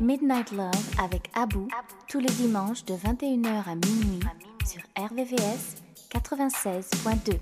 Midnight 0.00 0.52
Love 0.52 0.70
avec 1.02 1.30
Abou 1.34 1.68
tous 2.08 2.20
les 2.20 2.30
dimanches 2.30 2.84
de 2.84 2.94
21h 2.94 3.64
à 3.66 3.74
minuit 3.74 4.20
sur 4.64 4.80
RVVS 4.96 5.82
96.2. 6.12 7.38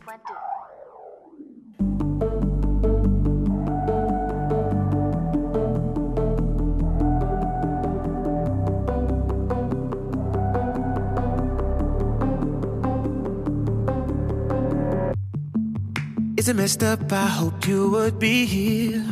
Is 16.39 16.49
it 16.49 16.55
messed 16.55 16.83
up? 16.83 17.13
I 17.13 17.27
hoped 17.27 17.67
you 17.67 17.91
would 17.91 18.19
be 18.19 18.45
here. 18.47 19.05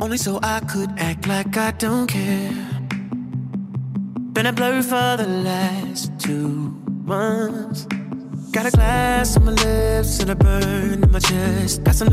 Only 0.00 0.16
so 0.16 0.40
I 0.42 0.60
could 0.60 0.90
act 0.98 1.28
like 1.28 1.56
I 1.56 1.70
don't 1.72 2.08
care. 2.08 2.73
Been 4.34 4.46
a 4.46 4.52
blur 4.52 4.82
for 4.82 5.16
the 5.16 5.28
last 5.28 6.10
two 6.18 6.76
months. 7.04 7.84
Got 8.50 8.66
a 8.66 8.70
glass 8.72 9.36
on 9.36 9.44
my 9.44 9.52
lips 9.52 10.18
and 10.18 10.30
a 10.30 10.34
burn 10.34 11.04
in 11.04 11.10
my 11.12 11.20
chest. 11.20 11.84
Got 11.84 11.94
some 11.94 12.08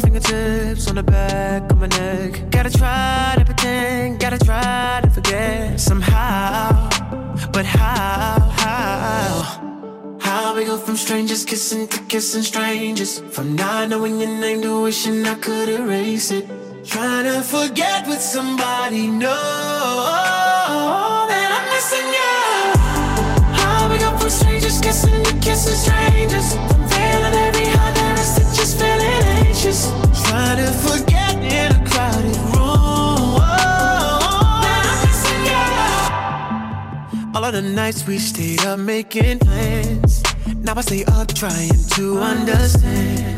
fingertips 0.00 0.88
on 0.88 0.94
the 0.94 1.02
back 1.02 1.70
of 1.70 1.78
my 1.78 1.88
neck. 1.88 2.50
Gotta 2.50 2.70
try 2.70 3.34
to 3.36 3.44
pretend, 3.44 4.18
gotta 4.18 4.38
try 4.38 5.00
to 5.02 5.10
forget 5.10 5.78
somehow. 5.78 6.88
But 7.52 7.66
how, 7.66 8.38
how? 8.64 10.16
How 10.20 10.56
we 10.56 10.64
go 10.64 10.78
from 10.78 10.96
strangers 10.96 11.44
kissing 11.44 11.86
to 11.88 12.00
kissing 12.04 12.44
strangers? 12.44 13.18
From 13.18 13.56
not 13.56 13.90
knowing 13.90 14.18
your 14.18 14.30
name 14.30 14.62
to 14.62 14.84
wishing 14.84 15.26
I 15.26 15.34
could 15.34 15.68
erase 15.68 16.30
it. 16.30 16.48
Trying 16.86 17.26
to 17.26 17.42
forget 17.42 18.08
with 18.08 18.22
somebody, 18.22 19.06
no. 19.06 21.17
Strangers 24.30 24.80
kissing 24.80 25.24
to 25.24 25.32
kissing 25.40 25.74
strangers. 25.74 26.54
I'm 26.54 26.88
feeling 26.88 27.34
every 27.46 27.66
heart 27.66 27.94
there 27.94 28.14
is 28.14 28.36
just 28.56 28.78
feeling 28.78 29.24
anxious. 29.44 29.90
Trying 30.26 30.58
to 30.58 30.72
forget 30.86 31.34
in 31.36 31.72
a 31.72 31.80
crowded 31.88 32.36
room. 32.52 32.98
All 37.34 37.44
of 37.44 37.52
the 37.52 37.62
nights 37.62 38.06
we 38.06 38.18
stayed 38.18 38.64
up 38.64 38.78
making 38.78 39.38
plans. 39.38 40.22
Now 40.56 40.74
I 40.76 40.80
stay 40.82 41.04
up 41.04 41.32
trying 41.34 41.84
to 41.96 42.18
understand. 42.18 43.36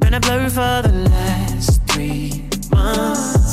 Been 0.00 0.14
a 0.14 0.20
blur 0.20 0.48
for 0.48 0.82
the 0.86 1.08
last 1.10 1.82
three 1.86 2.44
months. 2.70 3.45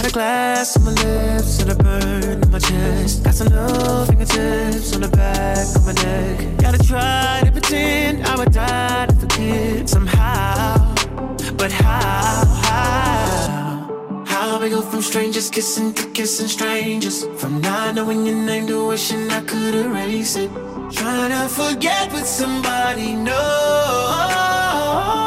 Got 0.00 0.08
a 0.08 0.14
glass 0.14 0.76
on 0.78 0.84
my 0.84 0.92
lips 0.92 1.60
and 1.60 1.72
a 1.72 1.74
burn 1.74 2.42
in 2.42 2.50
my 2.50 2.58
chest. 2.58 3.22
Got 3.22 3.34
some 3.34 3.48
little 3.48 4.06
fingertips 4.06 4.94
on 4.94 5.02
the 5.02 5.08
back 5.08 5.76
of 5.76 5.84
my 5.84 5.92
neck. 5.92 6.56
Gotta 6.56 6.78
try 6.82 7.42
to 7.44 7.52
pretend 7.52 8.26
I 8.26 8.34
would 8.38 8.50
die 8.50 9.04
to 9.04 9.14
forget 9.14 9.90
somehow. 9.90 10.94
But 11.58 11.70
how, 11.70 12.46
how, 12.64 14.24
how 14.26 14.58
we 14.62 14.70
go 14.70 14.80
from 14.80 15.02
strangers 15.02 15.50
kissing 15.50 15.92
to 15.92 16.06
kissing 16.12 16.48
strangers? 16.48 17.26
From 17.36 17.60
not 17.60 17.94
knowing 17.94 18.24
your 18.24 18.36
name 18.36 18.68
to 18.68 18.86
wishing 18.88 19.30
I 19.30 19.42
could 19.42 19.74
erase 19.74 20.34
it. 20.34 20.50
Trying 20.92 21.30
to 21.30 21.46
forget 21.46 22.10
with 22.10 22.26
somebody, 22.26 23.16
no, 23.16 23.36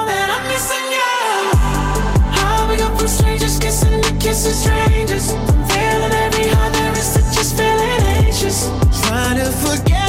that 0.07 0.29
I'm 0.35 0.47
missing 0.47 0.92
strangers 3.08 3.59
kissing 3.59 4.02
kissing 4.20 4.54
strangers. 4.54 5.32
I'm 5.32 5.66
feeling 5.68 6.12
every 6.12 6.48
heart 6.50 6.73
there 6.73 6.92
is 6.94 7.14
to 7.14 7.22
just 7.36 7.58
feeling 7.58 8.02
anxious. 8.18 8.70
Trying 9.08 9.38
to 9.38 9.52
forget 9.52 10.03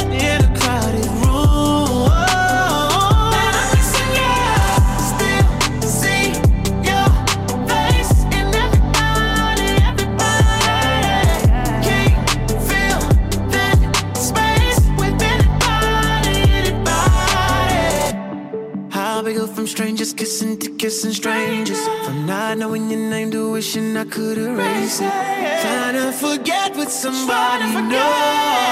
kissing 20.12 20.58
to 20.58 20.70
kissing 20.76 21.12
strangers. 21.12 21.80
From 22.04 22.26
not 22.26 22.58
knowing 22.58 22.90
your 22.90 23.00
name 23.00 23.30
to 23.30 23.52
wishing 23.52 23.96
I 23.96 24.04
could 24.04 24.38
erase 24.38 25.00
it. 25.00 25.10
Trying 25.62 25.94
to 25.94 26.12
forget 26.12 26.76
with 26.76 26.90
somebody 26.90 27.64
new. 27.88 28.64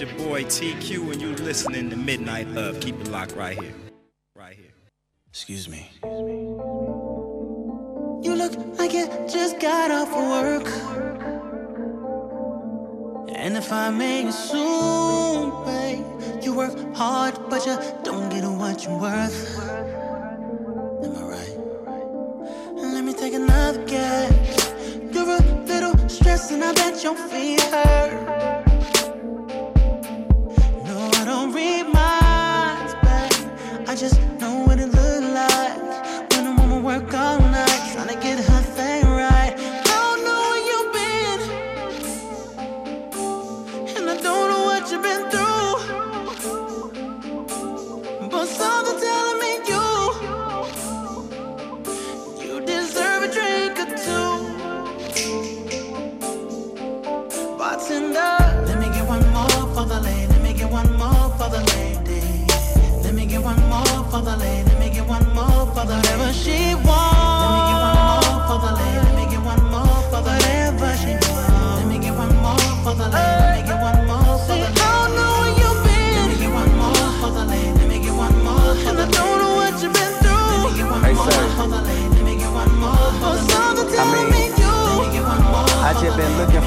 It's 0.00 0.08
your 0.08 0.28
boy 0.28 0.44
TQ, 0.44 1.12
and 1.12 1.20
you 1.20 1.30
listening 1.44 1.90
to 1.90 1.96
Midnight 1.96 2.46
Love. 2.46 2.78
Keep 2.78 3.00
it 3.00 3.08
locked 3.08 3.32
right 3.32 3.60
here. 3.60 3.74
Right 4.36 4.54
here. 4.54 4.70
Excuse 5.28 5.68
me. 5.68 5.90
You 8.22 8.36
look 8.36 8.56
like 8.78 8.92
you 8.92 9.08
just 9.28 9.58
got 9.58 9.90
off 9.90 10.08
of 10.14 10.22
work. 10.38 10.68
And 13.34 13.56
if 13.56 13.72
I 13.72 13.90
may 13.90 14.28
assume, 14.28 15.64
babe, 15.64 16.44
you 16.44 16.54
work 16.54 16.94
hard, 16.94 17.34
but 17.50 17.66
you 17.66 17.76
don't 18.04 18.28
get 18.28 18.44
what 18.44 18.84
you're 18.84 19.00
worth. 19.00 19.58
Am 21.02 21.16
I 21.16 21.22
right? 21.22 21.56
Let 22.76 23.02
me 23.02 23.14
take 23.14 23.34
another 23.34 23.84
guess. 23.84 24.72
You're 25.12 25.28
a 25.28 25.40
little 25.66 26.08
stressed, 26.08 26.52
and 26.52 26.62
I 26.62 26.72
bet 26.72 27.02
your 27.02 27.16
feet 27.16 27.60
hurt 27.62 28.67
reminds, 31.58 32.94
babe. 33.02 33.88
I 33.88 33.94
just 33.96 34.16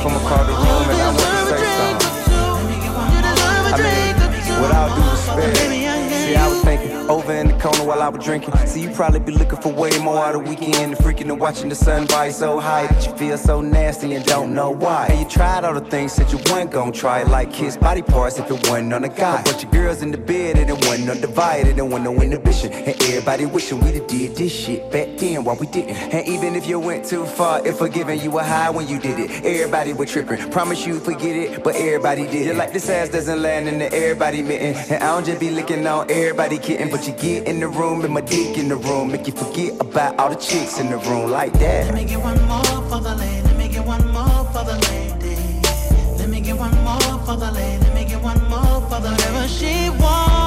from 0.02 0.16
across 0.16 0.48
the 0.48 0.54
room 0.54 0.90
and 0.90 1.00
I 1.00 1.10
want 1.14 1.20
to 1.20 1.58
say 1.58 1.62
something. 1.78 2.10
I 3.74 3.78
mean, 3.78 4.62
what 4.62 4.72
I'll 4.72 4.96
do 4.96 5.04
is 5.14 5.20
spare. 5.20 5.81
Over 7.10 7.34
in 7.34 7.48
the 7.50 7.58
corner 7.58 7.84
while 7.84 8.02
I 8.02 8.10
was 8.10 8.24
drinking. 8.24 8.56
So 8.68 8.80
you 8.80 8.90
probably 8.92 9.20
be 9.20 9.32
looking 9.34 9.60
for 9.60 9.72
way 9.72 9.98
more 10.00 10.18
out 10.24 10.36
of 10.36 10.48
weekend. 10.48 10.96
Freaking 10.96 11.30
and 11.30 11.40
watching 11.40 11.70
the 11.70 11.76
sun 11.76 12.06
rise 12.08 12.38
so 12.38 12.60
high 12.60 12.88
that 12.88 13.06
you 13.06 13.16
feel 13.18 13.38
so 13.38 13.62
nasty 13.62 14.14
and 14.14 14.26
don't 14.26 14.54
know 14.54 14.72
why. 14.72 15.08
And 15.10 15.20
you 15.20 15.28
tried 15.28 15.66
all 15.66 15.74
the 15.74 15.82
things 15.90 16.16
that 16.16 16.32
you 16.32 16.40
weren't 16.52 16.72
gonna 16.72 16.92
try, 16.92 17.24
like 17.24 17.52
kiss 17.52 17.78
body 17.78 18.02
parts 18.02 18.40
if 18.40 18.50
it 18.50 18.70
wasn't 18.70 18.94
on 18.94 19.04
a 19.04 19.10
guy. 19.10 19.42
But 19.44 19.62
your 19.62 19.72
girls 19.72 20.02
in 20.02 20.12
the 20.12 20.18
bed 20.18 20.58
and 20.58 20.70
it 20.70 20.86
wasn't 20.88 21.10
undivided, 21.10 21.78
and 21.80 21.92
wasn't 21.92 22.16
no 22.16 22.22
inhibition. 22.22 22.72
And 22.72 23.02
everybody 23.04 23.46
wishing 23.46 23.80
we 23.80 23.92
did 23.92 24.36
this 24.36 24.54
shit 24.54 24.92
back 24.92 25.18
then 25.18 25.44
while 25.44 25.56
we 25.58 25.68
didn't. 25.68 25.96
And 25.96 26.28
even 26.28 26.56
if 26.56 26.68
you 26.68 26.80
went 26.80 27.06
too 27.06 27.26
far, 27.26 27.66
if 27.66 27.78
forgiving 27.78 28.20
you 28.22 28.32
were 28.32 28.44
high 28.44 28.70
when 28.70 28.88
you 28.88 29.00
did 29.00 29.20
it, 29.20 29.46
everybody 29.46 29.94
was 29.94 30.12
tripping. 30.12 30.50
Promise 30.52 30.86
you 30.86 31.00
forget 31.00 31.36
it, 31.36 31.64
but 31.64 31.76
everybody 31.76 32.28
did 32.28 32.48
it. 32.48 32.56
Like 32.56 32.74
this 32.74 32.90
ass 32.90 33.10
doesn't 33.10 33.42
land 33.42 33.68
in 33.68 33.80
the 33.80 33.94
everybody 33.94 34.42
mitten. 34.42 34.76
And 34.92 35.04
I 35.04 35.08
don't 35.08 35.26
just 35.26 35.40
be 35.40 35.50
licking 35.50 35.86
on 35.88 36.10
everybody 36.10 36.58
kitten, 36.58 36.90
but 36.90 37.01
once 37.02 37.24
you 37.24 37.32
get 37.32 37.48
in 37.48 37.60
the 37.60 37.68
room, 37.68 38.06
and 38.06 38.14
my 38.14 38.22
dick 38.22 38.60
in 38.60 38.68
the 38.70 38.76
room, 38.76 39.12
make 39.12 39.26
you 39.26 39.34
forget 39.34 39.74
about 39.82 40.20
all 40.20 40.30
the 40.30 40.36
chicks 40.36 40.80
in 40.80 40.92
the 40.92 40.98
room 40.98 41.32
like 41.32 41.52
that. 41.54 41.86
Let 41.88 41.96
me 41.96 42.06
get 42.06 42.22
one 42.22 42.40
more 42.48 42.64
for 42.64 43.00
the 43.02 43.16
lady. 43.16 43.42
Let 43.42 43.58
me 43.58 43.68
get 43.70 43.84
one 43.84 44.08
more 44.14 44.46
for 44.54 44.64
the 44.64 44.78
lady. 44.92 45.36
Let 46.20 46.30
me 46.30 46.42
get 46.42 46.56
one 46.56 46.84
more 46.84 47.26
for 47.26 47.38
the 47.38 47.52
lady. 47.54 47.84
Let 47.84 47.96
me 47.96 48.06
get 48.06 48.22
one 48.22 48.40
more 48.48 48.82
for 48.88 49.02
the 49.02 49.10
whatever 49.10 49.48
she 49.48 49.90
wants. 50.00 50.41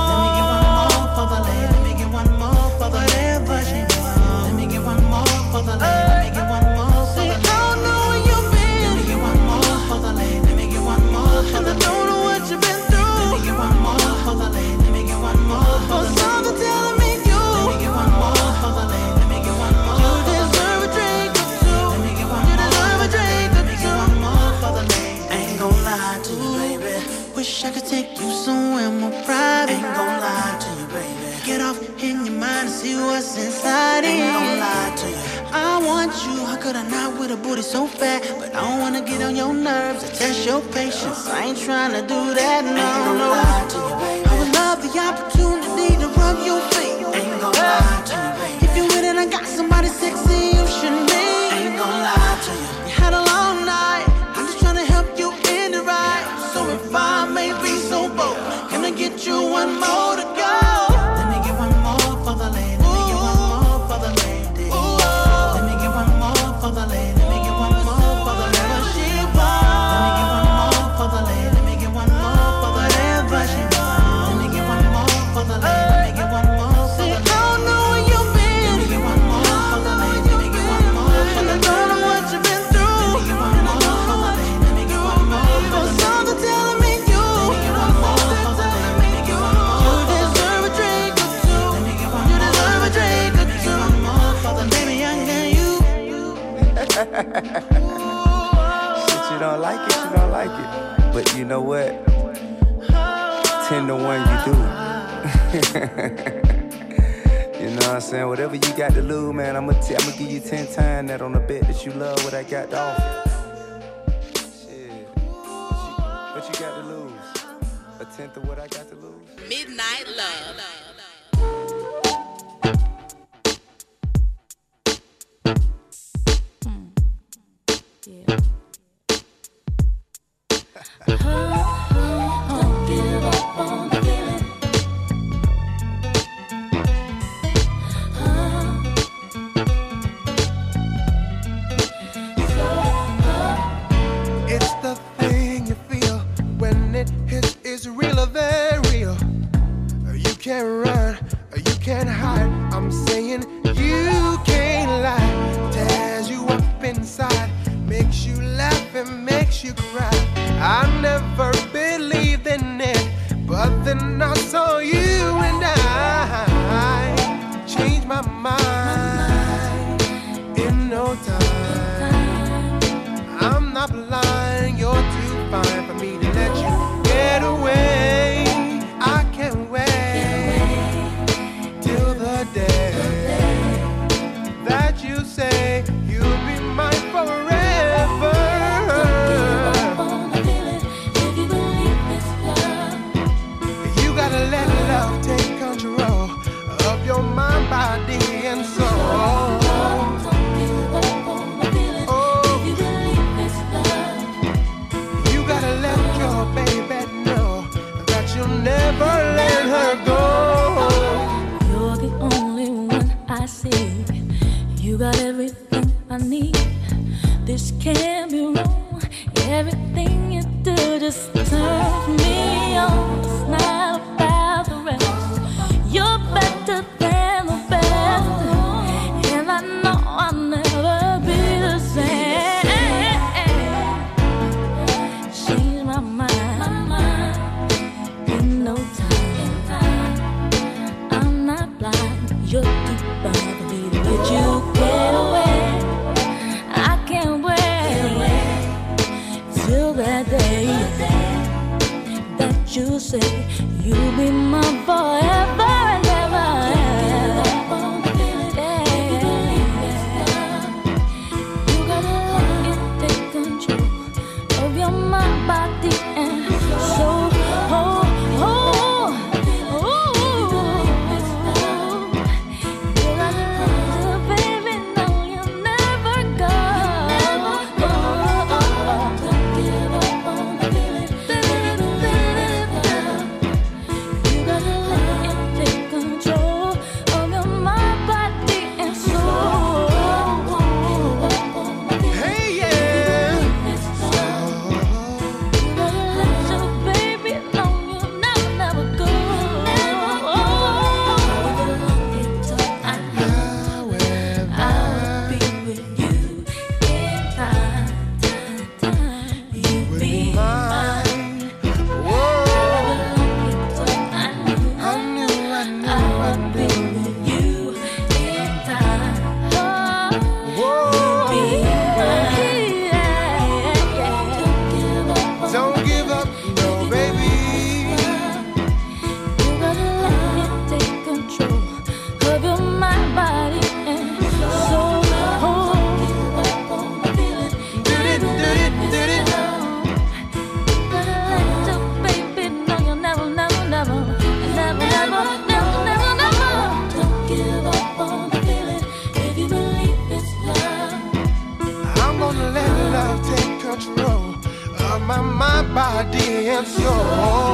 My 356.54 356.60
your 356.60 356.84
yo. 356.84 357.53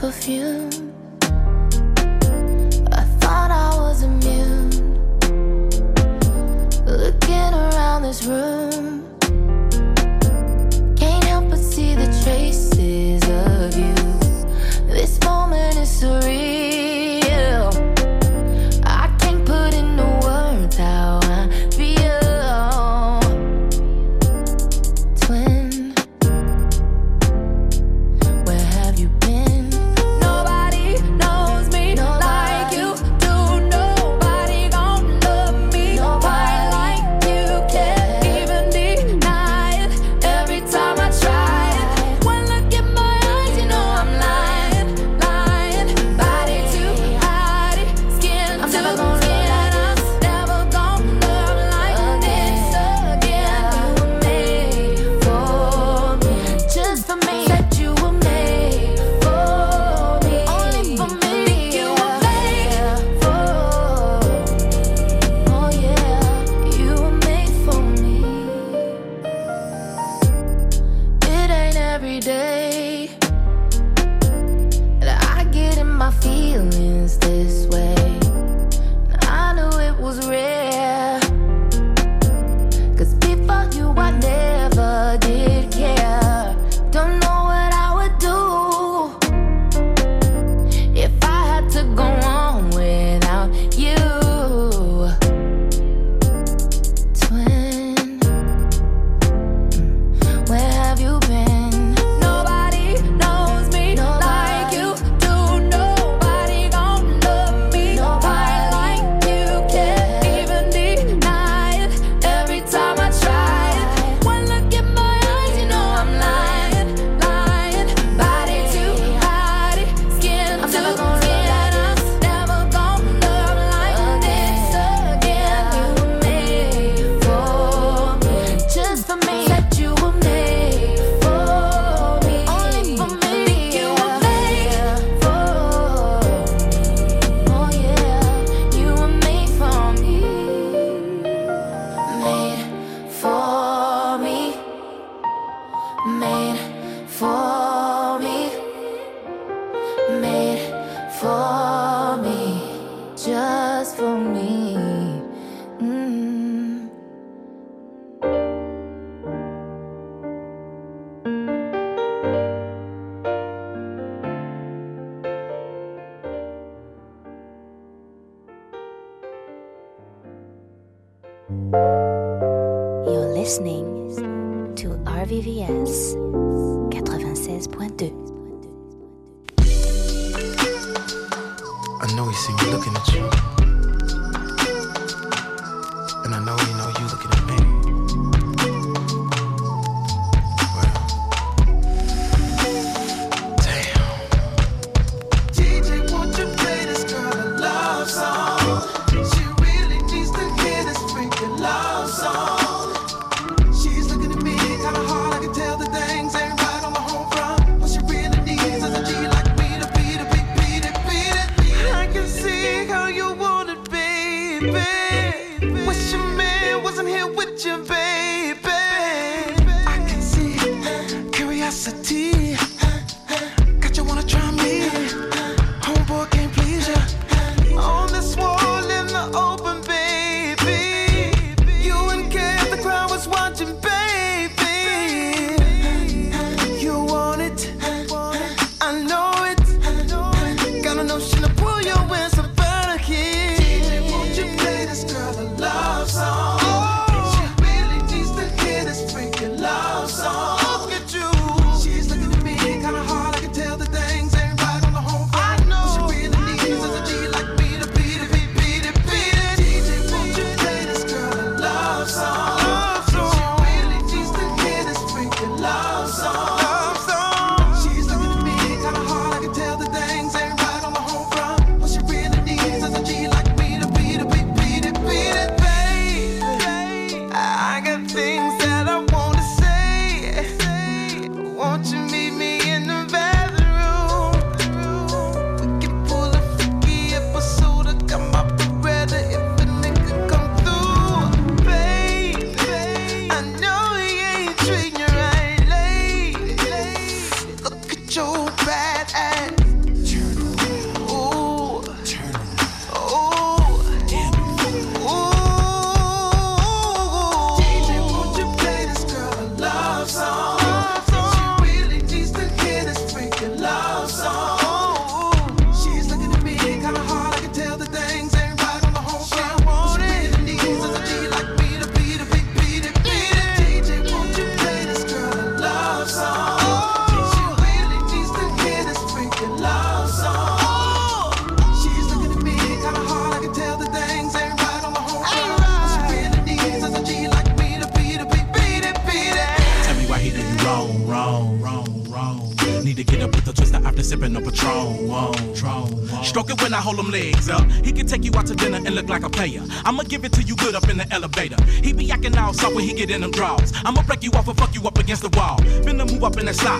perfume 0.00 0.73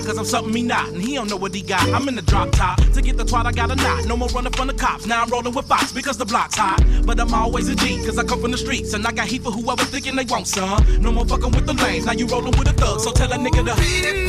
cause 0.04 0.18
I'm 0.18 0.24
something 0.24 0.54
he 0.54 0.62
not. 0.62 0.88
And 0.88 1.02
he 1.02 1.14
don't 1.14 1.28
know 1.28 1.36
what 1.36 1.54
he 1.54 1.62
got. 1.62 1.88
I'm 1.88 2.08
in 2.08 2.14
the 2.14 2.22
drop 2.22 2.50
top. 2.52 2.78
To 2.92 3.02
get 3.02 3.16
the 3.16 3.24
twat, 3.24 3.46
I 3.46 3.52
got 3.52 3.70
a 3.70 3.76
knot. 3.76 4.06
No 4.06 4.16
more 4.16 4.28
running 4.28 4.52
from 4.52 4.68
the 4.68 4.74
cops. 4.74 5.06
Now 5.06 5.22
I'm 5.22 5.30
rolling 5.30 5.54
with 5.54 5.66
Fox 5.66 5.92
because 5.92 6.16
the 6.18 6.24
block's 6.24 6.56
hot. 6.56 6.84
But 7.04 7.20
I'm 7.20 7.32
always 7.32 7.68
a 7.68 7.74
G, 7.74 8.04
cause 8.04 8.18
I 8.18 8.24
come 8.24 8.40
from 8.40 8.50
the 8.50 8.58
streets. 8.58 8.94
And 8.94 9.06
I 9.06 9.12
got 9.12 9.26
heat 9.26 9.42
for 9.42 9.50
whoever 9.50 9.84
thinking 9.84 10.16
they 10.16 10.24
want 10.24 10.46
some. 10.46 10.84
No 11.00 11.12
more 11.12 11.26
fucking 11.26 11.50
with 11.52 11.66
the 11.66 11.74
lanes. 11.74 12.06
Now 12.06 12.12
you 12.12 12.26
rolling 12.26 12.56
with 12.58 12.68
a 12.68 12.72
thug. 12.72 13.00
So 13.00 13.12
tell 13.12 13.32
a 13.32 13.36
nigga 13.36 13.64
to 13.64 14.23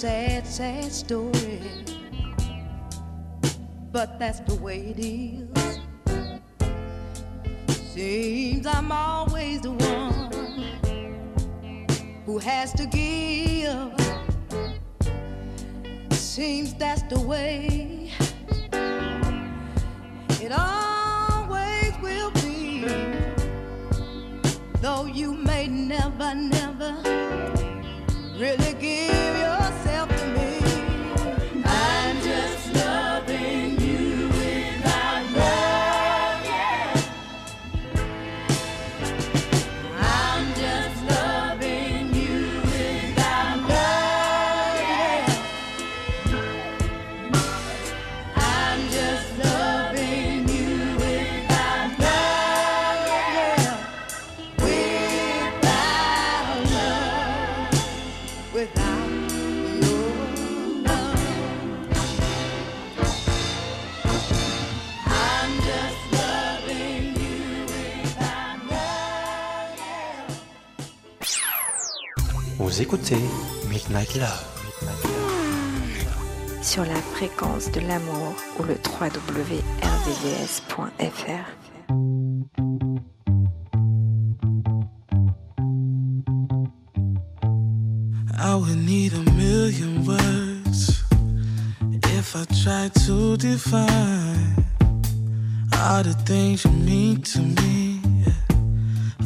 sad, 0.00 0.46
sad 0.46 0.90
story, 0.90 1.60
but 3.92 4.18
that's 4.18 4.40
the 4.40 4.54
way 4.54 4.78
it 4.78 4.98
is. 4.98 5.29
Écoutez 73.10 73.22
Midnight 73.68 74.14
Love. 74.16 74.46
sur 76.62 76.84
la 76.84 76.96
fréquence 77.14 77.70
de 77.72 77.80
l'amour 77.80 78.34
ou 78.58 78.62
le 78.64 78.74
www.rdvs.fr. 78.74 79.60
I 88.42 88.54
would 88.54 88.76
need 88.76 89.12
a 89.14 89.22
million 89.32 90.04
words 90.04 91.02
if 92.04 92.36
I 92.36 92.44
tried 92.62 92.94
to 93.06 93.36
define 93.36 94.64
all 95.72 96.02
the 96.02 96.14
things 96.26 96.64
you 96.64 96.70
mean 96.70 97.22
to 97.22 97.40
me. 97.40 98.00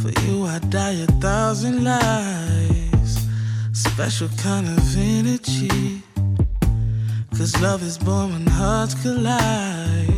For 0.00 0.10
you, 0.22 0.46
I 0.46 0.58
die 0.70 1.02
a 1.02 1.06
thousand 1.20 1.84
lives. 1.84 2.83
Special 3.94 4.28
kind 4.38 4.66
of 4.66 4.96
energy. 4.96 6.02
Cause 7.38 7.54
love 7.62 7.80
is 7.84 7.96
born 7.96 8.32
when 8.32 8.44
hearts 8.44 9.00
collide. 9.00 10.08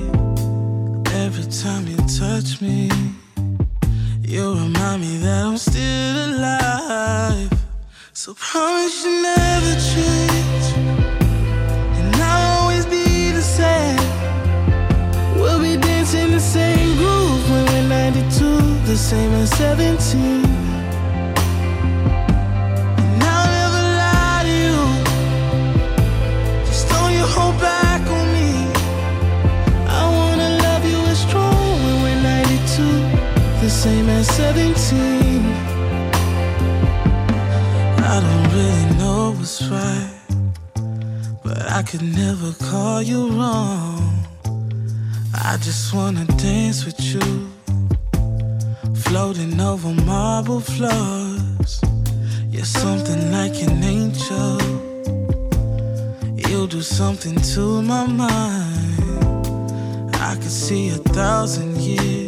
Every 1.13 1.45
time 1.45 1.87
you 1.87 1.99
touch 2.09 2.63
me, 2.63 2.91
you 4.23 4.55
remind 4.55 5.03
me 5.03 5.19
that 5.19 5.45
I'm 5.45 5.59
still 5.59 6.17
alive. 6.31 7.53
So 8.15 8.33
promise 8.33 9.05
you 9.05 9.23
never 9.23 9.75
change, 9.93 10.67
and 11.99 12.17
I'll 12.17 12.63
always 12.63 12.87
be 12.87 13.31
the 13.33 13.43
same. 13.43 14.01
We'll 15.39 15.61
be 15.61 15.77
dancing 15.77 16.31
the 16.31 16.41
same 16.41 16.97
groove 16.97 17.51
when 17.51 17.67
we're 17.67 17.89
92, 17.91 18.87
the 18.87 18.97
same 18.97 19.33
as 19.35 19.51
17. 19.51 20.66
17. 34.37 35.41
I 38.05 38.21
don't 38.21 38.53
really 38.53 38.87
know 38.99 39.33
what's 39.35 39.67
right, 39.69 40.11
but 41.43 41.73
I 41.73 41.83
could 41.83 42.03
never 42.03 42.53
call 42.69 43.01
you 43.01 43.31
wrong. 43.31 44.27
I 45.33 45.57
just 45.57 45.95
wanna 45.95 46.27
dance 46.37 46.85
with 46.85 47.01
you, 47.01 47.49
floating 48.95 49.59
over 49.59 49.95
marble 50.05 50.61
floors. 50.61 51.81
You're 52.51 52.73
something 52.83 53.33
like 53.33 53.57
an 53.63 53.83
angel. 53.83 54.61
You 56.37 56.67
do 56.67 56.83
something 56.83 57.37
to 57.55 57.81
my 57.81 58.07
mind. 58.07 59.01
I 60.29 60.35
could 60.35 60.57
see 60.67 60.91
a 60.91 60.99
thousand 61.17 61.79
years 61.79 62.26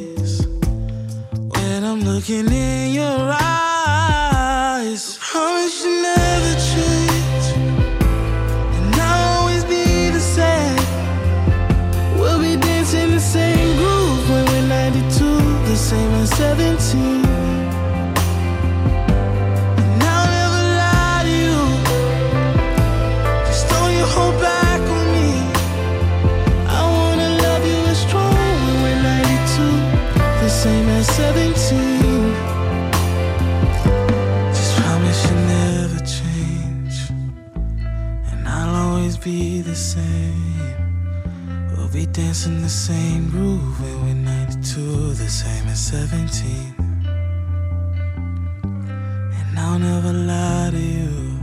looking 2.15 2.51
in 2.51 2.93
your 2.95 3.21
eyes. 3.41 5.19
Promise 5.21 5.85
you 5.85 6.03
never 6.03 6.53
change, 6.73 7.47
and 8.77 8.95
I'll 8.95 9.41
always 9.41 9.65
be 9.65 10.11
the 10.11 10.25
same. 10.37 10.79
We'll 12.19 12.41
be 12.41 12.57
dancing 12.57 13.11
the 13.11 13.21
same 13.21 13.77
groove 13.77 14.31
when 14.31 14.45
we're 14.47 14.69
92, 14.69 15.25
the 15.71 15.77
same 15.77 16.13
as 16.23 16.31
17. 16.31 17.38
Same. 39.79 40.59
We'll 41.71 41.89
be 41.89 42.07
dancing 42.07 42.61
the 42.63 42.69
same 42.69 43.31
groove 43.31 43.81
when 43.81 43.97
we're 44.05 44.15
92 44.15 45.15
The 45.15 45.29
same 45.29 45.69
as 45.69 45.79
17 45.79 46.75
And 49.39 49.59
I'll 49.59 49.79
never 49.79 50.13
lie 50.13 50.71
to 50.73 50.79
you. 50.79 51.39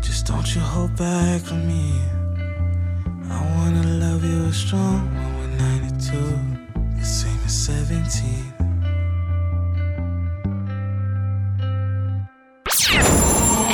Just 0.00 0.26
don't 0.26 0.54
you 0.54 0.60
hold 0.60 0.96
back 0.96 1.52
on 1.52 1.66
me. 1.68 2.02
I 3.30 3.40
wanna 3.56 3.86
love 4.04 4.24
you 4.24 4.52
strong 4.52 5.08
when 5.14 5.30
we're 5.38 5.56
92 5.58 6.52
the 6.98 7.04
17. 7.48 8.52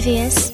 rvvs.fr. 0.00 0.49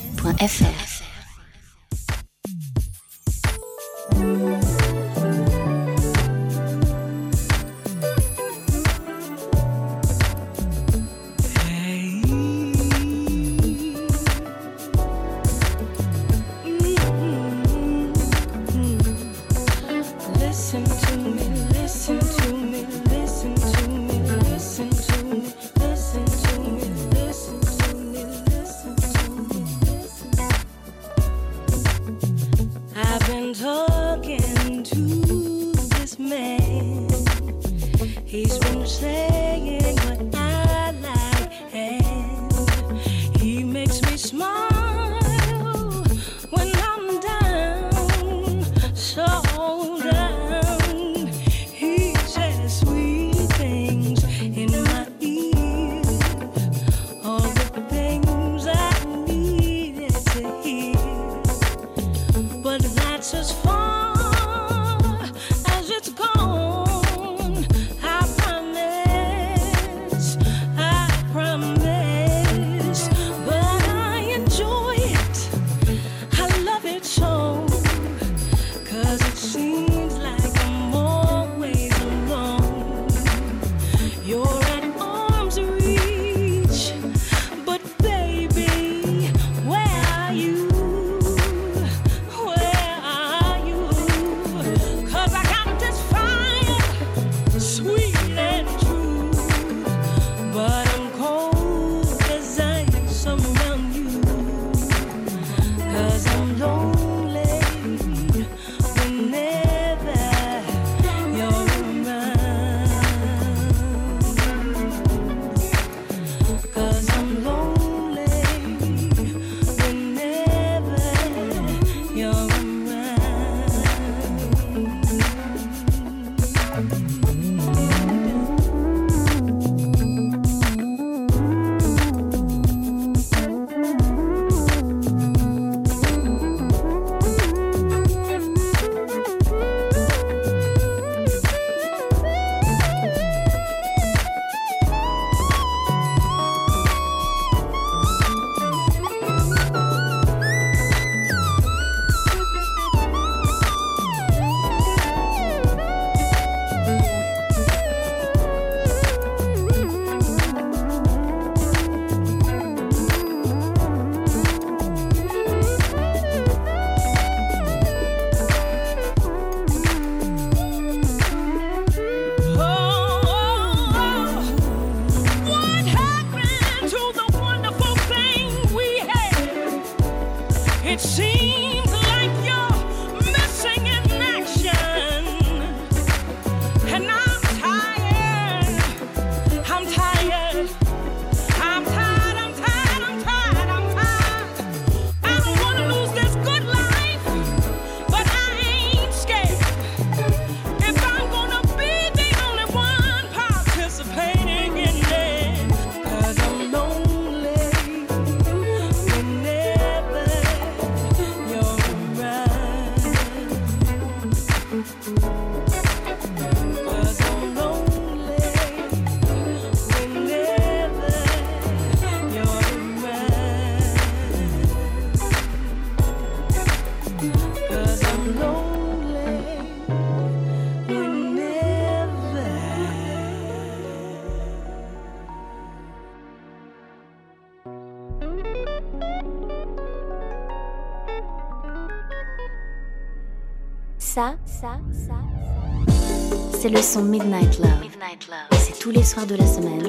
son 246.87 247.03
Midnight 247.03 247.59
Love. 247.59 247.80
Midnight 247.80 248.28
Love. 248.28 248.59
C'est 248.61 248.78
tous 248.78 248.93
les 248.93 249.03
soirs 249.03 249.26
de 249.26 249.34
la 249.34 249.45
semaine, 249.45 249.82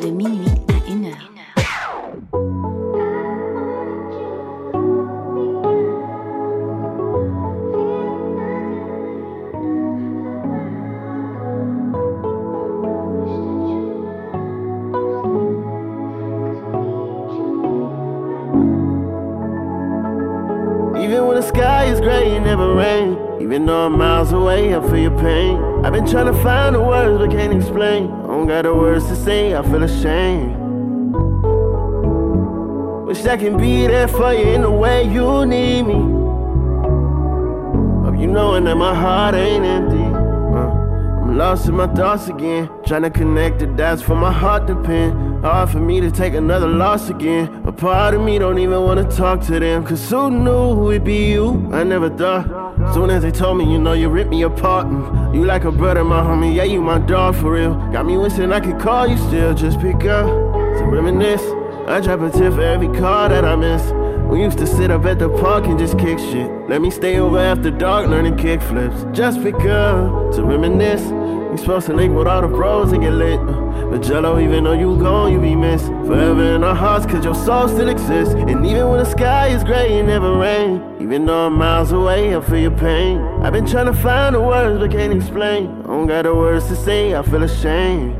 de 0.00 0.08
minuit 0.08 0.46
à 0.68 0.88
1 0.88 1.04
heure. 1.04 1.32
Even 21.02 21.26
when 21.26 21.36
the 21.36 21.42
sky 21.42 21.86
is 21.86 22.00
gray, 22.00 22.36
it 22.36 22.42
never 22.42 22.76
rains. 22.76 23.18
Even 23.40 23.66
though 23.66 23.86
I'm 23.86 23.98
miles 23.98 24.32
away, 24.32 24.72
I 24.72 24.80
feel 24.88 24.98
your 24.98 25.18
pain. 25.18 25.67
I've 25.88 25.94
been 25.94 26.06
trying 26.06 26.26
to 26.26 26.34
find 26.42 26.74
the 26.74 26.82
words 26.82 27.16
but 27.16 27.30
can't 27.30 27.50
explain. 27.50 28.10
I 28.12 28.26
don't 28.26 28.46
got 28.46 28.64
the 28.64 28.74
words 28.74 29.06
to 29.06 29.16
say, 29.16 29.54
I 29.54 29.62
feel 29.62 29.82
ashamed. 29.82 30.54
Wish 33.06 33.24
I 33.24 33.38
can 33.38 33.56
be 33.56 33.86
there 33.86 34.06
for 34.06 34.34
you 34.34 34.48
in 34.48 34.60
the 34.60 34.70
way 34.70 35.04
you 35.04 35.46
need 35.46 35.84
me. 35.84 35.94
Hope 38.04 38.20
you 38.20 38.26
knowing 38.26 38.64
that 38.64 38.76
my 38.76 38.94
heart 38.94 39.34
ain't 39.34 39.64
empty. 39.64 39.96
Uh, 39.96 41.22
I'm 41.22 41.38
lost 41.38 41.66
in 41.68 41.76
my 41.76 41.86
thoughts 41.86 42.28
again. 42.28 42.68
Trying 42.84 43.04
to 43.04 43.10
connect 43.10 43.60
the 43.60 43.66
dots 43.68 44.02
for 44.02 44.14
my 44.14 44.30
heart 44.30 44.66
to 44.66 44.76
pin. 44.82 45.40
Hard 45.40 45.70
for 45.70 45.80
me 45.80 46.02
to 46.02 46.10
take 46.10 46.34
another 46.34 46.68
loss 46.68 47.08
again. 47.08 47.62
A 47.64 47.72
part 47.72 48.12
of 48.12 48.20
me 48.20 48.38
don't 48.38 48.58
even 48.58 48.82
wanna 48.82 49.10
talk 49.10 49.40
to 49.46 49.58
them. 49.58 49.86
Cause 49.86 50.10
who 50.10 50.30
knew 50.30 50.90
it'd 50.90 51.04
be 51.04 51.30
you? 51.30 51.66
I 51.72 51.82
never 51.82 52.10
thought. 52.10 52.68
Soon 52.92 53.08
as 53.08 53.22
they 53.22 53.30
told 53.30 53.56
me, 53.56 53.64
you 53.72 53.78
know, 53.78 53.94
you 53.94 54.10
ripped 54.10 54.28
me 54.28 54.42
apart. 54.42 54.86
And 54.86 54.98
you 55.02 55.17
like 55.48 55.64
a 55.64 55.72
brother, 55.72 56.04
my 56.04 56.20
homie, 56.20 56.54
yeah, 56.54 56.64
you 56.64 56.82
my 56.82 56.98
dog 56.98 57.34
for 57.34 57.52
real. 57.52 57.74
Got 57.90 58.04
me 58.04 58.18
wishing 58.18 58.52
I 58.52 58.60
could 58.60 58.78
call 58.78 59.06
you 59.08 59.16
still, 59.16 59.54
just 59.54 59.80
pick 59.80 60.04
up 60.04 60.26
to 60.26 60.84
reminisce. 60.84 61.42
I 61.88 62.00
drop 62.02 62.20
a 62.20 62.30
tip 62.30 62.52
for 62.52 62.60
every 62.60 62.88
car 62.88 63.30
that 63.30 63.46
I 63.46 63.56
miss. 63.56 63.82
We 64.30 64.42
used 64.42 64.58
to 64.58 64.66
sit 64.66 64.90
up 64.90 65.06
at 65.06 65.18
the 65.18 65.30
park 65.40 65.64
and 65.64 65.78
just 65.78 65.98
kick 65.98 66.18
shit. 66.18 66.50
Let 66.68 66.82
me 66.82 66.90
stay 66.90 67.18
over 67.18 67.38
after 67.38 67.70
dark 67.70 68.08
learning 68.08 68.36
kick 68.36 68.60
flips. 68.60 69.06
Just 69.16 69.42
pick 69.42 69.54
up 69.54 70.34
to 70.34 70.44
reminisce. 70.44 71.04
We 71.50 71.56
supposed 71.56 71.86
to 71.86 71.94
link 71.94 72.14
with 72.14 72.26
all 72.26 72.42
the 72.42 72.48
bros 72.48 72.92
and 72.92 73.02
get 73.02 73.14
lit. 73.14 73.40
But 73.90 74.02
Jello, 74.02 74.38
even 74.38 74.64
though 74.64 74.74
you 74.74 74.98
gone, 74.98 75.32
you 75.32 75.40
be 75.40 75.56
missed. 75.56 75.86
Forever 75.86 76.56
in 76.56 76.62
our 76.62 76.74
hearts, 76.74 77.06
cause 77.06 77.24
your 77.24 77.34
soul 77.34 77.68
still 77.68 77.88
exists. 77.88 78.34
And 78.34 78.66
even 78.66 78.88
when 78.90 78.98
the 78.98 79.06
sky 79.06 79.48
is 79.48 79.64
gray, 79.64 79.98
it 79.98 80.02
never 80.02 80.36
rain. 80.36 80.82
Even 81.00 81.24
though 81.24 81.46
I'm 81.46 81.54
miles 81.54 81.90
away, 81.90 82.36
I 82.36 82.40
feel 82.42 82.58
your 82.58 82.70
pain. 82.76 83.18
I've 83.48 83.54
been 83.54 83.64
trying 83.64 83.86
to 83.86 83.94
find 83.94 84.34
the 84.34 84.42
words, 84.42 84.78
but 84.78 84.90
can't 84.90 85.10
explain. 85.10 85.68
I 85.80 85.86
don't 85.86 86.06
got 86.06 86.24
the 86.24 86.34
words 86.34 86.66
to 86.66 86.76
say, 86.76 87.14
I 87.14 87.22
feel 87.22 87.42
ashamed. 87.42 88.14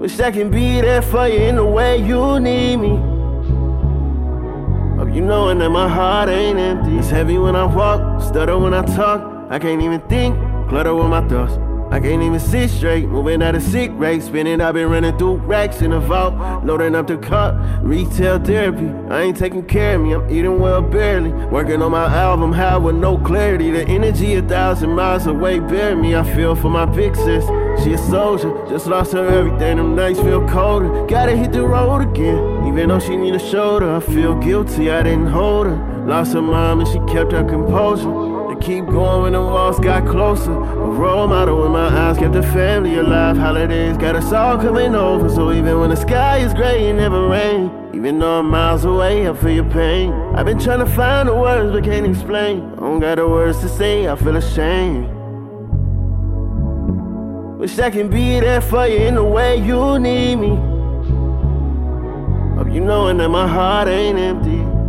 Wish 0.00 0.18
I 0.18 0.32
can 0.32 0.50
be 0.50 0.80
there 0.80 1.00
for 1.00 1.28
you 1.28 1.38
in 1.42 1.54
the 1.54 1.64
way 1.64 1.98
you 1.98 2.40
need 2.40 2.78
me. 2.78 2.96
Hope 4.98 5.14
you 5.14 5.20
knowing 5.20 5.58
that 5.58 5.70
my 5.70 5.88
heart 5.88 6.28
ain't 6.28 6.58
empty. 6.58 6.98
It's 6.98 7.08
heavy 7.08 7.38
when 7.38 7.54
I 7.54 7.66
walk, 7.66 8.20
stutter 8.20 8.58
when 8.58 8.74
I 8.74 8.82
talk. 8.96 9.46
I 9.48 9.60
can't 9.60 9.80
even 9.80 10.00
think, 10.08 10.34
clutter 10.68 10.92
with 10.92 11.06
my 11.06 11.20
thoughts. 11.28 11.52
I 11.92 12.00
can't 12.00 12.22
even 12.22 12.40
sit 12.40 12.70
straight, 12.70 13.06
moving 13.06 13.42
at 13.42 13.54
a 13.54 13.60
sick 13.60 13.90
rate. 13.96 14.22
Spinning, 14.22 14.62
I've 14.62 14.72
been 14.72 14.88
running 14.88 15.14
through 15.18 15.36
racks 15.36 15.82
in 15.82 15.90
the 15.90 16.00
vault, 16.00 16.64
loading 16.64 16.94
up 16.94 17.06
the 17.06 17.18
cut. 17.18 17.54
Retail 17.82 18.38
therapy, 18.42 18.88
I 19.10 19.20
ain't 19.20 19.36
taking 19.36 19.66
care 19.66 19.96
of 19.96 20.00
me, 20.00 20.14
I'm 20.14 20.30
eating 20.30 20.58
well 20.58 20.80
barely. 20.80 21.30
Working 21.30 21.82
on 21.82 21.90
my 21.90 22.06
album, 22.06 22.50
high 22.50 22.78
with 22.78 22.96
no 22.96 23.18
clarity. 23.18 23.70
The 23.70 23.86
energy 23.86 24.36
a 24.36 24.42
thousand 24.42 24.94
miles 24.94 25.26
away, 25.26 25.60
bear 25.60 25.94
me. 25.94 26.16
I 26.16 26.24
feel 26.34 26.54
for 26.54 26.70
my 26.70 26.86
big 26.86 27.14
sis, 27.14 27.44
she 27.84 27.92
a 27.92 27.98
soldier, 27.98 28.50
just 28.70 28.86
lost 28.86 29.12
her 29.12 29.26
everything. 29.26 29.76
Them 29.76 29.94
nights 29.94 30.18
feel 30.18 30.48
colder, 30.48 31.04
gotta 31.04 31.36
hit 31.36 31.52
the 31.52 31.62
road 31.62 32.08
again. 32.08 32.68
Even 32.68 32.88
though 32.88 33.00
she 33.00 33.16
need 33.16 33.34
a 33.34 33.38
shoulder, 33.38 33.96
I 33.96 34.00
feel 34.00 34.34
guilty, 34.36 34.90
I 34.90 35.02
didn't 35.02 35.26
hold 35.26 35.66
her. 35.66 36.06
Lost 36.06 36.32
her 36.32 36.40
mom 36.40 36.80
and 36.80 36.88
she 36.88 36.98
kept 37.12 37.32
her 37.32 37.44
composure 37.44 38.31
keep 38.62 38.86
going 38.86 39.22
when 39.22 39.32
the 39.32 39.40
walls 39.40 39.78
got 39.80 40.06
closer. 40.06 40.52
A 40.52 40.90
role 41.02 41.26
model 41.26 41.62
when 41.62 41.72
my 41.72 41.88
eyes 41.88 42.16
kept 42.16 42.32
the 42.32 42.42
family 42.42 42.96
alive. 42.96 43.36
Holidays 43.36 43.96
got 43.96 44.14
us 44.16 44.32
all 44.32 44.56
coming 44.56 44.94
over. 44.94 45.28
So 45.28 45.52
even 45.52 45.80
when 45.80 45.90
the 45.90 45.96
sky 45.96 46.38
is 46.38 46.54
gray, 46.54 46.88
it 46.88 46.94
never 46.94 47.28
rain. 47.28 47.70
Even 47.92 48.18
though 48.18 48.38
I'm 48.38 48.48
miles 48.48 48.84
away, 48.84 49.28
I 49.28 49.34
feel 49.34 49.50
your 49.50 49.70
pain. 49.70 50.12
I've 50.34 50.46
been 50.46 50.58
trying 50.58 50.78
to 50.78 50.86
find 50.86 51.28
the 51.28 51.34
words 51.34 51.72
but 51.72 51.84
can't 51.84 52.06
explain. 52.06 52.72
I 52.74 52.76
don't 52.76 53.00
got 53.00 53.16
the 53.16 53.28
words 53.28 53.58
to 53.60 53.68
say, 53.68 54.08
I 54.08 54.16
feel 54.16 54.36
ashamed. 54.36 55.08
Wish 57.58 57.78
I 57.78 57.90
can 57.90 58.08
be 58.08 58.40
there 58.40 58.60
for 58.60 58.86
you 58.86 58.98
in 58.98 59.14
the 59.16 59.24
way 59.24 59.56
you 59.56 59.98
need 59.98 60.36
me. 60.36 60.56
Hope 62.56 62.72
you 62.72 62.80
knowing 62.80 63.18
that 63.18 63.28
my 63.28 63.46
heart 63.46 63.88
ain't 63.88 64.18
empty. 64.18 64.81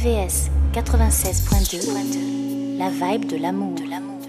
VVS 0.00 0.48
96.2, 0.72 2.78
la 2.78 2.88
vibe 2.88 3.26
de 3.26 3.36
l'amour. 3.36 3.76
me 3.76 3.90
back. 3.90 4.19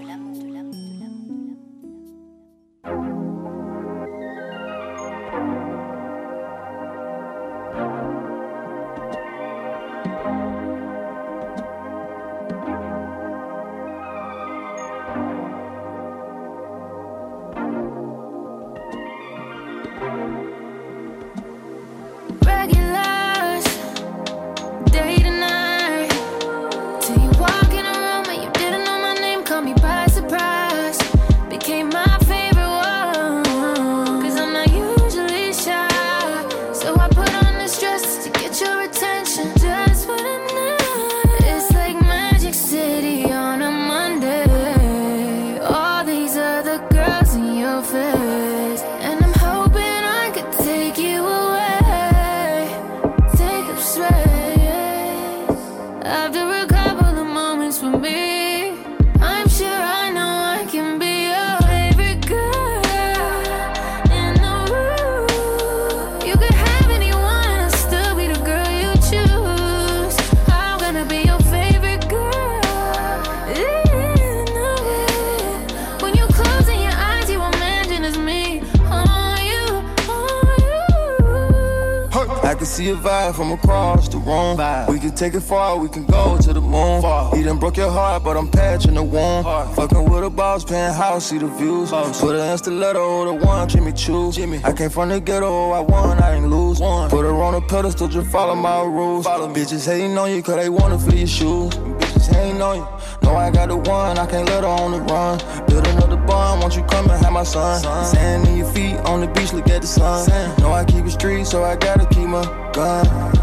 Take 85.21 85.35
it 85.35 85.41
far, 85.41 85.77
we 85.77 85.87
can 85.87 86.03
go 86.05 86.35
to 86.35 86.51
the 86.51 86.59
moon. 86.59 87.03
He 87.37 87.43
done 87.43 87.59
broke 87.59 87.77
your 87.77 87.91
heart, 87.91 88.23
but 88.23 88.35
I'm 88.35 88.49
patching 88.49 88.95
the 88.95 89.03
wound. 89.03 89.45
Fucking 89.75 90.09
with 90.09 90.23
a 90.23 90.31
boss, 90.31 90.65
penthouse, 90.65 91.27
see 91.27 91.37
the 91.37 91.45
views. 91.45 91.91
Put 91.91 92.35
an 92.35 92.57
stiletto, 92.57 93.25
the 93.25 93.45
one 93.45 93.69
Jimmy 93.69 93.91
Choo. 93.93 94.31
Jimmy. 94.31 94.59
I 94.63 94.73
came 94.73 94.89
from 94.89 95.09
the 95.09 95.19
ghetto, 95.19 95.69
I 95.71 95.81
won, 95.81 96.17
I 96.17 96.37
ain't 96.37 96.47
lose. 96.49 96.79
One. 96.79 97.07
Put 97.11 97.23
her 97.25 97.33
on 97.33 97.53
a 97.53 97.61
pedestal, 97.61 98.07
just 98.07 98.31
follow 98.31 98.55
my 98.55 98.81
rules. 98.81 99.25
Follow 99.25 99.47
Bitches 99.53 99.85
hating 99.85 100.17
on 100.17 100.31
you, 100.31 100.41
cause 100.41 100.55
they 100.55 100.69
wanna 100.69 100.97
feel 100.97 101.13
your 101.13 101.27
shoes. 101.27 101.71
Bitches 101.71 102.33
hating 102.33 102.59
on 102.59 102.77
you. 102.77 102.87
Know 103.21 103.35
I 103.35 103.51
got 103.51 103.69
the 103.69 103.77
one, 103.77 104.17
I 104.17 104.25
can't 104.25 104.49
let 104.49 104.63
her 104.63 104.69
on 104.69 104.91
the 104.91 105.01
run. 105.01 105.37
Build 105.67 105.85
another 105.85 106.17
bond, 106.17 106.61
won't 106.61 106.75
you 106.75 106.81
come 106.83 107.07
and 107.11 107.23
have 107.23 107.31
my 107.31 107.43
son? 107.43 107.79
Sand 108.05 108.47
in 108.47 108.57
your 108.57 108.71
feet 108.73 108.95
on 109.05 109.21
the 109.21 109.27
beach, 109.27 109.53
look 109.53 109.69
at 109.69 109.81
the 109.81 109.87
sun. 109.87 110.27
Know 110.61 110.71
I 110.73 110.83
keep 110.83 111.05
it 111.05 111.11
street, 111.11 111.45
so 111.45 111.63
I 111.63 111.75
gotta 111.75 112.07
keep 112.07 112.27
my 112.27 112.43
gun. 112.73 113.40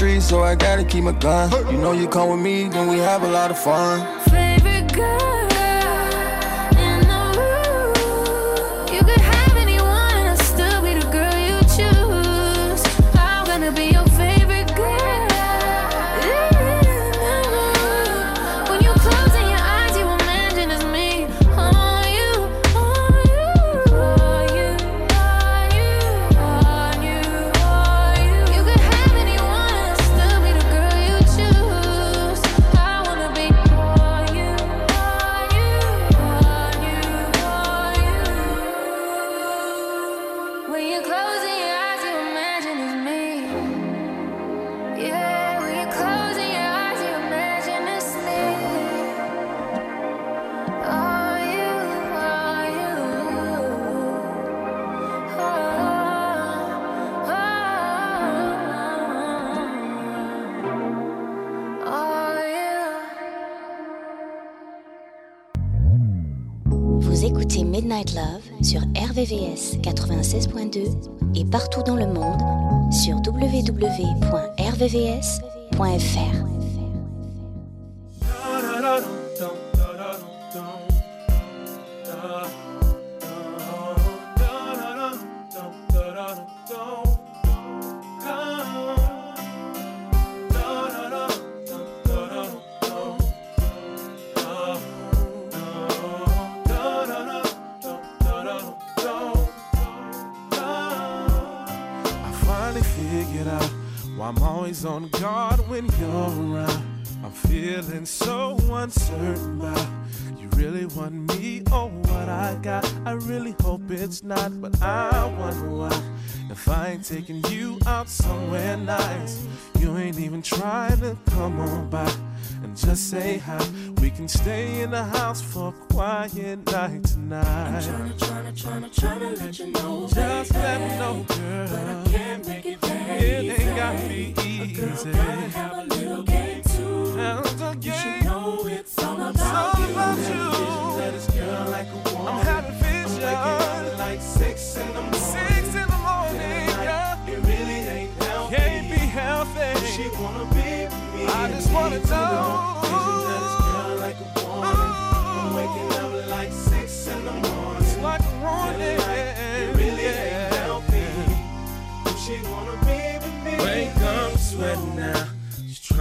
You 0.00 0.06
know 0.06 0.12
I 0.12 0.18
keep 0.18 0.22
it 0.22 0.22
street, 0.22 0.22
so 0.22 0.42
I 0.42 0.54
gotta 0.54 0.84
keep 0.84 1.04
my 1.04 1.12
gun. 1.12 1.72
You 1.72 1.78
know 1.78 1.92
you 1.92 2.08
come 2.08 2.30
with 2.30 2.40
me, 2.40 2.68
then 2.68 2.88
we 2.88 2.98
have 2.98 3.22
a 3.22 3.28
lot 3.28 3.50
of 3.50 3.58
fun. 3.58 4.19
96.2 70.70 71.10
et 71.34 71.44
partout 71.44 71.82
dans 71.82 71.96
le 71.96 72.06
monde 72.06 72.40
sur 72.92 73.16
www.rvvs.fr. 73.16 73.80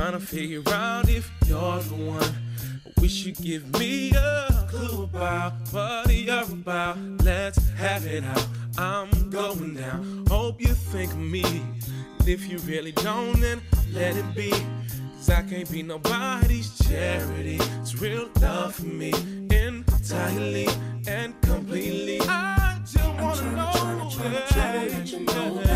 trying 0.09 0.21
to 0.21 0.25
figure 0.25 0.63
out 0.73 1.07
if 1.07 1.29
you're 1.45 1.79
the 1.79 1.95
one. 1.95 2.23
I 2.23 3.01
wish 3.01 3.25
you 3.25 3.31
give 3.33 3.79
me 3.79 4.11
a 4.11 4.67
clue 4.67 5.03
about 5.03 5.53
what 5.71 6.11
you're 6.11 6.41
about. 6.41 6.97
Let's 7.23 7.69
have 7.73 8.07
it 8.07 8.23
out. 8.23 8.47
I'm 8.77 9.29
going 9.29 9.75
down. 9.75 10.25
Hope 10.27 10.61
you 10.61 10.73
think 10.73 11.11
of 11.11 11.19
me. 11.19 11.43
And 11.43 12.27
if 12.27 12.49
you 12.49 12.57
really 12.59 12.91
don't, 12.93 13.39
then 13.39 13.61
let 13.93 14.15
it 14.15 14.35
be. 14.35 14.49
Cause 14.49 15.29
I 15.29 15.43
can't 15.43 15.69
be 15.69 15.83
nobody's 15.83 16.75
charity. 16.87 17.59
It's 17.79 18.01
real 18.01 18.29
love 18.41 18.75
for 18.75 18.85
me 18.85 19.13
entirely 19.51 20.67
and 21.07 21.39
completely. 21.41 22.19
I 22.21 22.79
just 22.81 23.05
wanna 23.05 23.51
know. 23.51 24.09
yeah, 24.55 24.85
yeah. 24.85 25.68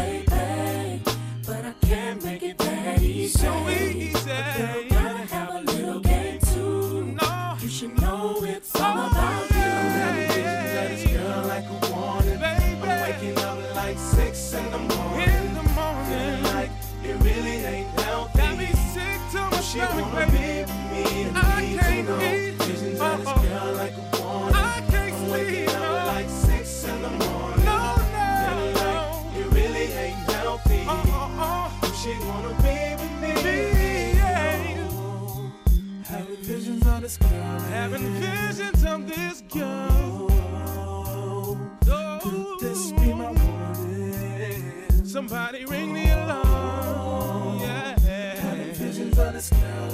This 37.04 37.18
girl. 37.18 37.60
Having 37.70 38.14
visions 38.14 38.86
of 38.86 39.08
this 39.08 39.42
girl. 39.54 40.30
Oh, 41.90 42.20
could 42.24 42.60
this 42.62 42.92
be 42.94 43.14
my 43.14 43.30
warning? 43.32 45.06
Somebody 45.06 45.66
ring 45.66 45.94
the 45.94 46.06
alarm. 46.16 47.60
Yeah. 47.60 48.00
Having 48.40 48.74
visions 48.76 49.20
of 49.20 49.34
this 49.34 49.50
girl. 49.50 49.90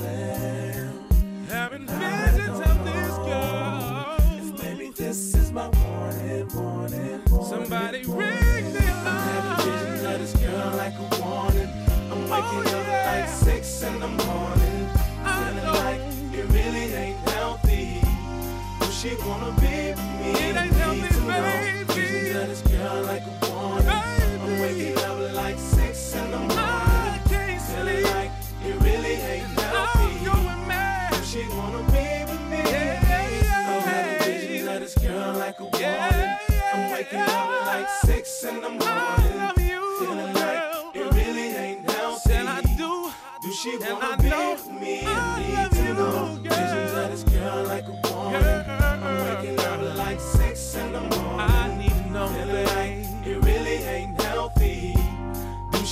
Having 1.50 1.88
visions 1.88 2.60
of 2.60 2.86
this 2.86 3.16
girl. 3.30 4.16
If 4.38 4.64
maybe 4.64 4.92
this 4.92 5.34
is 5.36 5.52
my 5.52 5.68
warning, 5.68 6.48
warning, 6.54 7.22
warning. 7.32 7.50
Somebody 7.50 8.04
ring 8.06 8.72
the 8.72 8.86
alarm. 8.86 9.18
Having 9.34 9.66
visions 9.66 10.04
of 10.04 10.20
this 10.20 10.34
girl 10.44 10.72
like 10.78 10.94
a 10.94 11.22
warning. 11.22 11.70
I'm 12.12 12.22
waking 12.30 12.74
Oh, 12.74 12.80
up 12.80 12.88
yeah. 12.88 13.22
like 13.22 13.30
six 13.30 13.82
in 13.82 14.00
the 14.00 14.08
morning. 14.08 14.59
She 19.00 19.16
wanna 19.26 19.52
be 19.62 19.94
with 19.96 19.98
me. 20.20 20.32
It 20.32 20.56
ain't 20.58 20.74
healthy, 20.74 21.02
baby. 21.02 22.02
Using 22.02 22.34
to 22.34 22.48
this 22.48 22.62
girl 22.64 23.04
like 23.04 23.24
a 23.24 23.50
warning. 23.50 23.88
I'm 23.88 24.60
waking 24.60 24.98
up 24.98 25.34
like 25.36 25.58
six 25.58 26.14
in 26.16 26.32
the 26.32 26.38
morning. 26.38 26.58
I 26.60 27.22
can't 27.30 27.62
Feeling 27.62 28.04
sleep. 28.04 28.14
like 28.16 28.32
it 28.66 28.76
really 28.82 29.16
ain't 29.32 29.60
healthy. 29.60 30.00
I'm 30.00 30.24
going 30.26 30.68
mad. 30.68 31.14
If 31.14 31.26
she 31.28 31.48
wanna 31.48 31.84
be 31.94 32.26
with 32.30 32.42
me. 32.52 32.58
Yeah, 32.58 33.08
yeah. 33.42 33.70
I'm 33.72 33.82
having 33.88 34.20
visions 34.42 34.68
of 34.68 34.80
this 34.82 34.96
girl 34.96 35.34
like 35.38 35.60
a 35.62 35.64
warning. 35.64 35.80
Yeah, 35.82 36.38
yeah, 36.50 36.74
I'm 36.74 36.92
waking 36.92 37.20
yeah. 37.20 37.42
up 37.42 37.66
like 37.68 37.90
six 38.04 38.44
in 38.44 38.56
the 38.56 38.70
morning. 38.70 38.86
I 38.86 39.36
love 39.48 39.62
you, 39.62 39.82
Feeling 40.00 40.34
girl. 40.34 40.92
like 40.92 40.96
it 40.96 41.14
really 41.14 41.48
ain't 41.56 41.90
healthy. 41.90 42.34
And 42.34 42.50
I 42.50 42.62
do. 42.76 43.12
Do 43.42 43.52
she 43.54 43.78
wanna 43.78 43.96
and 43.96 44.04
I 44.04 44.16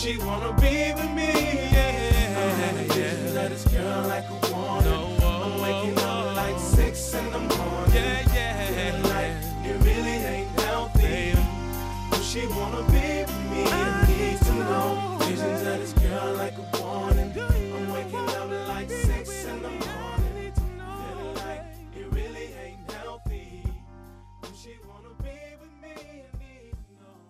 she 0.07 0.17
wanna 0.19 0.53
be 0.53 0.66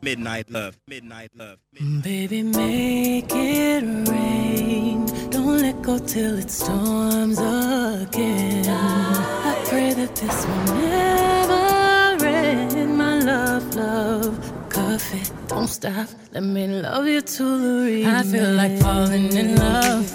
Midnight 0.08 0.50
love. 0.50 0.80
Midnight 0.88 1.32
love. 1.36 1.58
Mm. 1.76 2.02
Baby, 2.02 2.42
make 2.42 3.30
it 3.30 3.84
rain. 4.08 5.06
Don't 5.30 5.62
let 5.62 5.82
go 5.82 6.00
till 6.00 6.38
it 6.38 6.50
storms 6.50 7.38
again. 7.40 8.66
I 8.70 9.66
pray 9.68 9.92
that 9.92 10.16
this 10.16 10.46
will 10.48 10.76
never 10.78 12.26
end. 12.26 12.98
My 12.98 13.20
love, 13.20 13.76
love, 13.76 14.70
coffee, 14.70 15.24
don't 15.50 15.68
stop. 15.68 16.08
Let 16.32 16.44
me 16.44 16.68
love 16.68 17.06
you 17.06 17.20
to 17.20 17.44
the 17.84 18.04
end. 18.06 18.16
I 18.16 18.24
feel 18.24 18.54
like 18.54 18.80
falling 18.80 19.34
in 19.34 19.58
love. 19.58 20.06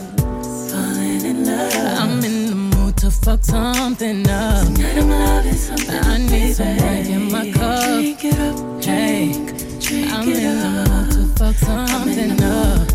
Falling 0.70 1.22
in 1.26 1.44
love. 1.44 2.00
I'm 2.00 2.24
in 2.24 2.46
the 2.46 2.54
mood 2.54 2.96
to 2.96 3.10
fuck 3.10 3.44
something 3.44 4.26
up. 4.26 4.64
Tonight 4.74 4.96
I'm 4.96 5.10
loving 5.10 5.52
something. 5.52 6.00
I 6.12 6.16
need 6.16 6.54
some 6.54 6.78
drink 6.78 7.08
in 7.10 7.30
my 7.30 7.52
cup. 7.52 7.84
Drink 7.92 8.24
it 8.24 8.38
up, 8.38 8.82
drink. 8.82 9.61
I'm 9.90 10.28
in 10.28 10.56
mood 10.62 11.10
to 11.10 11.26
fuck 11.36 11.56
something 11.56 12.40
up. 12.42 12.88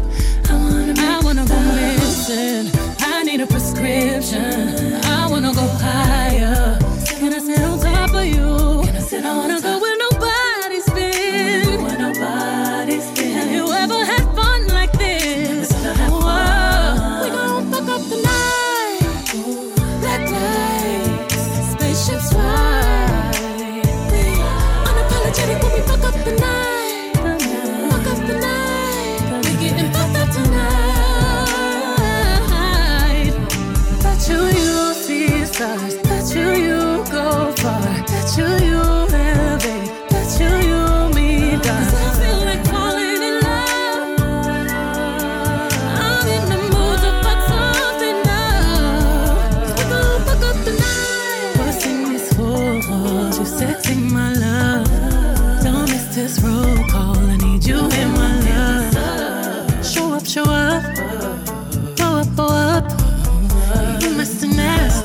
I 0.50 0.54
wanna, 0.54 0.94
I 0.98 1.20
wanna 1.22 1.46
go 1.46 1.60
missing. 1.76 2.72
I 3.02 3.24
need 3.24 3.42
a 3.42 3.48
prescription. 3.48 4.94
I 5.04 5.28
wanna 5.30 5.54
go 5.54 5.68
higher. 5.68 6.80
Can 7.20 7.34
I 7.34 7.40
sit 7.40 7.60
on 7.60 7.80
top 7.80 8.14
of 8.14 8.26
you? 8.26 8.84
Can 8.86 8.96
I 8.96 9.00
sit 9.00 9.26
I 9.26 9.36
wanna 9.36 9.60
go 9.62 9.80
where 9.80 9.98
nobody's 9.98 10.07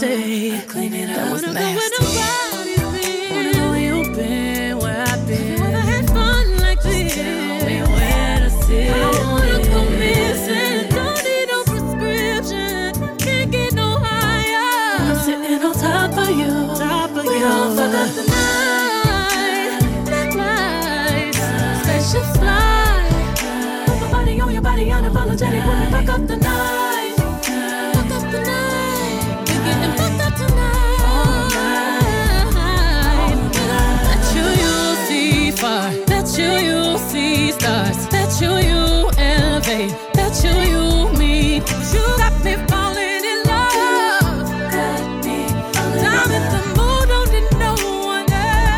Nasty. 0.03 0.59
Clean 0.67 0.93
it 0.95 1.11
up. 1.11 1.17
That 1.17 1.33
was 1.33 1.43
nasty. 1.43 2.05
Wanna 3.31 3.53
know 3.53 3.71
where 3.71 3.81
you've 3.81 4.17
been, 4.17 4.79
where 4.79 5.01
I've 5.01 5.27
been. 5.29 5.61
Never 5.61 5.79
had 5.79 6.07
fun 6.09 6.59
like 6.59 6.83
this. 6.83 7.15
Tell 7.15 7.67
me 7.67 7.83
where 7.83 8.39
to 8.41 8.51
sit. 8.51 8.91
I 8.91 8.99
don't 8.99 9.27
wanna 9.31 9.63
go 9.63 9.85
missing. 9.91 10.89
Don't 10.91 11.23
need 11.23 11.47
no 11.55 11.63
prescription. 11.71 13.17
Can't 13.19 13.51
get 13.53 13.75
no 13.75 13.97
higher. 14.03 15.07
I'm 15.07 15.19
sitting 15.23 15.63
on 15.63 15.73
top 15.73 16.19
of 16.19 16.31
you. 16.37 16.53
Top 16.75 17.11
of 17.11 17.25
we 17.25 17.39
you. 17.39 17.77
fuck 17.79 17.95
up 17.95 18.11
the 18.19 18.25
night. 18.27 19.79
Black 20.05 20.35
lights, 20.35 21.39
spaceships 21.85 22.37
fly. 22.39 23.07
Put 23.87 24.01
my 24.01 24.11
body 24.11 24.41
on 24.41 24.53
your 24.53 24.63
body, 24.63 24.87
unapologetic 24.87 25.65
when 25.65 25.79
we 25.81 25.87
fuck 25.93 26.09
up 26.09 26.27
the 26.27 26.37
night. 26.39 26.82
You 38.43 38.55
you 38.71 38.83
elevate. 39.17 39.93
Bet 40.15 40.35
you 40.45 40.55
you 40.73 40.85
meet. 41.19 41.63
You 41.95 42.05
got 42.23 42.35
me 42.45 42.55
falling 42.69 43.25
in 43.33 43.39
love. 43.51 44.47
Me 45.25 45.39
I'm 46.19 46.31
in 46.39 46.45
the 46.55 46.63
mood, 46.77 47.07
don't 47.13 47.29
need 47.35 47.49
no 47.65 47.73
one 48.15 48.31
else. 48.33 48.73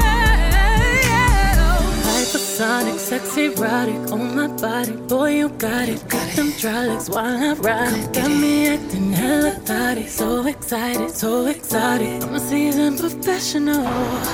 Hypersonic, 2.08 2.98
sexy, 2.98 3.44
erotic 3.46 4.02
on 4.12 4.20
my 4.36 4.48
body. 4.48 4.94
Boy, 5.08 5.30
you 5.40 5.48
got 5.48 5.88
it. 5.88 6.02
Got 6.34 6.46
them 6.46 6.58
dry 6.58 6.86
legs 6.86 7.08
while 7.08 7.26
I 7.26 7.52
ride 7.52 7.92
it. 7.92 8.12
Got 8.12 8.28
me 8.28 8.66
acting 8.66 9.12
hella 9.12 9.52
thotty. 9.52 10.08
So 10.08 10.44
excited, 10.48 11.10
so 11.10 11.46
excited. 11.46 12.24
I'm 12.24 12.34
a 12.34 12.40
seasoned 12.40 12.98
professional. 12.98 13.86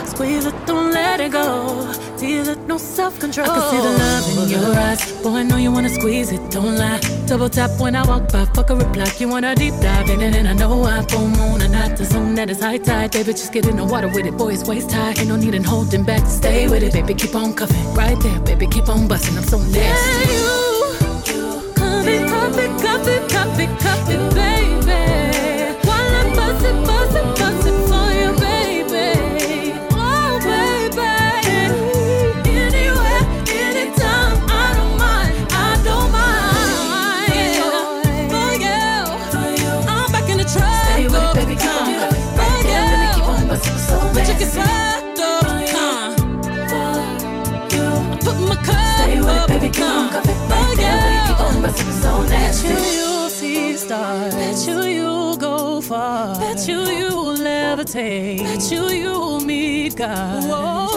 Squeeze 0.07 0.47
it, 0.47 0.55
don't 0.67 0.93
let 0.93 1.21
it 1.21 1.33
go. 1.33 1.93
Feel 2.17 2.49
it, 2.49 2.59
no 2.61 2.79
self 2.79 3.21
control. 3.21 3.51
I 3.51 3.55
can 3.55 3.71
see 3.71 3.77
the 3.77 3.93
love 3.99 4.45
in 4.45 4.49
your 4.49 4.75
eyes. 4.79 5.13
Boy, 5.23 5.41
I 5.41 5.43
know 5.43 5.59
you 5.59 5.71
wanna 5.71 5.91
squeeze 5.91 6.33
it, 6.33 6.41
don't 6.51 6.77
lie. 6.77 7.01
Double 7.27 7.51
tap 7.51 7.71
when 7.79 7.95
I 7.95 8.07
walk 8.07 8.33
by, 8.33 8.47
fuck 8.47 8.71
a 8.71 8.77
reply. 8.77 9.13
You 9.19 9.29
wanna 9.29 9.55
deep 9.55 9.75
dive 9.83 10.09
in 10.09 10.23
it, 10.23 10.35
and 10.35 10.49
I 10.49 10.55
know 10.55 10.83
I 10.85 11.03
full 11.03 11.29
moon 11.29 11.61
and 11.61 11.73
not 11.73 11.99
the 11.99 12.07
zone 12.07 12.35
that 12.37 12.49
is 12.49 12.61
high 12.61 12.79
tide. 12.79 13.11
Baby, 13.11 13.33
just 13.33 13.53
get 13.53 13.67
in 13.67 13.77
the 13.77 13.85
water 13.85 14.09
with 14.09 14.25
it, 14.25 14.39
boy, 14.39 14.55
it's 14.55 14.67
waist 14.67 14.91
high. 14.91 15.11
Ain't 15.19 15.29
no 15.29 15.37
need 15.37 15.55
in 15.55 15.65
holding 15.65 16.05
back. 16.05 16.27
Stay 16.27 16.67
with 16.67 16.83
it, 16.83 16.95
baby, 16.95 17.13
keep 17.13 17.35
on 17.35 17.53
cuffing. 17.53 17.93
Right 17.93 18.19
there, 18.21 18.41
baby, 18.41 18.67
keep 18.69 18.89
on 18.89 19.07
busting. 19.07 19.37
I'm 19.37 19.45
so 19.45 19.59
nasty. 19.59 19.79
Yeah, 19.79 20.33
you, 20.33 20.51
Cup 20.51 20.65
it, 20.65 20.70
cup 22.83 23.07
it, 23.07 23.31
cup 23.31 23.59
it, 23.59 23.79
cup 23.81 24.09
it, 24.09 24.35
baby. 24.35 24.50
Bet 52.51 52.65
you 52.65 52.77
you'll 52.97 53.29
see 53.31 53.77
stars. 53.77 54.35
Bet 54.35 54.67
you 54.67 54.83
you'll 54.83 55.37
go 55.37 55.81
far. 55.81 56.37
Bet 56.41 56.67
you 56.67 56.81
you'll 56.81 57.37
levitate. 57.37 58.41
Bet 58.41 58.73
you 58.73 58.89
you'll 58.89 59.39
meet 59.39 59.95
God. 59.95 60.43
Whoa. 60.51 60.89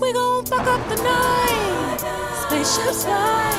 We 0.00 0.12
gon' 0.14 0.46
fuck 0.46 0.66
up 0.66 0.88
the 0.88 0.96
night. 0.96 1.98
Spaceships 2.44 3.04
fly. 3.04 3.52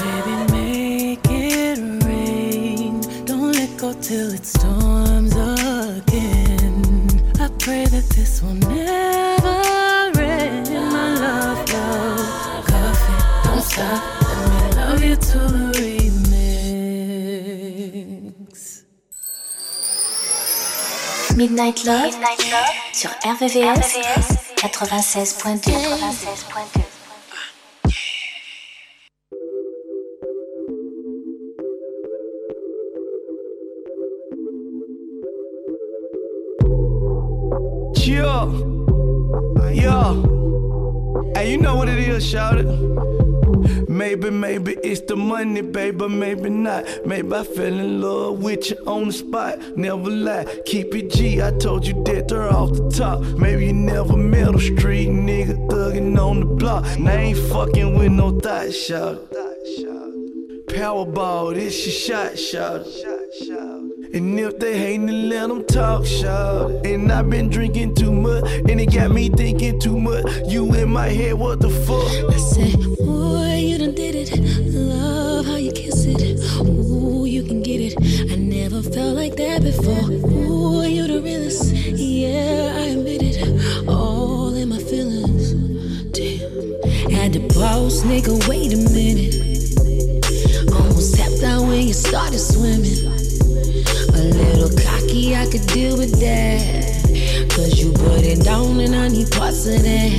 Baby, 0.00 0.36
make 0.52 1.28
it 1.28 1.78
rain. 2.06 3.02
Don't 3.26 3.52
let 3.52 3.76
go 3.76 3.92
till 4.00 4.32
it 4.32 4.46
storms 4.46 5.36
again. 5.36 7.10
I 7.38 7.50
pray 7.58 7.84
that 7.84 8.08
this 8.16 8.40
will 8.40 8.54
never 8.54 9.21
Midnight 21.42 21.84
Love, 21.84 22.04
Midnight 22.04 22.38
Love 22.52 22.70
sur 22.92 23.10
RVVS, 23.24 23.98
96.2. 24.58 25.72
96.2. 25.72 26.82
Yeah, 38.06 38.46
yeah. 39.72 40.14
Hey, 41.34 41.50
you 41.50 41.58
know 41.58 41.74
what 41.74 41.88
it 41.88 41.98
is, 41.98 42.24
shout 42.24 42.58
it. 42.58 43.21
Maybe, 43.92 44.30
maybe 44.30 44.72
it's 44.82 45.02
the 45.02 45.16
money, 45.16 45.60
baby, 45.60 46.08
maybe 46.08 46.48
not. 46.48 46.86
Maybe 47.04 47.30
I 47.34 47.44
fell 47.44 47.66
in 47.66 48.00
love 48.00 48.42
with 48.42 48.70
you 48.70 48.78
on 48.86 49.08
the 49.08 49.12
spot. 49.12 49.58
Never 49.76 50.10
lie, 50.10 50.46
keep 50.64 50.94
it 50.94 51.10
G. 51.10 51.42
I 51.42 51.50
told 51.50 51.86
you 51.86 52.02
that 52.04 52.26
they're 52.26 52.48
off 52.48 52.72
the 52.72 52.88
top. 52.88 53.20
Maybe 53.20 53.66
you 53.66 53.74
never 53.74 54.16
met 54.16 54.54
a 54.54 54.58
street 54.58 55.10
nigga 55.10 55.68
thuggin' 55.68 56.18
on 56.18 56.40
the 56.40 56.46
block. 56.46 56.86
And 56.86 57.06
I 57.06 57.16
ain't 57.16 57.38
fucking 57.50 57.98
with 57.98 58.12
no 58.12 58.40
thought, 58.40 58.72
shout 58.72 59.30
Powerball, 60.68 61.52
this 61.54 61.86
your 61.86 61.94
shot, 61.94 62.38
shout 62.38 62.86
and 64.14 64.38
if 64.38 64.58
they 64.58 64.96
then 64.98 65.30
let 65.30 65.48
them 65.48 65.64
talk, 65.64 66.04
shout 66.04 66.84
And 66.84 67.10
i 67.10 67.22
been 67.22 67.48
drinking 67.48 67.94
too 67.94 68.12
much, 68.12 68.44
and 68.68 68.78
it 68.78 68.92
got 68.92 69.10
me 69.10 69.30
thinking 69.30 69.80
too 69.80 69.98
much. 69.98 70.24
You 70.46 70.70
in 70.74 70.90
my 70.90 71.08
head, 71.08 71.34
what 71.34 71.60
the 71.60 71.70
fuck? 71.70 72.30
I 72.30 72.36
said, 72.36 72.81
like 79.32 79.38
that 79.38 79.62
before. 79.62 80.10
Ooh, 80.30 80.82
you 80.82 81.06
the 81.06 81.20
realest. 81.22 81.72
Yeah, 81.72 82.74
I 82.76 82.88
admit 82.92 83.22
it. 83.22 83.88
All 83.88 84.54
in 84.54 84.68
my 84.68 84.78
feelings. 84.78 85.54
Damn. 86.12 87.10
Had 87.10 87.32
to 87.34 87.40
pause, 87.48 88.02
nigga, 88.04 88.36
wait 88.48 88.72
a 88.72 88.80
minute. 88.92 89.34
Almost 90.74 91.14
tapped 91.16 91.42
out 91.44 91.62
when 91.62 91.86
you 91.86 91.94
started 91.94 92.38
swimming. 92.38 93.06
A 94.14 94.22
little 94.36 94.70
cocky, 94.76 95.34
I 95.34 95.46
could 95.50 95.66
deal 95.68 95.96
with 95.96 96.18
that. 96.20 97.48
Cause 97.54 97.80
you 97.80 97.92
put 97.92 98.24
it 98.24 98.44
down 98.44 98.80
and 98.80 98.94
I 98.94 99.08
need 99.08 99.30
parts 99.30 99.66
of 99.66 99.82
that. 99.82 100.12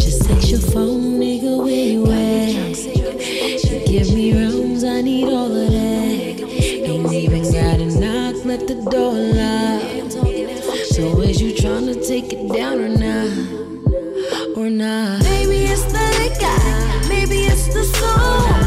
Just 0.00 0.24
text 0.24 0.48
your 0.48 0.60
phone, 0.60 1.20
nigga, 1.20 1.58
where 1.62 1.86
you 1.94 2.06
at? 2.10 2.76
You 3.70 3.86
give 3.86 4.14
me 4.14 4.32
rounds, 4.32 4.84
I 4.84 5.00
need 5.00 5.28
all 5.28 5.46
of 5.46 5.70
that. 5.70 5.73
So 10.90 11.20
is 11.20 11.40
you 11.40 11.52
tryna 11.54 12.06
take 12.06 12.32
it 12.32 12.52
down 12.52 12.78
or 12.80 12.88
not? 12.88 14.56
Or 14.56 14.68
not? 14.68 15.22
Maybe 15.22 15.64
it's 15.64 15.84
the 15.84 16.04
liquor, 16.20 17.08
maybe 17.08 17.46
it's 17.46 17.66
the 17.72 17.84
song. 17.84 18.63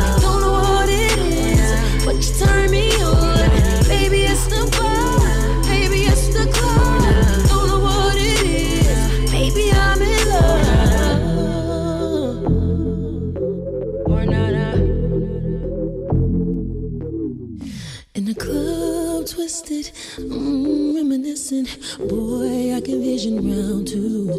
Twisted, 19.84 20.26
mm, 20.26 20.96
reminiscent. 20.96 21.68
Boy, 22.00 22.76
I 22.76 22.82
can 22.82 23.02
vision 23.02 23.36
round 23.38 23.88
two. 23.88 24.30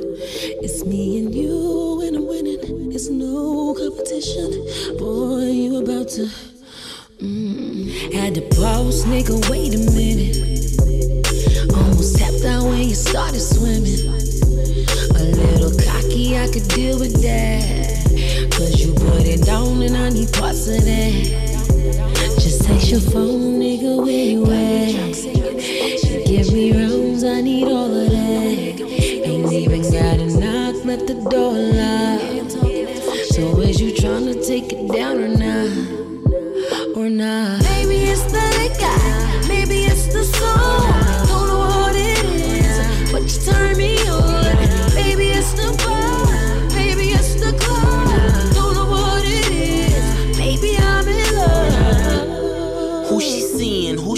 It's 0.62 0.84
me 0.84 1.18
and 1.18 1.34
you, 1.34 2.02
and 2.02 2.16
I'm 2.16 2.26
winning. 2.26 2.92
It's 2.92 3.08
no 3.08 3.74
competition. 3.74 4.50
Boy, 4.98 5.50
you 5.50 5.82
about 5.82 6.08
to. 6.10 6.28
Mm, 7.20 8.12
had 8.12 8.34
to 8.36 8.42
pause, 8.42 9.04
nigga, 9.04 9.34
wait 9.50 9.74
a 9.74 9.78
minute. 9.92 10.38
Almost 11.74 12.18
tapped 12.18 12.44
out 12.44 12.64
when 12.64 12.88
you 12.88 12.94
started 12.94 13.40
swimming. 13.40 14.06
A 15.16 15.24
little 15.24 15.72
cocky, 15.78 16.38
I 16.38 16.48
could 16.52 16.68
deal 16.68 16.98
with 16.98 17.20
that. 17.22 17.98
Cause 18.52 18.80
you 18.80 18.92
put 18.94 19.26
it 19.26 19.44
down 19.44 19.82
and 19.82 19.96
I 19.96 20.10
need 20.10 20.32
parts 20.32 20.68
of 20.68 20.84
that. 20.84 21.47
Just 22.48 22.64
text 22.64 22.90
your 22.90 23.00
phone, 23.00 23.60
nigga, 23.60 23.98
where 24.02 24.16
at? 24.54 25.22
You 26.02 26.24
give 26.24 26.50
me 26.50 26.72
rounds, 26.72 27.22
I 27.22 27.42
need 27.42 27.64
all 27.64 27.94
of 27.94 28.10
that. 28.10 28.80
Ain't 29.28 29.52
even 29.52 29.82
gotta 29.82 30.24
knock, 30.24 30.82
let 30.86 31.06
the 31.06 31.16
door 31.28 31.52
lock. 31.52 32.22
So 33.32 33.60
is 33.60 33.78
you 33.82 33.92
tryna 33.92 34.46
take 34.46 34.72
it 34.72 34.90
down 34.90 35.18
or 35.18 35.28
not? 35.28 36.96
or 36.96 37.10
not. 37.10 37.67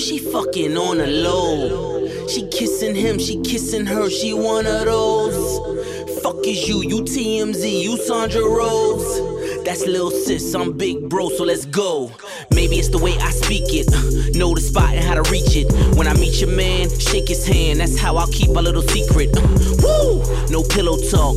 She 0.00 0.18
fucking 0.18 0.76
on 0.76 0.98
the 0.98 1.06
low? 1.06 2.26
She 2.28 2.48
kissing 2.48 2.94
him, 2.94 3.18
she 3.18 3.40
kissing 3.42 3.86
her, 3.86 4.08
she 4.08 4.32
one 4.32 4.66
of 4.66 4.84
those. 4.84 6.22
Fuck 6.22 6.46
is 6.46 6.68
you, 6.68 6.82
you 6.82 7.02
TMZ, 7.02 7.82
you 7.82 7.96
Sandra 7.98 8.42
Rose. 8.42 9.64
That's 9.64 9.86
little 9.86 10.10
sis, 10.10 10.54
I'm 10.54 10.72
big 10.72 11.08
bro, 11.08 11.28
so 11.28 11.44
let's 11.44 11.66
go. 11.66 12.10
Maybe 12.52 12.76
it's 12.76 12.88
the 12.88 12.98
way 12.98 13.16
I 13.18 13.30
speak 13.30 13.64
it. 13.68 13.88
Know 14.36 14.54
the 14.54 14.60
spot 14.60 14.94
and 14.94 15.04
how 15.04 15.20
to 15.20 15.28
reach 15.30 15.56
it. 15.56 15.70
When 15.96 16.06
I 16.06 16.14
meet 16.14 16.40
your 16.40 16.50
man, 16.50 16.88
shake 16.98 17.28
his 17.28 17.46
hand. 17.46 17.80
That's 17.80 17.98
how 17.98 18.16
I'll 18.16 18.28
keep 18.28 18.50
a 18.50 18.60
little 18.60 18.82
secret. 18.82 19.30
Woo! 19.82 20.22
No 20.50 20.62
pillow 20.62 20.96
talk, 21.10 21.36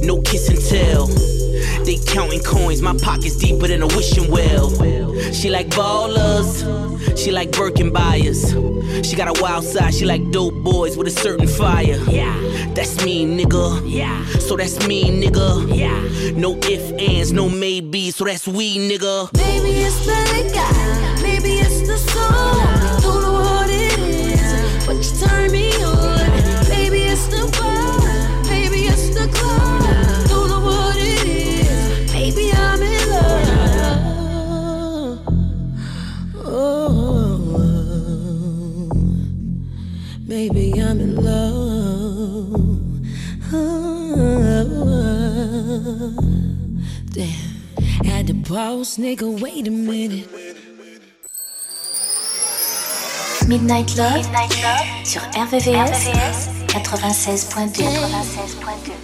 no 0.00 0.20
kiss 0.20 0.48
and 0.48 0.60
tell. 0.60 1.43
They 1.84 1.98
counting 1.98 2.42
coins, 2.42 2.80
my 2.80 2.96
pocket's 2.96 3.36
deeper 3.36 3.68
than 3.68 3.82
a 3.82 3.86
wishing 3.86 4.30
well. 4.30 4.70
She 5.32 5.50
like 5.50 5.68
ballers, 5.68 6.64
she 7.18 7.30
like 7.30 7.52
Birkin 7.52 7.92
buyers. 7.92 8.52
She 9.06 9.16
got 9.16 9.28
a 9.36 9.42
wild 9.42 9.64
side, 9.64 9.92
she 9.92 10.06
like 10.06 10.30
dope 10.30 10.54
boys 10.54 10.96
with 10.96 11.08
a 11.08 11.10
certain 11.10 11.46
fire. 11.46 11.98
Yeah, 12.08 12.34
that's 12.74 13.04
me, 13.04 13.26
nigga. 13.26 13.82
Yeah, 13.84 14.24
so 14.38 14.56
that's 14.56 14.86
me, 14.86 15.04
nigga. 15.04 15.76
Yeah, 15.76 16.30
no 16.38 16.56
ifs, 16.56 16.90
ands, 16.92 17.32
no 17.32 17.50
maybes, 17.50 18.16
so 18.16 18.24
that's 18.24 18.46
we, 18.48 18.78
nigga. 18.78 19.30
Maybe 19.34 19.82
it's 19.82 20.06
the 20.06 20.16
liquor, 20.32 21.22
maybe 21.22 21.58
it's 21.60 21.86
the 21.86 21.98
song. 21.98 23.02
Don't 23.02 23.22
know 23.22 23.32
what 23.40 23.68
it 23.68 23.98
is, 23.98 24.86
but 24.86 24.96
you 24.96 25.28
turn 25.28 25.52
me 25.52 25.70
on. 25.84 25.93
Damn. 47.14 47.26
Had 48.04 48.26
to 48.26 48.34
pause, 48.34 48.98
nigga, 48.98 49.40
wait 49.40 49.68
a 49.68 49.70
minute. 49.70 50.28
Midnight 53.46 53.96
Love, 53.96 54.16
Midnight 54.16 54.62
Love 54.62 55.04
sur 55.04 55.20
RVVS, 55.36 56.08
96.2. 56.68 57.84
96.2. 57.84 59.03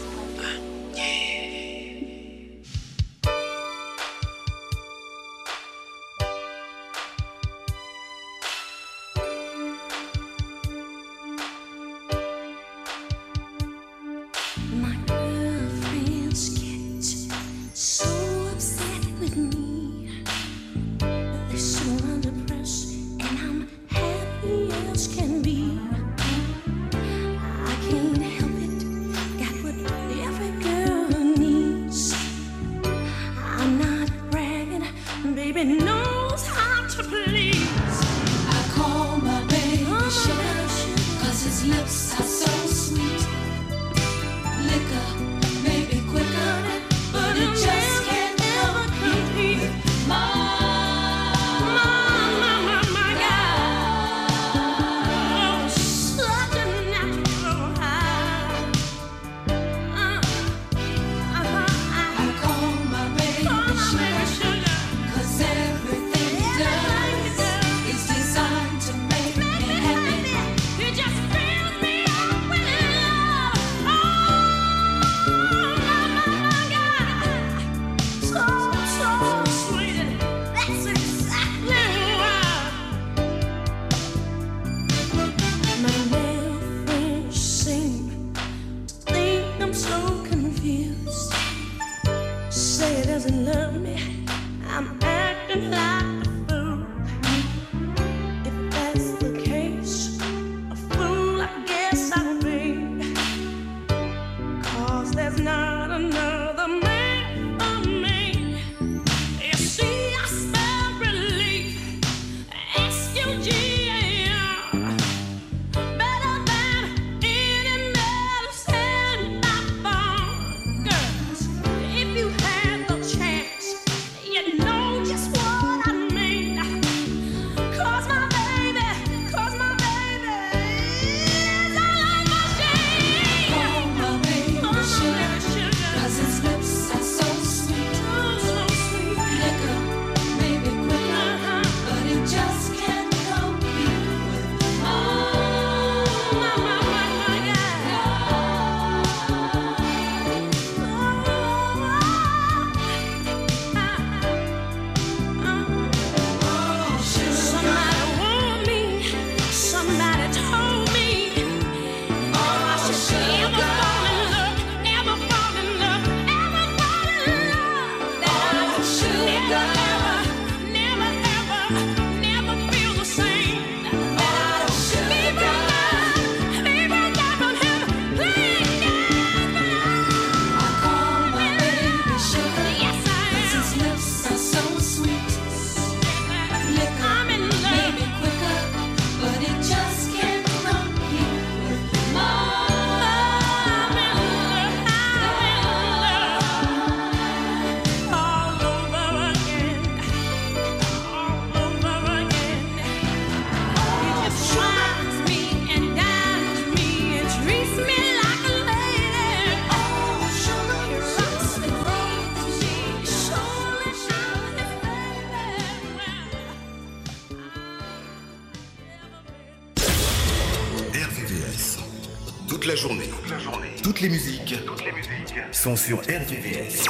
sont 225.61 225.77
sur 225.77 225.99
RVVS. 225.99 226.85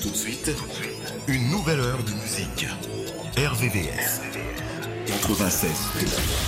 Tout 0.00 0.10
de 0.10 0.14
suite, 0.14 0.52
une 1.26 1.50
nouvelle 1.50 1.80
heure 1.80 2.04
de 2.04 2.12
musique. 2.12 2.68
RVVS 3.36 4.20
96. 5.08 6.41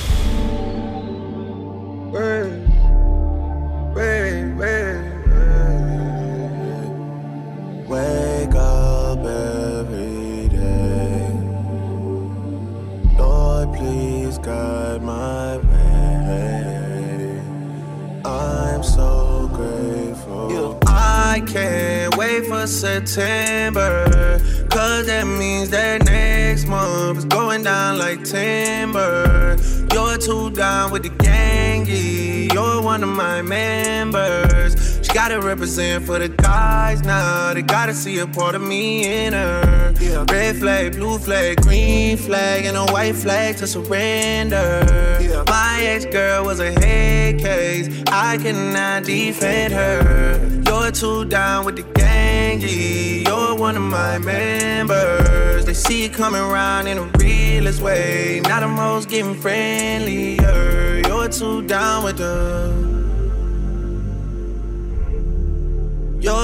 Represent 35.43 36.05
for 36.05 36.19
the 36.19 36.29
guys 36.29 37.03
now. 37.03 37.53
They 37.55 37.63
gotta 37.63 37.93
see 37.93 38.19
a 38.19 38.27
part 38.27 38.55
of 38.55 38.63
me 38.63 39.27
in 39.27 39.33
her. 39.33 39.95
Red 40.31 40.57
flag, 40.57 40.93
blue 40.93 41.19
flag, 41.19 41.61
green 41.63 42.17
flag, 42.17 42.65
and 42.65 42.77
a 42.77 42.87
white 42.93 43.17
flag 43.17 43.57
to 43.57 43.67
surrender. 43.67 44.87
Yeah. 45.21 45.45
My 45.47 45.81
ex 45.83 46.07
girl 46.07 46.45
was 46.45 46.61
a 46.61 46.73
head 46.81 47.39
case. 47.39 48.03
I 48.09 48.39
cannot 48.39 49.05
defend 49.05 49.73
her. 49.75 50.63
You're 50.67 50.93
too 50.93 51.25
down 51.25 51.65
with 51.65 51.77
the 51.77 51.83
gang, 51.95 52.61
yeah. 52.61 53.29
You're 53.29 53.57
one 53.57 53.77
of 53.77 53.83
my 53.83 54.19
members. 54.19 55.67
They 55.67 55.75
see 55.75 56.05
it 56.05 56.13
coming 56.13 56.41
around 56.41 56.87
in 56.87 56.97
the 56.97 57.19
realest 57.19 57.83
way. 57.83 58.41
Now 58.45 58.61
the 58.61 58.69
most 58.69 59.09
getting 59.09 59.35
friendlier. 59.35 61.03
You're 61.07 61.29
too 61.29 61.63
down 61.67 62.05
with 62.05 62.19
the. 62.19 63.04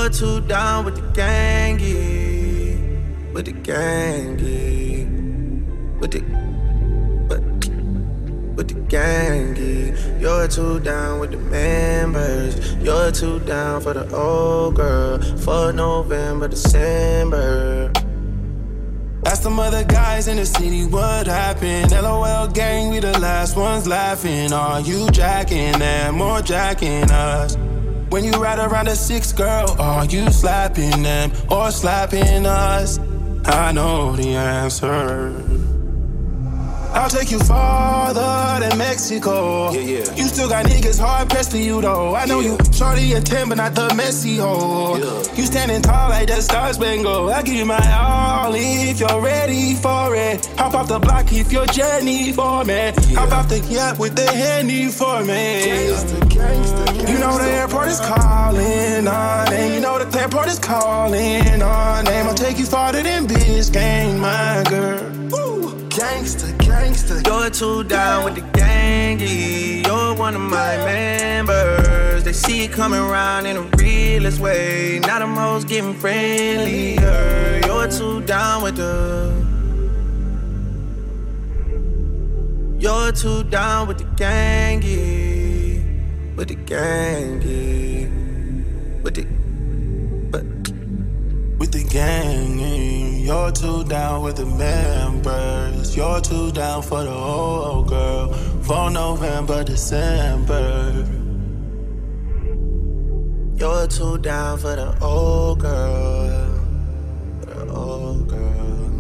You're 0.01 0.09
too 0.09 0.41
down 0.41 0.87
with 0.87 0.97
the 0.97 1.03
gang. 1.13 1.77
With 3.35 3.45
the 3.45 3.53
gang. 3.53 4.39
With 6.01 6.13
the. 6.13 6.21
But, 7.29 7.43
with 8.57 8.69
the 8.69 8.81
gang. 8.89 9.57
You're 10.19 10.49
too 10.49 10.81
down 10.81 11.21
with 11.21 11.33
the 11.33 11.37
members. 11.37 12.77
You're 12.77 13.13
too 13.13 13.41
down 13.41 13.83
for 13.83 13.93
the 13.93 14.11
old 14.17 14.77
girl. 14.77 15.21
For 15.37 15.71
November, 15.71 16.49
December. 16.49 17.93
Ask 19.27 19.43
them 19.43 19.61
other 19.61 19.85
guys 19.85 20.29
in 20.29 20.39
the 20.39 20.47
city 20.47 20.87
what 20.87 21.27
happened. 21.27 21.93
LOL 21.93 22.49
gang, 22.49 22.89
we 22.91 23.01
the 23.01 23.19
last 23.19 23.55
ones 23.55 23.87
laughing. 23.87 24.51
Are 24.55 24.81
you 24.81 25.11
jacking 25.11 25.79
them 25.79 26.23
or 26.23 26.41
jacking 26.41 27.11
us? 27.11 27.59
When 28.11 28.25
you 28.25 28.33
ride 28.33 28.59
around 28.59 28.89
a 28.89 28.97
six 28.97 29.33
girl, 29.33 29.77
are 29.79 30.05
you 30.05 30.31
slapping 30.33 31.03
them 31.05 31.31
or 31.49 31.71
slapping 31.71 32.45
us? 32.45 32.99
I 33.45 33.71
know 33.71 34.17
the 34.17 34.35
answer. 34.35 35.40
I'll 37.01 37.09
take 37.09 37.31
you 37.31 37.39
farther 37.39 38.61
than 38.61 38.77
Mexico. 38.77 39.73
Yeah, 39.73 39.81
yeah. 39.81 40.15
You 40.17 40.25
still 40.25 40.51
got 40.51 40.67
niggas 40.67 41.01
hard 41.01 41.31
pressed 41.31 41.51
for 41.51 41.57
you 41.57 41.81
though. 41.81 42.15
I 42.15 42.27
know 42.27 42.41
you 42.41 42.59
shorty 42.75 43.15
and 43.15 43.25
10, 43.25 43.49
but 43.49 43.55
not 43.57 43.75
the 43.75 43.95
messy 43.95 44.37
hoe. 44.37 44.99
You 45.35 45.47
standing 45.47 45.81
tall 45.81 46.11
like 46.11 46.29
that 46.29 46.43
Star 46.43 46.71
Spangled. 46.75 47.31
I 47.31 47.41
give 47.43 47.55
you 47.55 47.65
my 47.65 47.81
all 47.91 48.53
if 48.55 49.01
you're 49.01 49.23
ready 49.23 49.75
for 49.77 50.15
it. 50.15 50.45
Hop 50.59 50.75
off 50.75 50.89
the 50.89 50.99
block 50.99 51.33
if 51.33 51.51
you're 51.51 51.65
Jenny 51.65 52.33
for 52.33 52.67
me. 52.67 52.93
Hop 53.17 53.33
off 53.33 53.49
the 53.49 53.61
yacht 53.61 53.99
with 53.99 54.15
the 54.15 54.31
handy 54.31 54.89
for 54.89 55.25
me. 55.25 55.87
You 57.11 57.19
know 57.19 57.39
the 57.39 57.51
airport 57.51 57.89
is 57.89 58.01
calling 58.01 59.09
our 59.09 59.49
name. 59.49 59.73
You 59.73 59.81
know 59.81 60.05
the 60.05 60.21
airport 60.21 60.49
is 60.49 60.59
calling 60.59 61.63
our 61.63 62.03
name. 62.03 62.27
I'll 62.27 62.35
take 62.35 62.59
you 62.59 62.67
farther 62.67 63.03
than 63.03 63.27
Biscayne, 63.27 64.19
my 64.19 64.63
girl. 64.69 65.01
Woo. 65.31 65.51
Gangsta, 65.91 66.47
You're 67.11 67.51
too 67.51 67.83
down 67.85 68.25
with 68.25 68.37
the 68.37 68.43
gang. 68.57 69.19
You're 69.85 70.15
one 70.15 70.37
of 70.37 70.41
my 70.41 70.77
members. 70.77 72.23
They 72.23 72.33
see 72.33 72.65
it 72.65 72.73
coming 72.73 73.01
around 73.01 73.47
in 73.47 73.57
the 73.57 73.63
realest 73.77 74.39
way. 74.39 75.01
Now 75.01 75.19
the 75.19 75.27
most 75.27 75.67
getting 75.67 75.95
friendlier. 75.95 77.61
You're 77.67 77.89
too 77.89 78.21
down 78.23 78.63
with 78.63 78.77
the. 78.77 79.35
You're 82.79 83.13
too 83.13 83.43
down 83.45 83.89
with 83.89 83.99
the 83.99 84.05
gang. 84.17 84.81
With 86.37 86.49
the 86.49 86.55
gang, 86.55 87.43
yeah. 87.43 89.03
With 89.03 89.15
the. 89.17 89.25
But. 90.31 90.45
With 91.59 91.73
the 91.73 91.85
gang, 91.91 92.61
you're 93.31 93.53
too 93.53 93.85
down 93.85 94.23
with 94.25 94.39
the 94.39 94.45
members. 94.45 95.97
You're 95.97 96.21
too 96.21 96.51
down 96.51 96.83
for 96.83 97.05
the 97.05 97.15
old 97.15 97.87
girl. 97.87 98.33
For 98.63 98.91
November, 98.91 99.63
December. 99.63 101.07
You're 103.55 103.87
too 103.87 104.19
down 104.19 104.59
for 104.59 104.75
the 104.75 104.99
old 105.01 105.61
girl. 105.61 106.61
The 107.43 107.73
old 107.73 108.27
girl. 108.27 108.91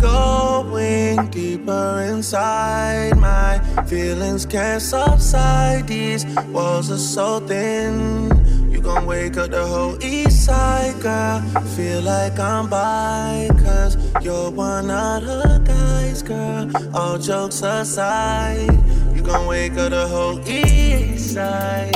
Going 0.00 1.28
deeper 1.28 2.06
inside. 2.08 3.18
My 3.18 3.58
feelings 3.88 4.46
can't 4.46 4.80
subside. 4.80 5.86
These 5.86 6.24
walls 6.54 6.90
are 6.90 6.96
so 6.96 7.40
thin. 7.40 8.41
You 8.72 8.80
gon' 8.80 9.04
wake 9.04 9.36
up 9.36 9.50
the 9.50 9.66
whole 9.66 10.02
east 10.02 10.46
side, 10.46 10.98
girl. 11.02 11.42
Feel 11.76 12.00
like 12.00 12.38
I'm 12.38 12.70
by, 12.70 13.50
cause 13.58 13.98
you're 14.22 14.50
one 14.50 14.90
of 14.90 15.24
the 15.24 15.62
guys, 15.62 16.22
girl. 16.22 16.70
All 16.94 17.18
jokes 17.18 17.62
aside, 17.62 18.72
you 19.14 19.20
gon' 19.20 19.46
wake 19.46 19.74
up 19.74 19.90
the 19.90 20.08
whole 20.08 20.40
east 20.48 21.34
side. 21.34 21.92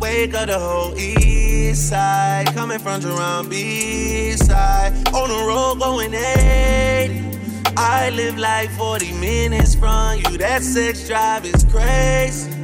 Wake 0.00 0.34
up 0.34 0.46
the 0.46 0.58
whole 0.58 0.96
east 0.96 1.88
side. 1.88 2.46
Coming 2.54 2.78
from 2.78 3.00
Jerome 3.00 3.48
B 3.48 4.32
side. 4.32 4.92
On 5.12 5.28
the 5.28 5.44
road 5.48 5.80
going 5.80 6.14
80. 6.14 7.38
I 7.76 8.10
live 8.10 8.38
like 8.38 8.70
40 8.70 9.12
minutes 9.14 9.74
from 9.74 10.18
you. 10.18 10.38
That 10.38 10.62
sex 10.62 11.08
drive 11.08 11.44
is 11.44 11.64
crazy. 11.64 12.55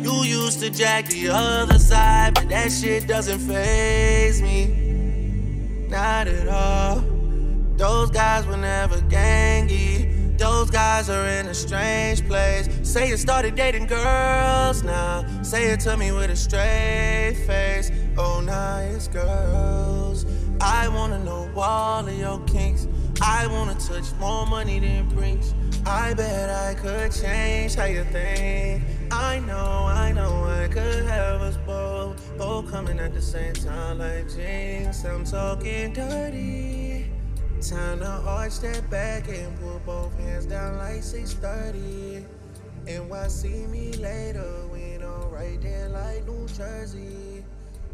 You 0.00 0.22
used 0.22 0.60
to 0.60 0.70
jack 0.70 1.06
the 1.08 1.28
other 1.30 1.78
side, 1.78 2.34
but 2.34 2.48
that 2.50 2.70
shit 2.70 3.08
doesn't 3.08 3.40
phase 3.40 4.40
me. 4.40 5.86
Not 5.88 6.28
at 6.28 6.46
all. 6.48 7.02
Those 7.76 8.10
guys 8.10 8.46
were 8.46 8.56
never 8.56 8.98
gangy. 9.08 10.38
Those 10.38 10.70
guys 10.70 11.10
are 11.10 11.26
in 11.26 11.46
a 11.46 11.54
strange 11.54 12.24
place. 12.28 12.68
Say 12.82 13.08
you 13.08 13.16
started 13.16 13.56
dating 13.56 13.86
girls 13.86 14.84
now. 14.84 15.24
Say 15.42 15.70
it 15.70 15.80
to 15.80 15.96
me 15.96 16.12
with 16.12 16.30
a 16.30 16.36
straight 16.36 17.36
face. 17.44 17.90
Oh, 18.16 18.40
now 18.40 18.78
it's 18.78 19.08
girls. 19.08 20.26
I 20.60 20.88
wanna 20.88 21.18
know 21.24 21.50
all 21.56 22.06
of 22.06 22.16
your 22.16 22.38
kinks. 22.44 22.86
I 23.20 23.48
wanna 23.48 23.74
touch 23.74 24.12
more 24.20 24.46
money 24.46 24.78
than 24.78 25.10
Prince. 25.10 25.54
I 25.84 26.14
bet 26.14 26.50
I 26.50 26.74
could 26.74 27.10
change 27.10 27.74
how 27.74 27.86
you 27.86 28.04
think. 28.04 28.84
I 29.10 29.38
know, 29.40 29.86
I 29.86 30.12
know 30.12 30.44
I 30.44 30.68
could 30.68 31.04
have 31.04 31.40
us 31.40 31.56
both. 31.66 32.36
Both 32.36 32.70
coming 32.70 32.98
at 33.00 33.14
the 33.14 33.22
same 33.22 33.54
time 33.54 33.98
like 33.98 34.28
jinx. 34.34 35.04
I'm 35.04 35.24
talking 35.24 35.92
dirty. 35.92 37.10
Time 37.60 37.98
to 38.00 38.06
arch 38.26 38.60
that 38.60 38.88
back 38.88 39.28
and 39.28 39.58
put 39.60 39.84
both 39.84 40.16
hands 40.20 40.46
down 40.46 40.78
like 40.78 41.02
630. 41.02 42.24
And 42.86 43.10
why 43.10 43.26
see 43.28 43.66
me 43.66 43.92
later 43.94 44.66
when 44.70 45.02
I'm 45.02 45.30
right 45.30 45.60
there 45.60 45.88
like 45.88 46.26
New 46.26 46.46
Jersey? 46.48 47.44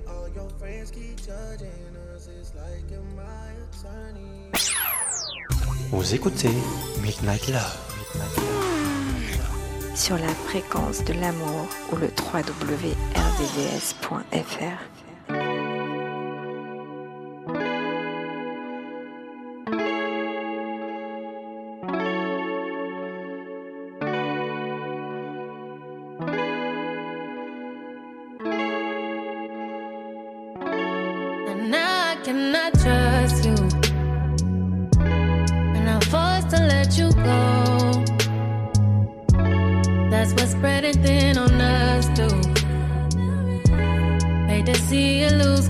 All 0.09 0.29
your 0.29 0.51
friends 0.51 0.91
keep 0.91 1.17
judging 1.17 1.97
us, 2.15 2.29
it's 2.29 2.55
like 2.55 2.91
you're 2.91 3.01
my 3.17 3.51
attorney. 3.71 4.51
Vous 5.91 6.15
écoutez 6.15 6.55
Midnight 7.03 7.49
Love. 7.49 7.79
Midnight 7.97 8.37
Love. 8.37 8.84
Sur 9.95 10.19
la 10.19 10.29
fréquence 10.29 11.05
de 11.05 11.13
l'amour 11.13 11.69
ou 11.93 11.97
le 11.97 12.09
www.rdvs.fr. 12.09 12.95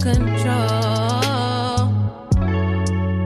control. 0.04 1.88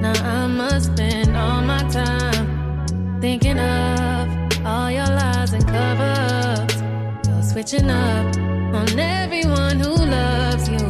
Now 0.04 0.18
I 0.36 0.46
must 0.46 0.86
spend 0.92 1.36
all 1.36 1.60
my 1.60 1.82
time 1.90 3.20
thinking 3.20 3.58
of 3.58 4.64
all 4.64 4.88
your 4.88 5.10
lies 5.20 5.52
and 5.54 5.66
cover 5.66 6.12
ups. 6.54 6.76
You're 7.26 7.42
switching 7.42 7.90
up 7.90 8.36
on 8.80 8.96
everyone 8.96 9.80
who 9.80 9.90
loves 9.90 10.68
you. 10.68 10.86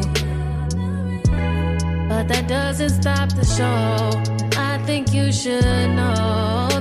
But 2.11 2.29
that 2.29 2.45
doesn't 2.49 2.91
stop 3.01 3.31
the 3.31 3.47
show. 3.47 4.61
I 4.61 4.77
think 4.85 5.15
you 5.15 5.33
should 5.33 5.89
know 5.97 6.78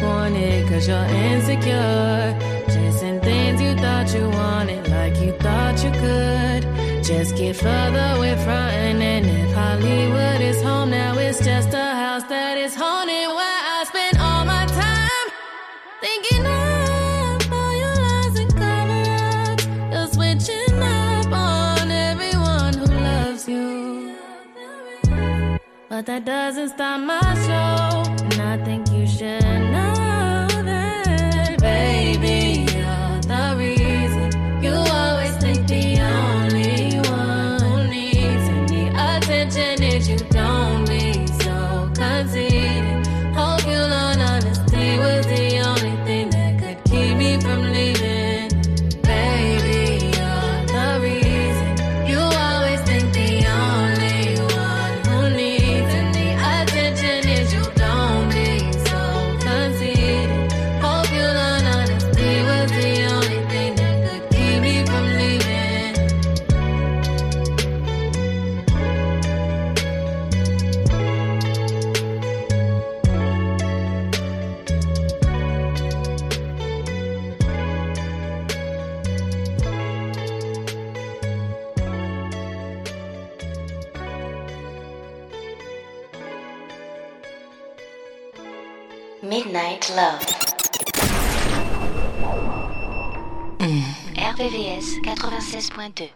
disappointed 0.00 0.68
cause 0.68 0.88
you're 0.88 1.04
insecure. 1.04 2.36
Chasing 2.68 3.20
things 3.20 3.60
you 3.60 3.74
thought 3.76 4.12
you 4.14 4.28
wanted 4.30 4.88
like 4.88 5.16
you 5.20 5.32
thought 5.32 5.82
you 5.84 5.90
could. 5.90 7.04
Just 7.04 7.36
get 7.36 7.56
further 7.56 8.14
away 8.16 8.34
from 8.36 8.70
and 9.02 9.26
if 9.26 9.54
Hollywood 9.54 10.40
is 10.40 10.62
home 10.62 10.90
now, 10.90 11.16
it's 11.18 11.44
just 11.44 11.72
a 11.74 11.94
house 12.02 12.24
that 12.24 12.56
is 12.56 12.74
haunted 12.74 13.28
where 13.28 13.60
I 13.76 13.84
spend 13.84 14.18
all 14.18 14.44
my 14.44 14.66
time 14.66 15.28
thinking 16.00 16.46
of 16.46 17.52
all 17.52 17.74
your 17.82 17.96
lies 18.06 18.38
and 18.38 18.52
cover-ups. 18.54 19.66
You're 19.92 20.08
switching 20.08 20.82
up 20.82 21.32
on 21.32 21.90
everyone 21.90 22.74
who 22.74 22.86
loves 22.86 23.48
you. 23.48 24.16
But 25.88 26.06
that 26.06 26.24
doesn't 26.24 26.70
stop 26.70 27.00
my 27.00 27.20
show. 27.46 28.10
And 28.24 28.40
I 28.42 28.64
think 28.64 28.90
you 28.92 29.06
should 29.06 29.59
love. 90.00 90.20
Mm. 93.58 93.84
RVVS 94.16 94.86
96.2 95.04 96.08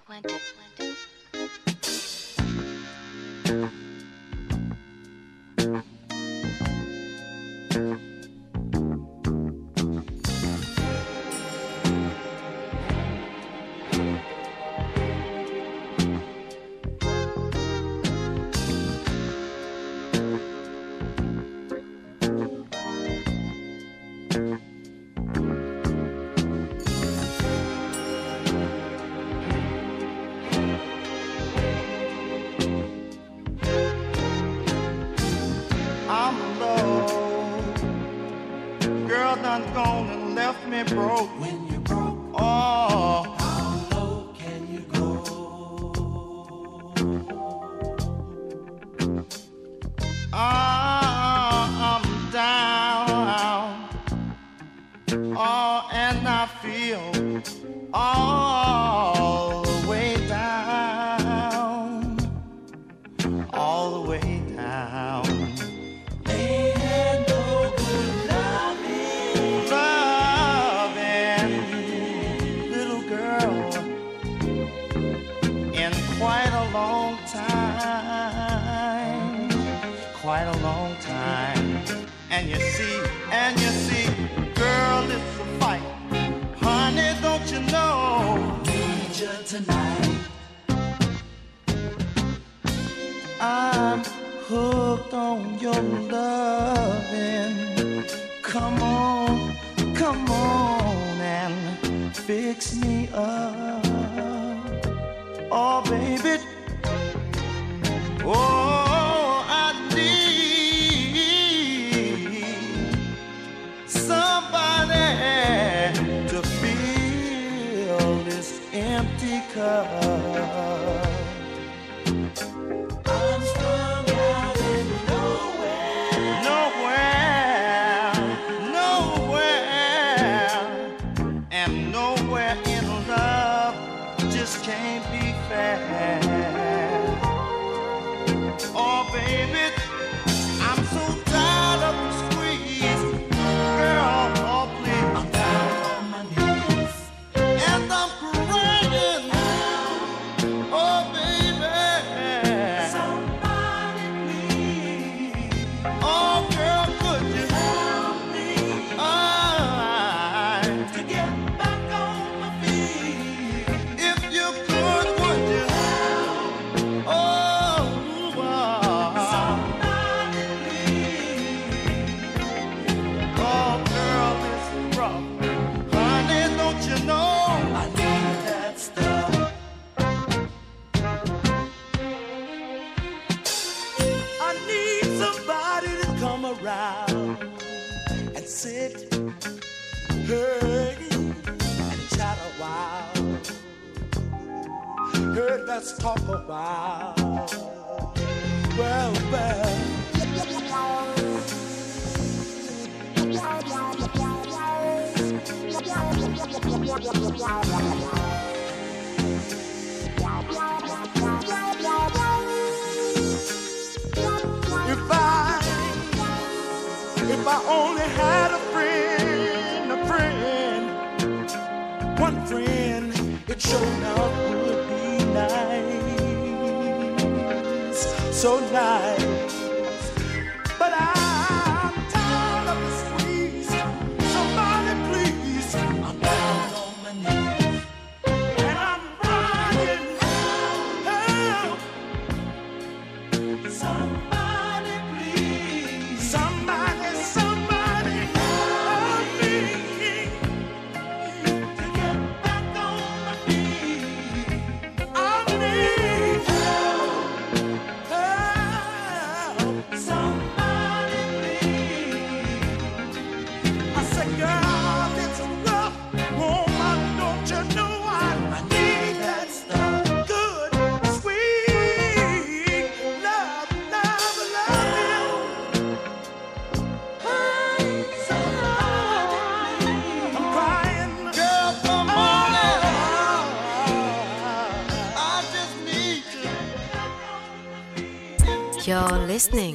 listening. 289.34 289.74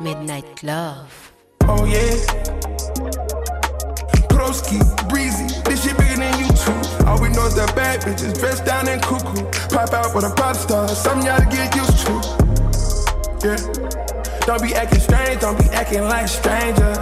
Midnight 0.00 0.64
Love. 0.64 1.32
Oh 1.68 1.84
yeah. 1.84 2.16
Broski, 4.26 4.80
breezy, 5.08 5.46
this 5.66 5.84
shit 5.84 5.96
bigger 5.96 6.16
than 6.16 6.32
YouTube. 6.42 6.82
bitches 8.02 8.34
dressed 8.40 8.64
down 8.64 8.88
in 8.88 8.98
cuckoo. 8.98 9.44
Pop 9.72 9.92
out 9.92 10.12
with 10.16 10.24
a 10.24 10.34
pop 10.34 10.56
star, 10.56 10.88
something 10.88 11.26
y'all 11.26 11.38
to 11.38 11.46
get 11.46 11.76
used 11.76 11.98
to. 12.06 12.14
Yeah. 13.46 13.60
Don't 14.46 14.60
be 14.60 14.74
acting 14.74 14.98
strange, 14.98 15.40
don't 15.40 15.56
be 15.56 15.66
acting 15.70 16.02
like 16.02 16.26
stranger. 16.26 16.92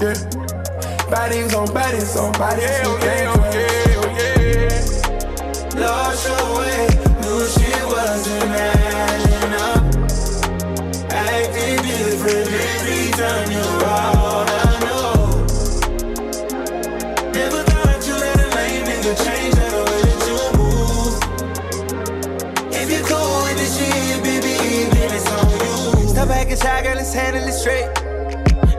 Yeah. 0.00 0.16
Bodies 1.10 1.54
on 1.54 1.74
bodies 1.74 2.16
on 2.16 2.32
bodies. 2.40 2.64
Yeah, 2.64 2.82
oh 2.86 2.98
yeah, 3.04 3.34
oh 3.34 3.40
yeah, 3.52 4.00
oh 4.00 4.16
yeah. 5.76 5.80
Lost 5.82 6.26
your 6.26 6.44
way, 6.56 6.89
you. 26.30 26.56
Stop 26.56 26.78
shy, 26.78 26.82
girl, 26.82 26.96
let's 26.96 27.12
handle 27.12 27.42
it 27.42 27.52
straight. 27.52 27.88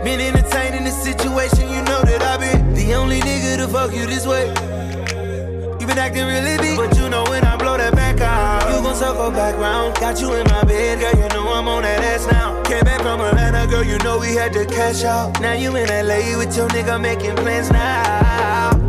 Been 0.03 0.19
entertaining 0.19 0.83
this 0.83 1.01
situation, 1.01 1.69
you 1.69 1.81
know 1.83 2.01
that 2.01 2.21
I've 2.21 2.39
been 2.39 2.73
the 2.73 2.93
only 2.95 3.19
nigga 3.19 3.57
to 3.57 3.67
fuck 3.67 3.93
you 3.93 4.05
this 4.05 4.25
way. 4.25 4.47
You 5.79 5.87
been 5.87 5.97
acting 5.97 6.25
really 6.25 6.57
big, 6.57 6.77
but 6.77 6.95
you 6.97 7.09
know 7.09 7.23
when 7.25 7.43
I 7.43 7.55
blow 7.57 7.77
that 7.77 7.95
back 7.95 8.19
out, 8.21 8.69
you 8.73 8.81
gon' 8.81 8.95
circle 8.95 9.31
back 9.31 9.57
round. 9.57 9.95
Got 9.95 10.19
you 10.19 10.33
in 10.33 10.47
my 10.47 10.63
bed, 10.63 10.99
girl, 10.99 11.21
you 11.21 11.29
know 11.29 11.53
I'm 11.53 11.67
on 11.67 11.83
that 11.83 12.01
ass 12.01 12.25
now. 12.27 12.61
Came 12.63 12.83
back 12.83 13.01
from 13.01 13.21
Atlanta, 13.21 13.69
girl, 13.69 13.83
you 13.83 13.97
know 13.99 14.19
we 14.19 14.35
had 14.35 14.53
to 14.53 14.65
cash 14.65 15.03
out. 15.03 15.39
Now 15.39 15.53
you 15.53 15.75
in 15.75 15.87
LA 15.87 16.37
with 16.37 16.55
your 16.55 16.67
nigga 16.69 16.99
making 16.99 17.35
plans 17.35 17.69
now. 17.69 18.80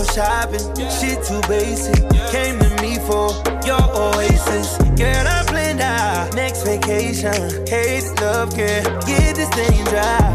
Window 0.00 0.12
shopping, 0.14 0.88
shit 0.88 1.22
too 1.24 1.40
basic. 1.46 1.94
Came 2.30 2.58
to 2.58 2.68
me 2.80 2.96
for 3.00 3.28
your 3.66 3.82
oasis. 3.94 4.78
Girl, 4.96 5.26
I'm 5.28 5.44
planned 5.44 5.80
out. 5.80 6.34
Next 6.34 6.62
vacation, 6.62 7.66
hate 7.66 8.08
love, 8.20 8.54
care. 8.54 8.82
Get 9.06 9.36
this 9.36 9.50
thing 9.50 9.84
dry. 9.84 10.34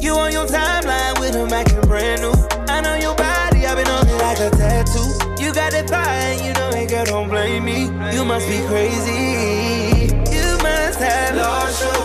You 0.00 0.12
on 0.12 0.30
your 0.30 0.46
timeline 0.46 1.18
with 1.18 1.34
a 1.34 1.46
Mac 1.46 1.72
and 1.72 1.88
brand 1.88 2.22
new. 2.22 2.34
I 2.68 2.82
know 2.82 2.94
your 2.94 3.16
body, 3.16 3.66
I've 3.66 3.76
been 3.78 3.88
on 3.88 4.06
it 4.06 4.14
like 4.14 4.38
a 4.38 4.50
tattoo. 4.50 5.42
You 5.42 5.52
got 5.52 5.72
that 5.72 5.90
fire, 5.90 6.34
you 6.34 6.52
know 6.52 6.70
it, 6.70 6.88
girl, 6.88 7.04
don't 7.04 7.28
blame 7.28 7.64
me. 7.64 7.86
You 8.14 8.24
must 8.24 8.46
be 8.46 8.60
crazy. 8.68 10.14
You 10.30 10.56
must 10.62 11.00
have 11.00 11.34
Lost 11.34 11.82
your 11.82 12.03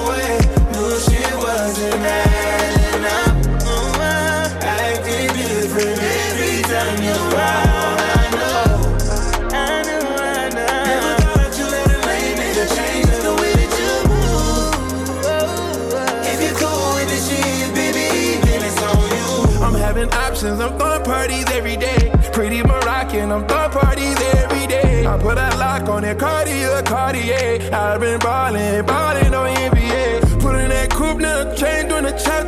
options, 20.39 20.61
I'm 20.61 20.77
throwing 20.77 21.03
parties 21.03 21.45
every 21.51 21.75
day. 21.75 22.11
Pretty 22.31 22.63
Moroccan, 22.63 23.31
I'm 23.31 23.45
throwing 23.47 23.71
parties 23.71 24.17
every 24.35 24.67
day. 24.67 25.05
I 25.05 25.17
put 25.17 25.37
a 25.37 25.49
lock 25.57 25.89
on 25.89 26.03
it, 26.05 26.17
Cartier, 26.17 26.81
Cartier. 26.83 27.69
I've 27.73 27.99
been 27.99 28.19
ballin', 28.19 28.85
ballin' 28.85 29.33
on 29.33 29.55
NBA. 29.55 30.39
Put 30.39 30.55
in 30.55 30.69
that 30.69 30.91
coupe, 30.91 31.19
now 31.19 31.53
chain 31.55 31.89
doing 31.89 32.05
a 32.05 32.17
cha. 32.17 32.39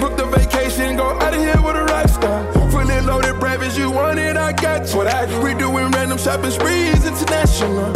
Book 0.00 0.16
the 0.16 0.26
vacation, 0.26 0.96
go 0.96 1.04
out 1.04 1.34
of 1.34 1.40
here 1.40 1.60
with 1.62 1.76
a 1.76 1.84
rock 1.84 2.08
star. 2.08 2.70
Fully 2.70 3.00
loaded 3.00 3.38
breakfast, 3.40 3.78
you 3.78 3.90
want 3.90 4.18
it, 4.18 4.36
I 4.36 4.52
got 4.52 4.90
you. 4.90 4.96
What 4.96 5.06
I 5.06 5.26
do, 5.26 5.40
we 5.40 5.54
doing 5.54 5.90
random 5.90 6.18
shopping 6.18 6.50
sprees, 6.50 7.06
international. 7.06 7.92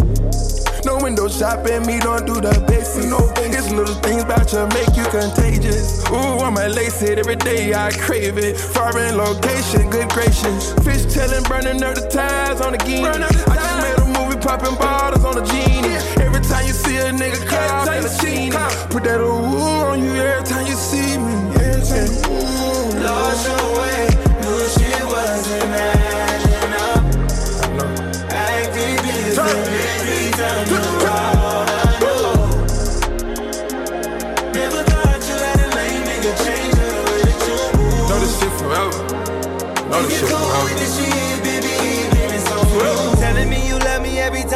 No 0.86 0.98
window 1.02 1.26
shopping, 1.26 1.84
me 1.84 1.98
don't 1.98 2.24
do 2.24 2.34
the 2.40 2.54
basics. 2.68 3.06
No, 3.06 3.18
it's 3.42 3.72
little 3.72 3.98
things 4.06 4.22
about 4.22 4.52
you 4.52 4.62
make 4.70 4.94
you 4.94 5.02
contagious. 5.10 6.06
Ooh, 6.06 6.38
I 6.46 6.50
might 6.50 6.68
lace 6.78 7.02
it 7.02 7.18
every 7.18 7.34
day, 7.34 7.74
I 7.74 7.90
crave 7.90 8.38
it. 8.38 8.56
Foreign 8.56 9.16
location, 9.16 9.90
good 9.90 10.08
gracious. 10.10 10.72
Fish 10.86 11.02
tailing, 11.12 11.42
burning 11.50 11.82
up 11.82 11.96
the 11.96 12.06
ties 12.06 12.60
on 12.60 12.70
the 12.70 12.78
game. 12.78 13.04
I 13.04 13.18
just 13.18 13.76
made 13.82 13.98
a 13.98 14.06
movie, 14.14 14.38
popping 14.38 14.76
bottles 14.76 15.24
on 15.24 15.34
the 15.34 15.44
genie. 15.50 15.98
Every 16.22 16.40
time 16.46 16.64
you 16.64 16.72
see 16.72 16.98
a 16.98 17.10
nigga 17.10 17.42
call, 17.50 17.90
in 17.90 18.04
the 18.06 18.12
genie. 18.22 18.54
Put 18.94 19.02
that 19.10 19.18
ooh 19.18 19.90
on 19.90 19.98
you 19.98 20.14
every 20.14 20.46
time 20.46 20.66
you 20.70 20.78
see 20.78 21.18
me. 21.18 21.34
Every 21.66 21.82
time, 21.82 22.14
ooh. 22.30 23.02
Lost 23.02 23.42
your 23.42 23.66
way, 23.82 23.95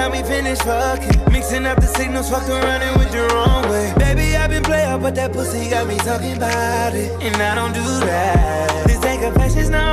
time 0.00 0.12
we 0.12 0.22
finish 0.22 0.58
fucking. 0.60 1.32
Mixing 1.32 1.66
up 1.66 1.78
the 1.78 1.86
signals, 1.86 2.30
fucking 2.30 2.60
running 2.68 2.94
with 2.98 3.10
the 3.12 3.22
wrong 3.34 3.62
way. 3.68 3.92
Baby, 3.98 4.34
I've 4.36 4.50
been 4.50 4.62
player, 4.62 4.96
but 4.98 5.14
that 5.16 5.32
pussy 5.32 5.68
got 5.68 5.86
me 5.86 5.96
talking 5.98 6.36
about 6.36 6.94
it. 6.94 7.10
And 7.20 7.36
I 7.36 7.54
don't 7.54 7.74
do 7.74 7.84
that. 8.08 8.86
This 8.86 9.04
ain't 9.04 9.22
confessions, 9.22 9.68
no. 9.68 9.86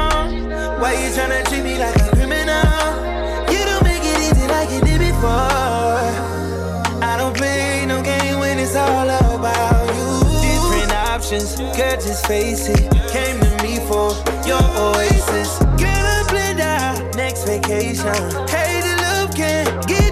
Why 0.80 0.94
you 0.94 1.10
tryna 1.16 1.44
treat 1.50 1.64
me 1.64 1.78
like 1.78 1.96
a 1.96 2.08
criminal? 2.16 2.80
You 3.52 3.62
don't 3.70 3.84
make 3.84 4.04
it 4.12 4.18
easy 4.28 4.48
like 4.48 4.70
you 4.72 4.82
did 4.90 5.00
before. 5.00 6.08
I 7.12 7.16
don't 7.20 7.36
play 7.36 7.86
no 7.86 8.02
game 8.02 8.40
when 8.40 8.60
it's 8.60 8.76
all 8.76 9.10
about 9.10 9.88
you. 9.98 10.10
Different 10.48 10.94
options, 11.12 11.58
girl, 11.76 11.98
just 12.00 12.26
face 12.28 12.70
it. 12.70 12.84
Came 13.12 13.38
to 13.44 13.52
me 13.64 13.74
for 13.90 14.16
your 14.48 14.64
oasis. 14.88 15.52
Girl, 15.82 16.06
I'm 16.16 16.26
blend 16.28 16.62
out. 16.62 17.16
Next 17.16 17.44
vacation. 17.44 18.16
Hey, 18.48 18.77
the 19.38 19.88
love 19.88 20.07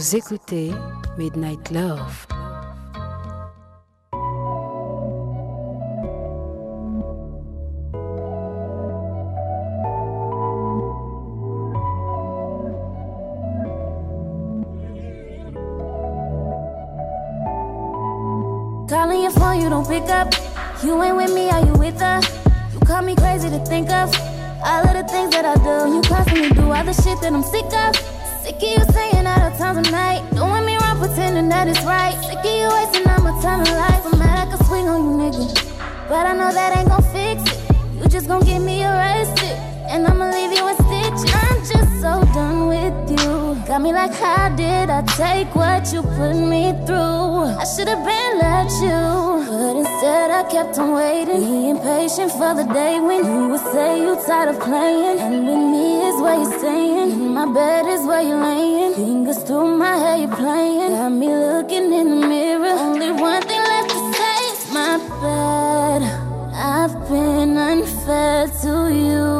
Vous 0.00 0.16
écoutez 0.16 0.72
Midnight 1.18 1.70
Love. 1.72 2.26
Calling 18.88 19.22
your 19.22 19.30
phone, 19.32 19.60
you 19.60 19.68
don't 19.68 19.86
pick 19.86 20.08
up. 20.08 20.32
You 20.82 21.02
ain't 21.02 21.14
with 21.14 21.34
me, 21.34 21.50
are 21.50 21.60
you 21.60 21.74
with 21.74 22.00
her? 22.00 22.22
You 22.72 22.80
call 22.86 23.02
me 23.02 23.14
crazy 23.16 23.50
to 23.50 23.62
think 23.66 23.90
of. 23.90 24.18
All 24.64 24.82
of 24.82 24.94
the 24.94 25.04
things 25.10 25.30
that 25.32 25.44
I 25.44 25.56
do, 25.56 25.94
you 25.94 26.00
constantly 26.00 26.48
do 26.48 26.72
all 26.72 26.84
the 26.84 26.94
shit 26.94 27.20
that 27.20 27.34
I'm 27.34 27.42
sick 27.42 27.66
of. 27.66 28.19
Sick 28.60 28.78
of 28.78 28.88
you 28.88 28.92
saying 28.92 29.24
times 29.56 29.86
of 29.86 29.90
night. 29.90 30.22
Doing 30.34 30.66
me 30.66 30.76
wrong, 30.76 30.98
pretending 30.98 31.48
that 31.48 31.66
it's 31.66 31.82
right. 31.82 32.12
Sick 32.24 32.38
of 32.38 32.44
you 32.44 32.68
wasting 32.68 33.08
all 33.08 33.22
my 33.22 33.40
time 33.40 33.60
in 33.60 33.72
life. 33.72 34.04
I'm 34.04 34.18
mad 34.18 34.48
I 34.48 34.50
can 34.50 34.64
swing 34.66 34.86
on 34.86 35.00
you, 35.02 35.16
nigga. 35.16 36.08
But 36.10 36.26
I 36.26 36.34
know 36.34 36.52
that 36.52 36.76
ain't 36.76 36.88
gon' 36.88 37.02
fix 37.04 37.40
it. 37.50 37.58
You 37.96 38.06
just 38.08 38.28
gon' 38.28 38.44
get 38.44 38.58
me 38.58 38.84
arrested. 38.84 39.69
And 39.92 40.06
I'ma 40.06 40.30
leave 40.30 40.52
you 40.52 40.68
in 40.68 40.76
stitches. 40.86 41.34
I'm 41.34 41.58
just 41.72 41.92
so 42.00 42.22
done 42.32 42.68
with 42.68 43.10
you. 43.10 43.58
Got 43.66 43.82
me 43.82 43.92
like, 43.92 44.14
how 44.14 44.48
did 44.54 44.88
I 44.88 45.02
take 45.18 45.52
what 45.52 45.92
you 45.92 46.02
put 46.02 46.36
me 46.36 46.70
through? 46.86 47.58
I 47.58 47.64
should 47.64 47.88
have 47.88 48.04
been 48.06 48.32
let 48.38 48.70
you, 48.86 49.00
but 49.50 49.74
instead 49.82 50.30
I 50.30 50.44
kept 50.48 50.78
on 50.78 50.92
waiting. 50.92 51.40
Being 51.40 51.78
patient 51.80 52.30
for 52.30 52.54
the 52.54 52.66
day 52.72 53.00
when 53.00 53.24
you 53.24 53.48
would 53.48 53.66
say 53.72 54.00
you 54.00 54.14
tired 54.24 54.50
of 54.54 54.60
playing. 54.60 55.18
And 55.18 55.44
with 55.48 55.62
me 55.74 55.86
is 56.08 56.22
where 56.22 56.38
you're 56.38 56.58
staying. 56.60 57.10
In 57.10 57.34
my 57.34 57.46
bed 57.52 57.86
is 57.86 58.06
where 58.06 58.22
you're 58.22 58.40
laying. 58.40 58.94
Fingers 58.94 59.42
through 59.42 59.76
my 59.76 59.96
hair, 59.96 60.18
you're 60.18 60.36
playing. 60.36 60.92
Got 60.92 61.10
me 61.10 61.34
looking 61.34 61.92
in 61.92 62.20
the 62.20 62.26
mirror. 62.28 62.76
Only 62.78 63.10
one 63.10 63.42
thing 63.42 63.62
left 63.72 63.90
to 63.90 63.98
say 64.14 64.72
my 64.72 64.98
bad. 65.20 66.02
I've 66.54 66.94
been 67.08 67.56
unfair 67.56 68.46
to 68.62 68.72
you. 68.94 69.39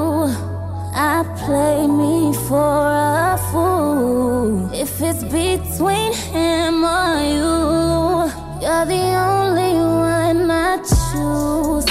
I 1.02 1.24
play 1.46 1.86
me 1.86 2.34
for 2.46 2.84
a 3.32 3.38
fool. 3.50 4.70
If 4.74 5.00
it's 5.00 5.24
between 5.24 6.12
him 6.12 6.84
or 6.84 7.16
you, 7.24 8.28
you're 8.60 8.84
the 8.84 9.06
only 9.32 9.80
one 9.80 10.50
I 10.50 10.76
choose. 10.76 11.88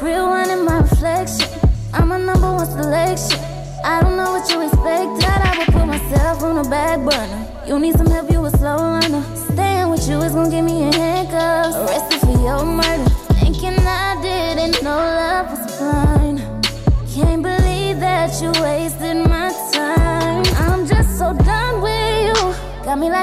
Real 0.00 0.28
one 0.28 0.48
in 0.48 0.64
my 0.64 0.78
reflection. 0.78 1.48
I'm 1.92 2.12
a 2.12 2.18
number 2.18 2.52
one 2.52 2.66
selection. 2.66 3.40
I 3.84 4.00
don't 4.00 4.16
know 4.16 4.30
what 4.30 4.48
you 4.48 4.60
expect. 4.60 5.10
That 5.22 5.40
I 5.44 5.58
would 5.58 5.74
put 5.74 5.86
myself 5.88 6.44
on 6.44 6.62
the 6.62 6.70
back 6.70 7.00
burner. 7.00 7.42
You 7.66 7.80
need 7.80 7.96
some 7.96 8.06
help, 8.06 8.21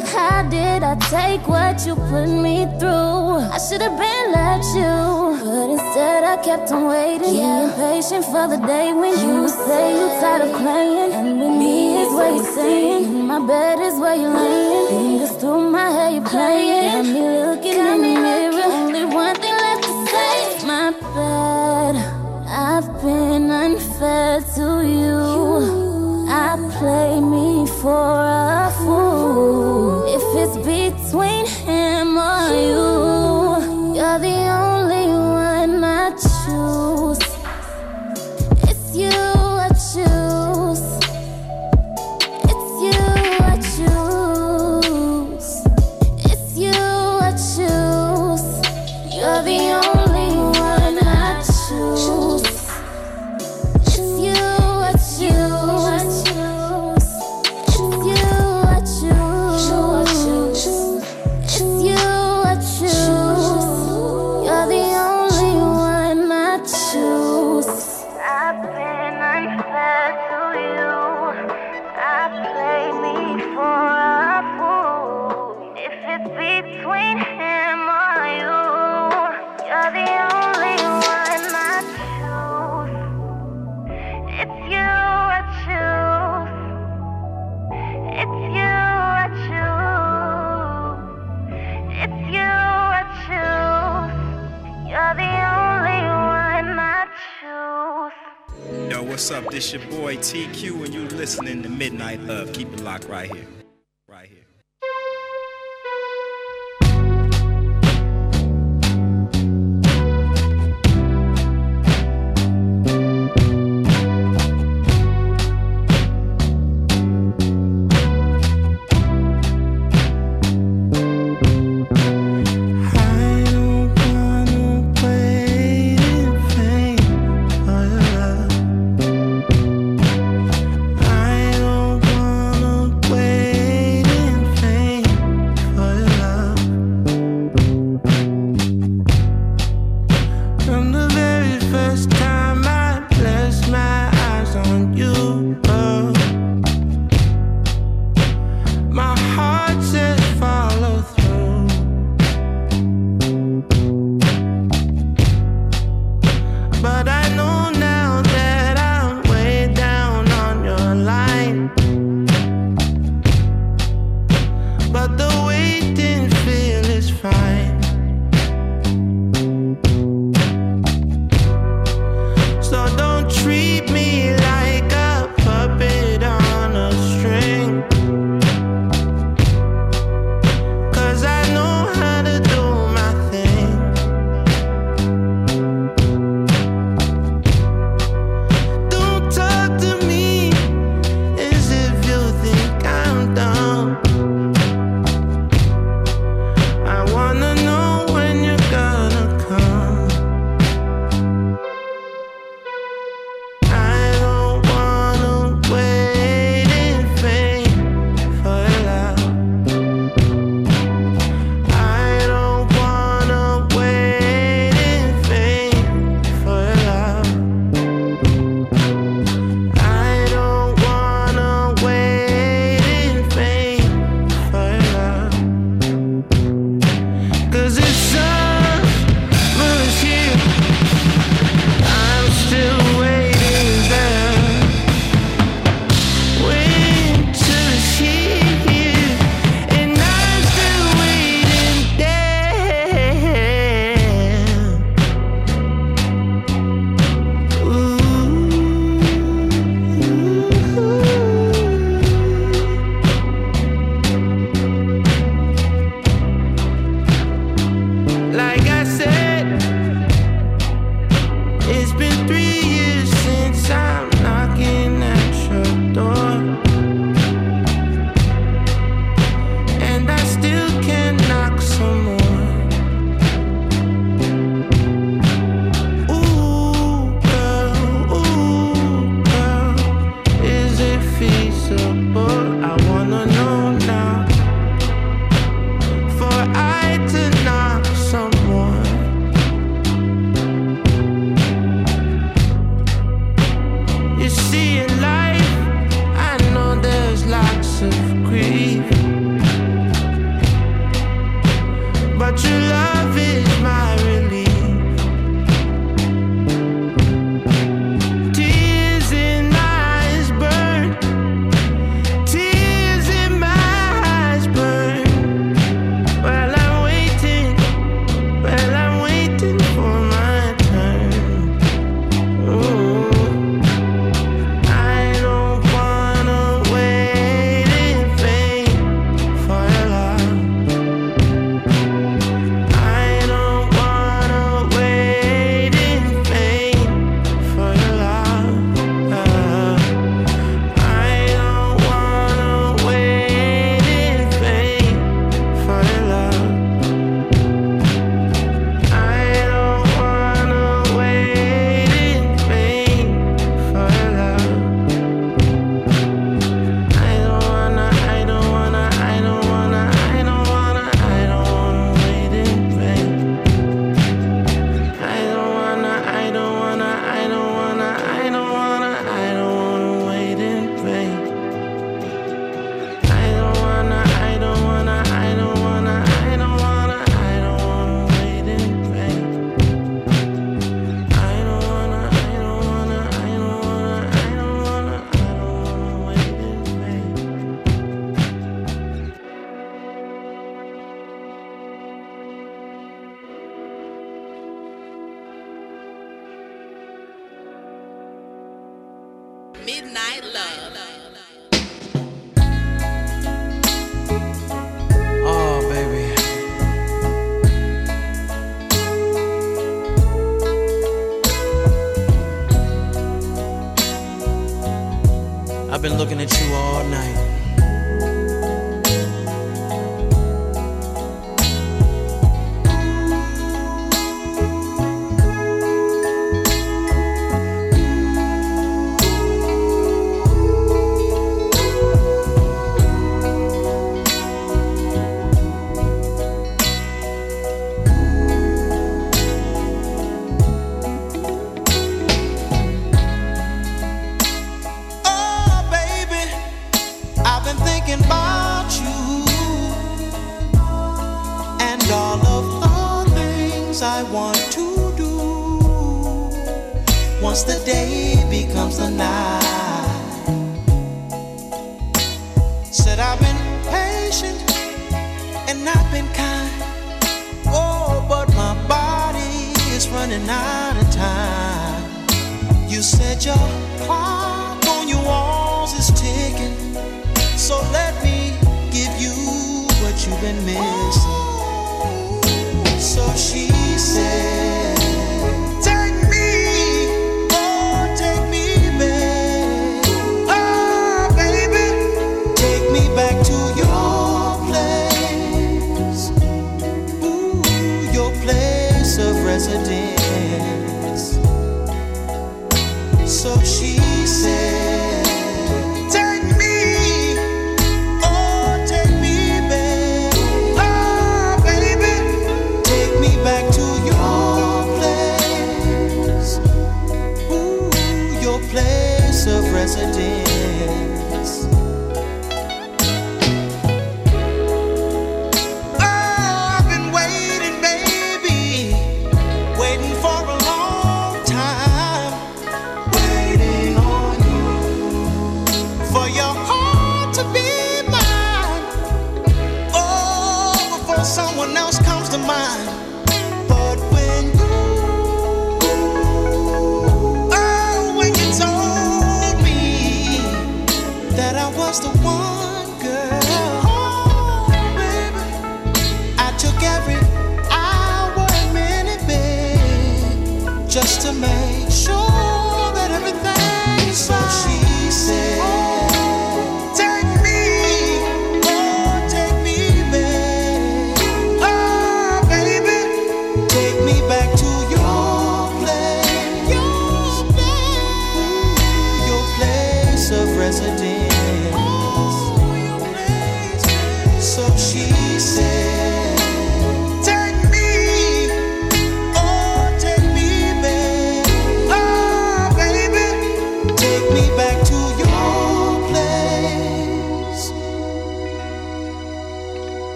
like, 0.00 0.12
how 0.12 0.42
did 0.48 0.82
I 0.82 0.94
take 1.10 1.46
what 1.48 1.84
you 1.86 1.94
put 1.94 2.26
me 2.26 2.66
through? 2.78 3.50
I 3.54 3.58
should 3.58 3.82
have 3.82 3.96
been 3.98 4.26
let 4.32 4.62
you, 4.78 4.94
but 5.44 5.70
instead 5.70 6.24
I 6.24 6.36
kept 6.42 6.70
on 6.72 6.86
waiting. 6.86 7.34
Being 7.34 7.70
patient 7.74 8.24
for 8.24 8.46
the 8.48 8.58
day 8.66 8.92
when 8.92 9.12
you 9.12 9.48
say 9.48 9.94
you're 9.98 10.20
tired 10.20 10.42
of 10.42 10.52
playing. 10.60 11.12
And 11.12 11.40
with 11.40 11.54
me 11.62 12.02
is 12.02 12.12
where 12.14 12.34
you're 12.34 12.52
staying. 12.52 13.04
In 13.04 13.26
my 13.26 13.40
bed 13.46 13.78
is 13.80 13.98
where 13.98 14.16
you're 14.16 14.34
laying. 14.34 14.88
Fingers 14.88 15.36
through 15.40 15.70
my 15.70 15.90
hair, 15.90 16.10
you're 16.10 16.28
playing. 16.34 16.92
Got 16.92 17.06
me 17.14 17.22
looking 17.46 17.78
in 17.92 17.98
the 18.06 18.14
mirror. 18.26 18.68
Only 18.78 19.04
one 19.04 19.34
thing 19.36 19.56
left 19.64 19.82
to 19.84 19.94
say 20.12 20.66
my 20.66 20.90
bad. 21.16 21.94
I've 22.46 22.88
been 23.02 23.50
unfair 23.50 24.40
to 24.56 24.66
you. 24.86 25.88
I 26.30 26.56
play 26.78 27.20
me 27.20 27.66
for 27.80 28.17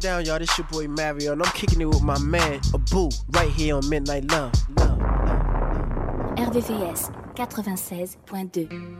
down, 0.00 0.24
y'all. 0.24 0.38
This 0.38 0.56
your 0.58 0.66
boy 0.66 0.88
Mario, 0.88 1.32
and 1.32 1.42
I'm 1.42 1.52
kicking 1.52 1.80
it 1.80 1.84
with 1.84 2.02
my 2.02 2.18
man, 2.18 2.60
Abu, 2.74 3.10
right 3.30 3.50
here 3.50 3.76
on 3.76 3.88
Midnight 3.88 4.30
Love. 4.30 4.52
Love, 4.76 4.98
love, 4.98 5.26
love. 5.26 6.36
RVVS 6.36 7.12
96.2 7.36 8.99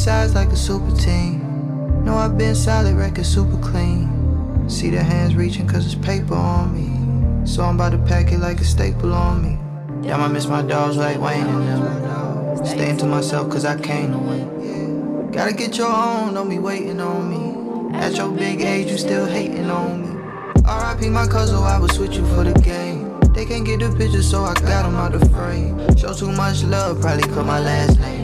sides 0.00 0.34
like 0.34 0.48
a 0.48 0.56
super 0.56 0.96
team. 0.96 2.04
Know 2.06 2.14
I've 2.14 2.38
been 2.38 2.54
solid, 2.54 2.96
record 2.96 3.26
super 3.26 3.58
clean. 3.58 4.64
See 4.66 4.88
the 4.88 5.02
hands 5.02 5.34
reaching 5.34 5.68
cause 5.68 5.84
it's 5.84 5.94
paper 5.94 6.34
on 6.34 6.72
me. 6.72 7.46
So 7.46 7.62
I'm 7.62 7.74
about 7.74 7.92
to 7.92 7.98
pack 7.98 8.32
it 8.32 8.38
like 8.38 8.62
a 8.62 8.64
staple 8.64 9.12
on 9.12 9.42
me. 9.42 9.58
Damn, 10.02 10.22
I 10.22 10.28
miss 10.28 10.46
my 10.46 10.62
dogs 10.62 10.96
like 10.96 11.20
Wayne 11.20 11.46
and 11.46 11.68
them. 11.68 12.66
Staying 12.66 12.96
to 12.98 13.06
myself 13.06 13.50
cause 13.50 13.66
I 13.66 13.78
came 13.78 14.12
to 14.12 14.18
win. 14.18 15.30
Gotta 15.32 15.52
get 15.52 15.76
your 15.76 15.92
own, 15.92 16.32
don't 16.32 16.48
be 16.48 16.58
waiting 16.58 16.98
on 16.98 17.28
me. 17.28 17.98
At 17.98 18.16
your 18.16 18.30
big 18.30 18.62
age, 18.62 18.90
you 18.90 18.96
still 18.96 19.26
hating 19.26 19.68
on 19.68 20.00
me. 20.00 20.22
RIP 20.64 21.12
my 21.12 21.26
cousin, 21.26 21.56
I 21.56 21.78
would 21.78 21.92
switch 21.92 22.16
you 22.16 22.26
for 22.28 22.44
the 22.44 22.58
game. 22.60 23.20
They 23.34 23.44
can't 23.44 23.66
get 23.66 23.80
the 23.80 23.94
picture, 23.94 24.22
so 24.22 24.44
I 24.44 24.54
got 24.54 24.84
them 24.84 24.96
out 24.96 25.12
the 25.12 25.28
frame. 25.28 25.76
Show 25.98 26.14
too 26.14 26.32
much 26.32 26.62
love, 26.64 27.02
probably 27.02 27.24
cut 27.24 27.44
my 27.44 27.60
last 27.60 28.00
name. 28.00 28.19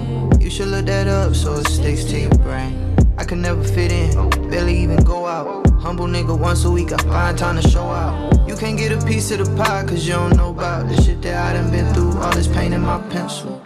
You 0.46 0.52
should 0.52 0.68
look 0.68 0.86
that 0.86 1.08
up 1.08 1.34
so 1.34 1.54
it 1.54 1.66
sticks 1.66 2.04
to 2.04 2.20
your 2.20 2.30
brain. 2.30 2.94
I 3.18 3.24
could 3.24 3.38
never 3.38 3.64
fit 3.64 3.90
in, 3.90 4.30
barely 4.48 4.78
even 4.78 5.02
go 5.02 5.26
out. 5.26 5.68
Humble 5.80 6.06
nigga 6.06 6.38
once 6.38 6.64
a 6.64 6.70
week, 6.70 6.92
I 6.92 6.98
find 6.98 7.36
time 7.36 7.60
to 7.60 7.68
show 7.68 7.82
out. 7.82 8.48
You 8.48 8.54
can't 8.54 8.78
get 8.78 8.92
a 8.92 9.04
piece 9.04 9.32
of 9.32 9.44
the 9.44 9.56
pie 9.56 9.84
cause 9.84 10.06
you 10.06 10.12
don't 10.12 10.36
know 10.36 10.50
about 10.50 10.88
the 10.88 11.02
shit 11.02 11.20
that 11.22 11.34
I 11.34 11.60
done 11.60 11.72
been 11.72 11.92
through. 11.92 12.16
All 12.18 12.32
this 12.32 12.46
pain 12.46 12.72
in 12.72 12.82
my 12.82 13.00
pencil. 13.08 13.60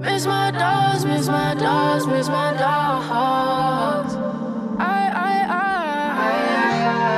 Miss 0.00 0.24
my 0.24 0.52
dogs, 0.52 1.04
miss 1.04 1.26
my 1.28 1.54
dogs, 1.54 2.06
miss 2.06 2.28
my 2.28 2.52
dogs. 2.54 4.14
I, 4.78 5.10
I, 5.14 5.44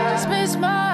I, 0.09 0.11
just 0.11 0.29
miss 0.29 0.57
my 0.57 0.89
dogs. 0.89 0.94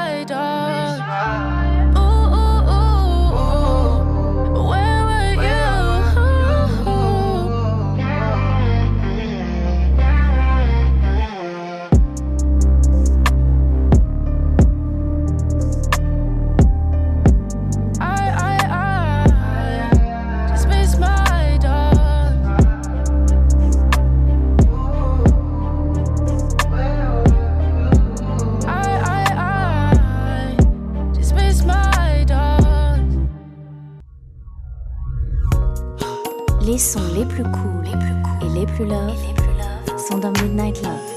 Sons 36.81 37.13
les 37.15 37.27
plus 37.27 37.43
cool, 37.43 37.85
les 37.85 37.91
plus 37.91 38.23
cool 38.23 38.49
et 38.49 38.61
les 38.61 38.67
plus 38.67 38.87
love, 38.87 39.99
sont 39.99 40.17
dans 40.17 40.33
Midnight 40.33 40.83
Love. 40.83 41.10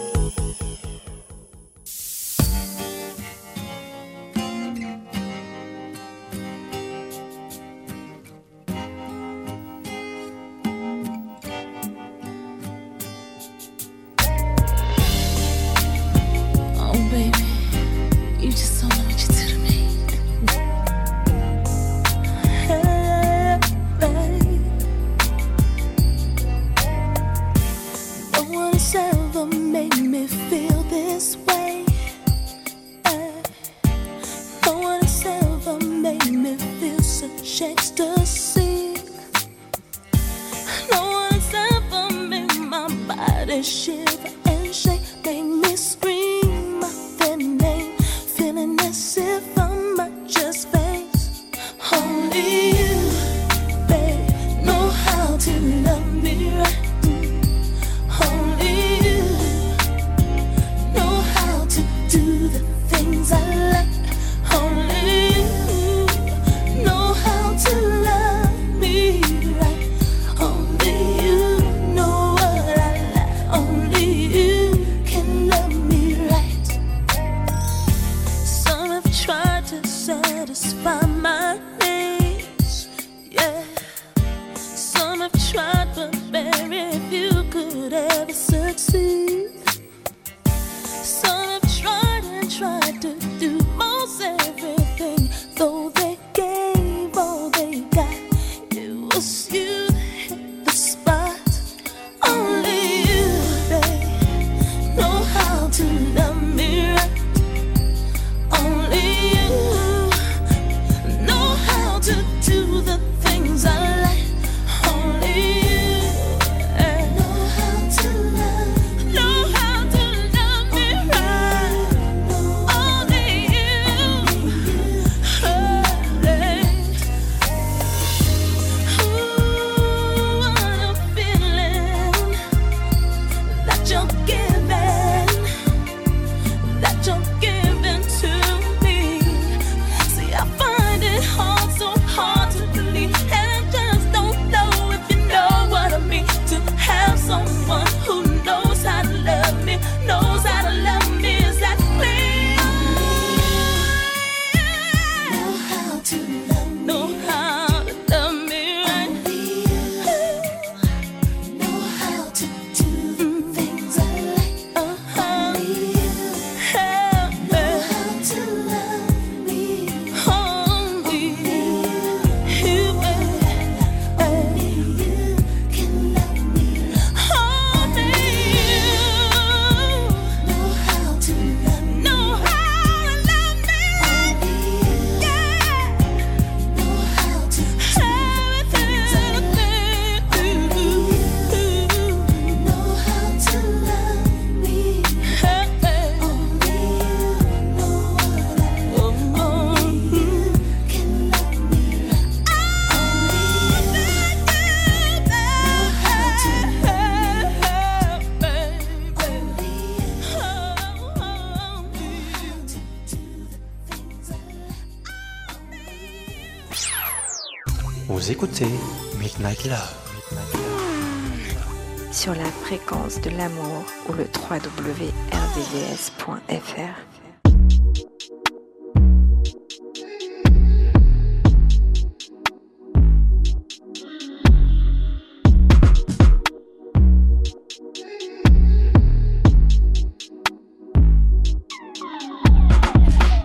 De 223.24 223.30
l'amour 223.30 223.86
ou 224.10 224.14
le 224.14 224.26
www.rvvs.fr. 224.26 225.14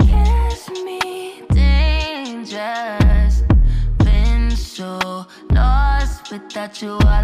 Kiss 0.01 0.71
me 0.85 1.43
dangerous. 1.55 3.43
Been 3.99 4.51
so 4.51 5.27
lost 5.53 6.33
without 6.33 6.83
you 6.83 6.99
all 7.07 7.18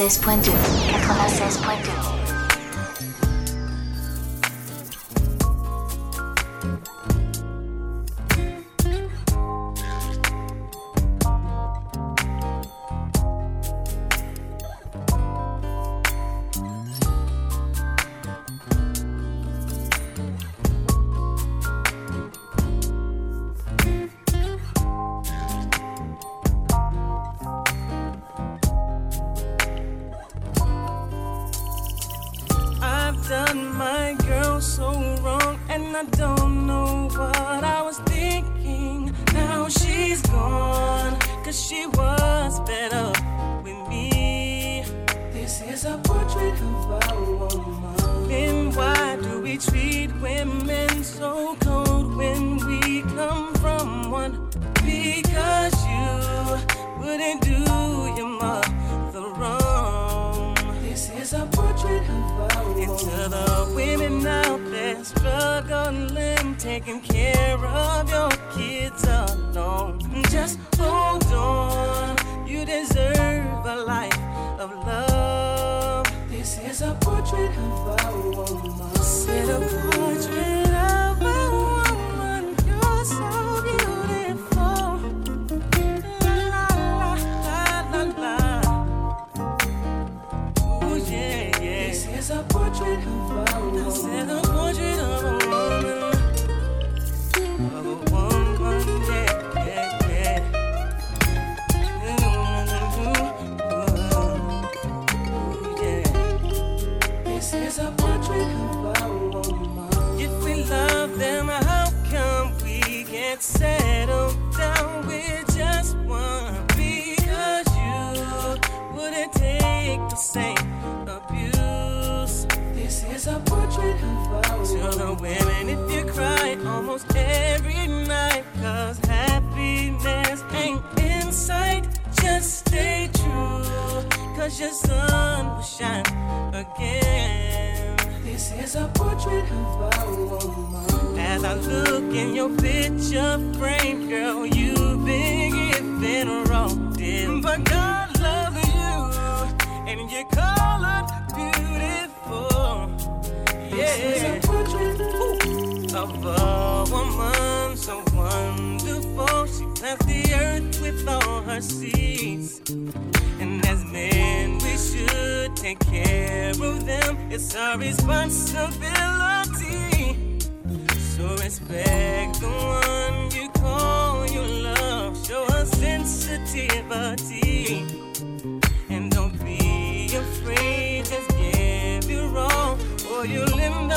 ain't 0.00 0.44
deserve. 0.44 0.61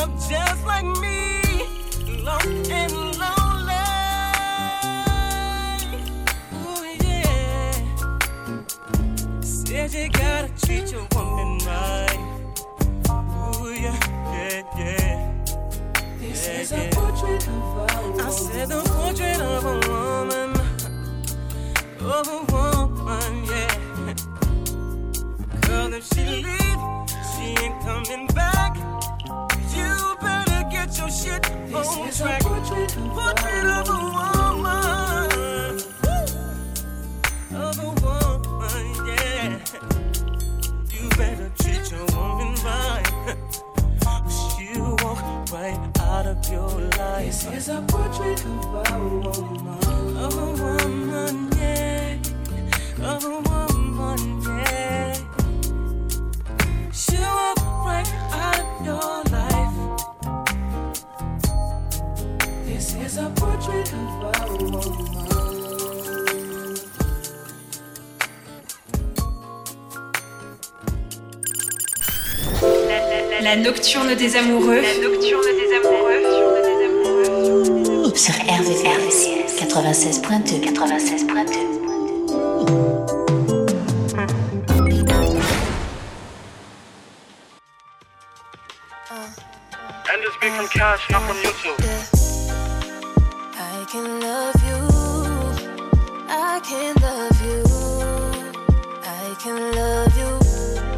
Up 0.06 0.12
just 0.30 0.66
like 0.66 0.86
me, 1.02 1.42
lost 2.24 2.70
and 2.70 2.94
lonely. 3.22 3.86
Ooh, 6.62 6.86
yeah. 7.04 7.72
Said 9.42 9.94
you 9.94 10.10
gotta 10.10 10.50
treat 10.64 10.92
your 10.92 11.08
woman 11.16 11.58
right. 11.66 12.22
Ooh, 13.10 13.72
yeah, 13.72 13.98
yeah, 14.36 14.62
yeah. 14.78 15.18
This 16.20 16.48
is 16.48 16.72
a 16.72 16.90
portrait 16.92 17.48
of 17.48 17.54
a 17.54 17.88
woman. 18.04 18.22
I 18.22 18.30
said 18.30 18.70
the 18.70 18.82
portrait 18.96 19.42
of 19.42 19.66
a 19.74 19.76
woman. 19.90 20.52
Of 22.00 22.28
a 22.28 22.40
woman, 22.52 23.34
yeah. 23.52 23.72
Girl, 25.62 25.94
if 25.94 26.04
she 26.14 26.24
leave, 26.46 26.82
she 27.32 27.46
ain't 27.64 27.78
coming 27.82 28.28
back. 28.28 28.65
Shit 31.84 31.86
This 31.86 31.98
on 31.98 32.08
is 32.08 32.20
a 32.20 32.24
track. 32.24 32.42
portrait 32.42 32.98
of 32.98 33.04
a 33.06 33.10
Portrait 33.16 33.66
of 33.66 33.90
a 33.90 33.92
woman. 34.16 35.76
Woo! 36.04 37.58
Of 37.58 37.78
a 37.80 37.90
woman, 38.04 38.86
yeah. 39.08 39.60
You 40.92 41.10
better 41.18 41.50
treat 41.60 41.86
your 41.92 42.06
woman 42.16 42.52
right. 42.64 43.08
She'll 44.30 44.96
walk 45.04 45.24
right 45.52 45.80
out 46.02 46.26
of 46.28 46.38
your 46.52 46.70
life. 46.98 47.26
This 47.26 47.46
is 47.48 47.70
a 47.70 47.82
portrait 47.88 48.44
of 48.46 48.50
a 48.76 49.00
woman. 49.00 50.18
Of 50.18 50.34
a 50.38 50.40
woman, 50.62 51.50
yeah. 51.58 52.18
Of 53.04 53.24
a 53.24 53.26
woman, 53.50 54.42
yeah. 54.42 55.14
She'll 56.92 57.22
walk 57.22 57.86
right 57.86 58.12
out 58.32 58.60
of 58.60 58.86
your 58.86 59.24
life. 59.24 59.35
This 63.06 63.18
is 63.18 63.20
a 63.20 63.30
portrait 63.36 63.94
of 63.94 64.00
a 64.00 64.48
woman. 64.64 64.82
La 73.44 73.56
nocturne 73.58 74.16
des 74.16 74.36
amoureux. 74.36 74.82
La 74.82 74.98
nocturne 75.08 75.46
des 75.46 75.72
amoureux. 75.78 76.24
Sur 78.16 78.34
RVVS 78.34 79.18
96.2. 79.60 80.62
96.2. 80.74 81.76
And 90.12 90.24
this 90.24 90.36
beat 90.42 90.54
from 90.54 90.68
Cash, 90.70 91.08
not 91.12 91.22
from 91.22 91.38
YouTube. 91.38 91.95
Can 96.68 96.96
love 96.96 97.42
you. 97.46 97.64
I 99.04 99.36
can 99.40 99.62
love 99.76 100.18
you 100.18 100.32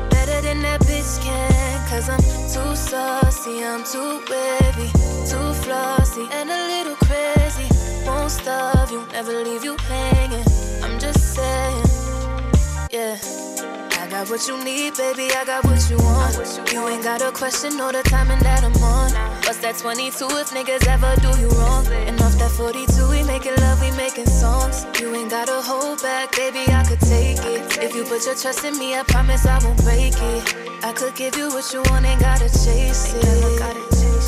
better 0.10 0.40
than 0.42 0.62
that 0.62 0.80
bitch 0.82 1.22
can. 1.22 1.90
Cause 1.90 2.08
I'm 2.10 2.22
too 2.54 2.76
saucy, 2.76 3.64
I'm 3.64 3.84
too 3.84 4.24
wavy, 4.30 4.90
too 5.28 5.54
flossy, 5.64 6.26
and 6.32 6.50
a 6.50 6.60
little 6.74 6.96
crazy. 7.08 7.68
Won't 8.06 8.32
starve 8.32 8.92
you, 8.92 9.06
never 9.12 9.44
leave 9.44 9.64
you 9.66 9.76
hanging. 9.90 10.46
I'm 10.84 11.00
just 11.00 11.36
saying, 11.36 11.86
yeah. 12.92 13.18
I 14.08 14.10
got 14.10 14.30
what 14.30 14.48
you 14.48 14.64
need, 14.64 14.96
baby, 14.96 15.28
I 15.36 15.44
got 15.44 15.66
what 15.66 15.84
you 15.90 15.98
want. 15.98 16.72
You 16.72 16.88
ain't 16.88 17.04
got 17.04 17.22
a 17.22 17.32
question 17.32 17.82
or 17.82 17.92
the 17.92 18.04
timing 18.04 18.40
that 18.40 18.64
I'm 18.64 18.72
on. 18.82 19.12
What's 19.44 19.58
that 19.60 19.76
22 19.78 20.28
if 20.32 20.52
niggas 20.52 20.88
ever 20.88 21.14
do 21.20 21.28
you 21.42 21.50
wrong? 21.60 21.86
And 22.08 22.16
off 22.22 22.38
that 22.38 22.52
42, 22.52 23.10
we 23.10 23.24
making 23.48 23.64
love, 23.64 23.82
we 23.82 23.92
making 23.92 24.26
songs. 24.26 24.86
You 25.00 25.14
ain't 25.16 25.30
gotta 25.30 25.62
hold 25.62 26.02
back, 26.02 26.36
baby, 26.36 26.66
I 26.72 26.84
could 26.84 27.00
take 27.00 27.38
it. 27.40 27.78
If 27.82 27.96
you 27.96 28.04
put 28.04 28.26
your 28.26 28.36
trust 28.36 28.66
in 28.66 28.78
me, 28.78 28.96
I 28.96 29.04
promise 29.04 29.46
I 29.46 29.60
won't 29.64 29.82
break 29.84 30.14
it. 30.16 30.56
I 30.84 30.94
could 30.94 31.16
give 31.16 31.36
you 31.38 31.50
what 31.50 31.72
you 31.74 31.82
want, 31.90 32.06
ain't 32.06 32.20
gotta 32.22 32.50
chase 32.50 33.14
it. 33.14 33.24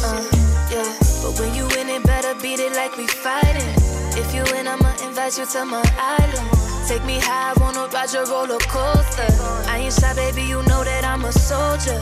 Uh, 0.01 0.23
yeah, 0.71 0.95
but 1.21 1.37
when 1.39 1.53
you 1.53 1.67
win 1.75 1.89
it, 1.89 2.03
better 2.03 2.33
beat 2.41 2.59
it 2.59 2.73
like 2.73 2.95
we 2.97 3.07
fighting. 3.07 3.73
If 4.15 4.33
you 4.33 4.43
win, 4.53 4.67
I'ma 4.67 4.91
invite 5.03 5.37
you 5.37 5.45
to 5.45 5.65
my 5.65 5.83
island. 5.97 6.49
Take 6.87 7.03
me 7.05 7.19
high, 7.19 7.53
wanna 7.59 7.87
ride 7.93 8.11
your 8.13 8.25
roller 8.25 8.59
coaster. 8.69 9.27
I 9.67 9.79
ain't 9.79 9.93
shy, 9.93 10.13
baby, 10.13 10.43
you 10.43 10.63
know 10.63 10.83
that 10.83 11.03
I'm 11.03 11.25
a 11.25 11.31
soldier. 11.31 12.01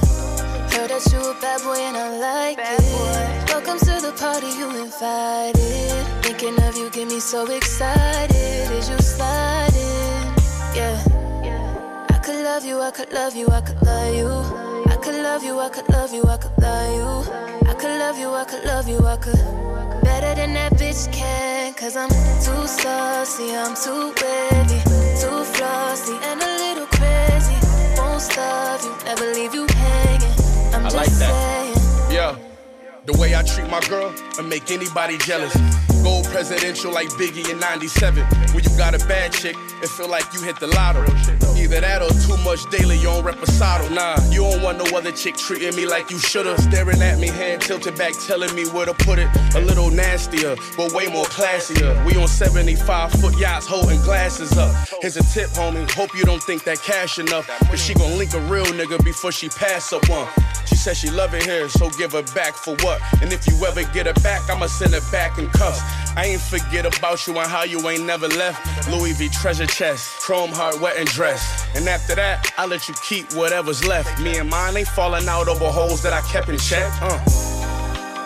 Heard 0.77 0.91
that 0.91 1.11
you 1.11 1.17
a 1.17 1.33
bad 1.41 1.63
boy 1.63 1.73
and 1.73 1.97
I 1.97 2.07
like 2.21 2.59
it. 2.61 3.49
Welcome 3.49 3.79
to 3.79 3.97
the 3.99 4.13
party, 4.13 4.45
you 4.45 4.69
invited. 4.77 6.05
Thinking 6.21 6.53
of 6.61 6.77
you 6.77 6.91
get 6.91 7.07
me 7.07 7.19
so 7.19 7.49
excited. 7.49 8.69
Is 8.77 8.87
you 8.87 8.97
sliding? 8.99 10.37
Yeah. 10.77 11.01
I 12.13 12.19
could 12.23 12.43
love 12.43 12.63
you, 12.63 12.79
I 12.79 12.91
could 12.91 13.11
love 13.11 13.35
you, 13.35 13.47
I 13.47 13.61
could 13.61 13.81
love 13.81 14.13
you. 14.13 14.29
I 14.93 14.97
could 15.01 15.15
love 15.15 15.43
you, 15.43 15.59
I 15.59 15.69
could 15.69 15.89
love 15.89 16.13
you, 16.13 16.23
I 16.25 16.37
could 16.37 16.55
love 16.61 16.93
you. 16.93 17.33
I 17.67 17.73
could 17.73 17.97
love 17.97 18.19
you, 18.19 18.29
I 18.35 18.45
could 18.45 18.63
love 18.65 18.87
you, 18.87 18.99
I 18.99 19.17
could. 19.17 20.03
Better 20.03 20.35
than 20.35 20.53
that 20.53 20.73
bitch 20.73 21.11
can, 21.11 21.73
cause 21.73 21.97
I'm 21.97 22.09
too 22.45 22.67
saucy, 22.67 23.49
I'm 23.49 23.73
too 23.73 24.13
wavy, 24.21 24.79
too 25.17 25.41
flossy, 25.57 26.13
and 26.21 26.39
a 26.39 26.51
little 26.61 26.85
crazy. 26.93 27.57
Won't 27.97 28.21
stop 28.21 28.83
you, 28.83 28.93
never 29.05 29.25
leave 29.33 29.55
you 29.55 29.65
I 30.87 30.89
like 30.91 31.11
that. 31.19 31.76
The 33.07 33.17
way 33.17 33.33
I 33.33 33.41
treat 33.41 33.69
my 33.69 33.79
girl 33.87 34.13
and 34.37 34.49
make 34.49 34.69
anybody 34.69 35.17
jealous. 35.19 35.55
Gold 36.03 36.25
presidential 36.25 36.91
like 36.91 37.07
Biggie 37.11 37.49
in 37.49 37.57
97. 37.57 38.21
When 38.53 38.65
you 38.65 38.69
got 38.77 39.01
a 39.01 39.07
bad 39.07 39.31
chick, 39.31 39.55
it 39.81 39.87
feel 39.87 40.09
like 40.09 40.33
you 40.33 40.41
hit 40.41 40.59
the 40.59 40.67
lottery. 40.67 41.07
Either 41.55 41.79
that 41.79 42.01
or 42.01 42.09
too 42.27 42.35
much 42.43 42.69
daily, 42.69 42.97
you 42.97 43.07
on 43.07 43.23
reposado. 43.23 43.89
Nah, 43.95 44.17
you 44.29 44.41
don't 44.41 44.61
want 44.61 44.77
no 44.77 44.97
other 44.97 45.13
chick 45.13 45.37
treating 45.37 45.73
me 45.75 45.85
like 45.85 46.11
you 46.11 46.19
shoulda. 46.19 46.61
Staring 46.61 47.01
at 47.01 47.17
me, 47.17 47.27
hand 47.27 47.61
tilted 47.61 47.97
back, 47.97 48.13
telling 48.25 48.53
me 48.53 48.65
where 48.71 48.85
to 48.85 48.93
put 48.93 49.19
it. 49.19 49.29
A 49.55 49.61
little 49.61 49.89
nastier, 49.89 50.57
but 50.75 50.91
way 50.91 51.07
more 51.07 51.25
classier. 51.25 51.95
We 52.05 52.17
on 52.17 52.27
75 52.27 53.11
foot 53.13 53.37
yachts 53.39 53.65
holding 53.65 54.01
glasses 54.01 54.57
up. 54.57 54.75
Here's 55.01 55.15
a 55.15 55.23
tip, 55.23 55.49
homie. 55.51 55.89
Hope 55.91 56.13
you 56.13 56.25
don't 56.25 56.43
think 56.43 56.65
that 56.65 56.81
cash 56.81 57.19
enough. 57.19 57.47
But 57.69 57.79
she 57.79 57.93
gon' 57.93 58.17
link 58.17 58.33
a 58.33 58.41
real 58.41 58.65
nigga 58.65 59.01
before 59.03 59.31
she 59.31 59.47
pass 59.47 59.93
up 59.93 60.07
one. 60.09 60.27
She 60.65 60.75
said 60.75 60.97
she 60.97 61.09
love 61.09 61.33
it 61.33 61.43
here, 61.43 61.69
so 61.69 61.89
give 61.91 62.11
her 62.11 62.23
back 62.35 62.53
for 62.53 62.75
what? 62.83 62.96
And 63.21 63.31
if 63.33 63.47
you 63.47 63.53
ever 63.65 63.83
get 63.93 64.07
it 64.07 64.21
back, 64.23 64.49
I'ma 64.49 64.67
send 64.67 64.93
it 64.93 65.03
back 65.11 65.37
in 65.37 65.47
cuffs. 65.49 65.81
I 66.15 66.25
ain't 66.25 66.41
forget 66.41 66.85
about 66.85 67.27
you 67.27 67.37
and 67.37 67.47
how 67.47 67.63
you 67.63 67.79
ain't 67.89 68.05
never 68.05 68.27
left. 68.27 68.89
Louis 68.89 69.13
V 69.13 69.29
treasure 69.29 69.67
chest, 69.67 70.19
chrome 70.19 70.51
heart, 70.51 70.79
wet 70.81 70.97
and 70.97 71.07
dress. 71.07 71.65
And 71.75 71.87
after 71.87 72.15
that, 72.15 72.51
I 72.57 72.65
let 72.65 72.87
you 72.87 72.95
keep 73.03 73.31
whatever's 73.33 73.85
left. 73.85 74.21
Me 74.21 74.37
and 74.37 74.49
mine 74.49 74.77
ain't 74.77 74.87
falling 74.87 75.27
out 75.27 75.47
over 75.47 75.69
holes 75.69 76.01
that 76.03 76.13
I 76.13 76.21
kept 76.21 76.49
in 76.49 76.57
check. 76.57 76.91
Uh. 77.01 77.19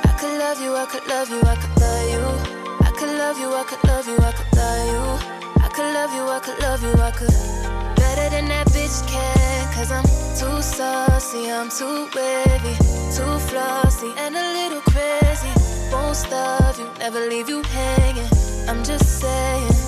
I 0.04 0.16
could 0.20 0.38
love 0.40 0.62
you, 0.62 0.76
I 0.76 0.86
could 0.86 1.08
love 1.08 1.30
you, 1.30 1.42
I 1.42 1.56
could 1.56 1.82
love 1.82 2.10
you. 2.14 2.62
I 2.86 2.92
could 2.92 3.18
love 3.18 3.38
you, 3.40 3.54
I 3.54 3.64
could 3.64 3.84
love 3.84 4.08
you, 4.08 4.18
I 4.18 4.32
could 4.32 4.58
love 4.58 4.88
you. 4.88 5.42
I 5.64 5.70
could 5.70 5.94
love 5.94 6.14
you, 6.14 6.24
I 6.28 6.40
could 6.40 6.60
love 6.60 6.84
you, 6.84 6.94
I 7.02 7.12
could. 7.12 8.01
Better 8.16 8.30
than 8.30 8.50
that 8.50 8.68
bitch 8.68 9.08
can, 9.08 9.74
cause 9.74 9.90
I'm 9.90 10.04
too 10.36 10.62
saucy, 10.62 11.50
I'm 11.50 11.70
too 11.70 12.10
wavy, 12.14 12.76
too 13.16 13.40
flossy, 13.48 14.12
and 14.18 14.36
a 14.36 14.46
little 14.58 14.82
crazy. 14.82 15.48
Won't 15.94 16.18
stop 16.18 16.78
you, 16.78 16.90
never 17.00 17.30
leave 17.30 17.48
you 17.48 17.62
hanging. 17.64 18.28
I'm 18.68 18.84
just 18.84 19.22
saying. 19.22 19.81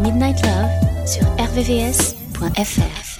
Midnight 0.00 0.40
Love 0.42 1.06
sur 1.06 1.22
rvvs.fr. 1.38 3.13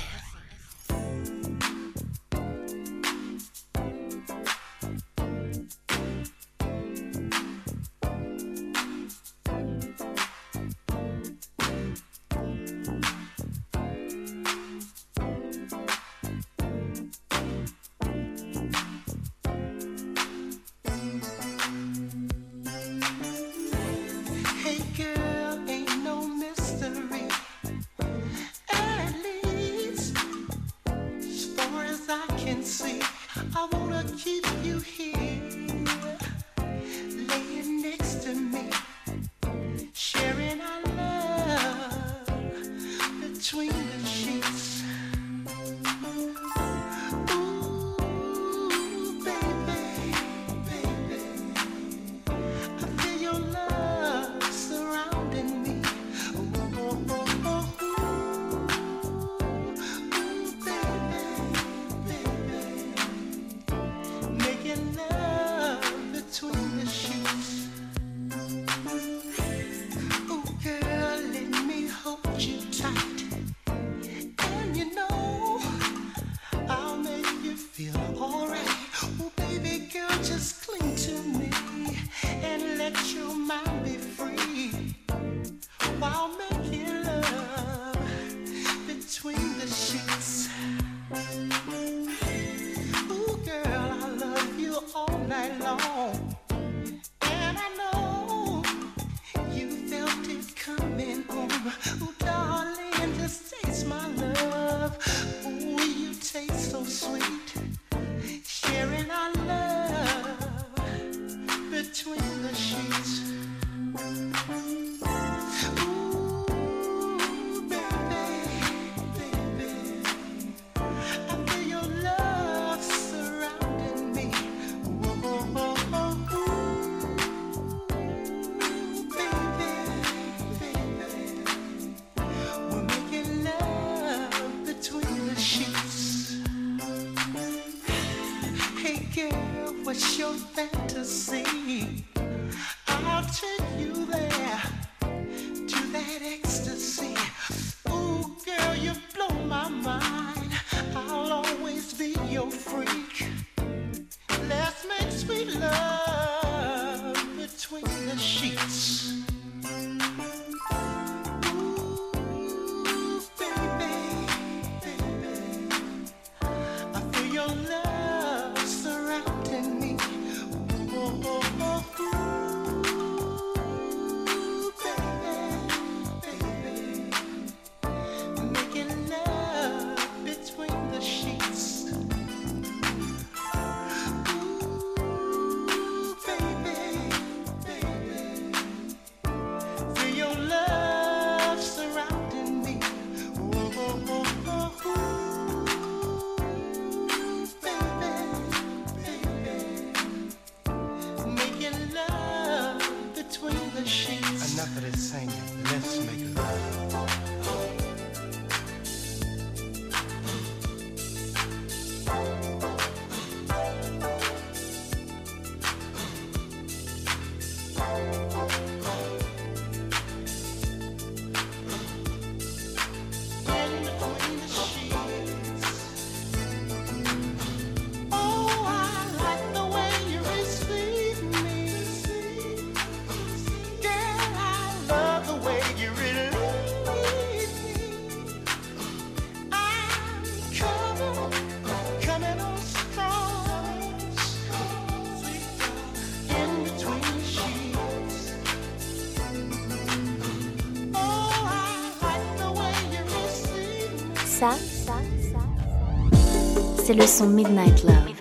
c'est 256.85 256.93
le 256.93 257.07
son 257.07 257.29
Midnight 257.29 257.83
Love. 257.85 258.13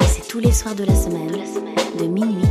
C'est 0.00 0.26
tous 0.28 0.38
les 0.38 0.52
soirs 0.52 0.74
de, 0.74 0.84
la 0.84 0.94
semaine. 0.94 1.30
de 1.98 2.06
minuit 2.06 2.47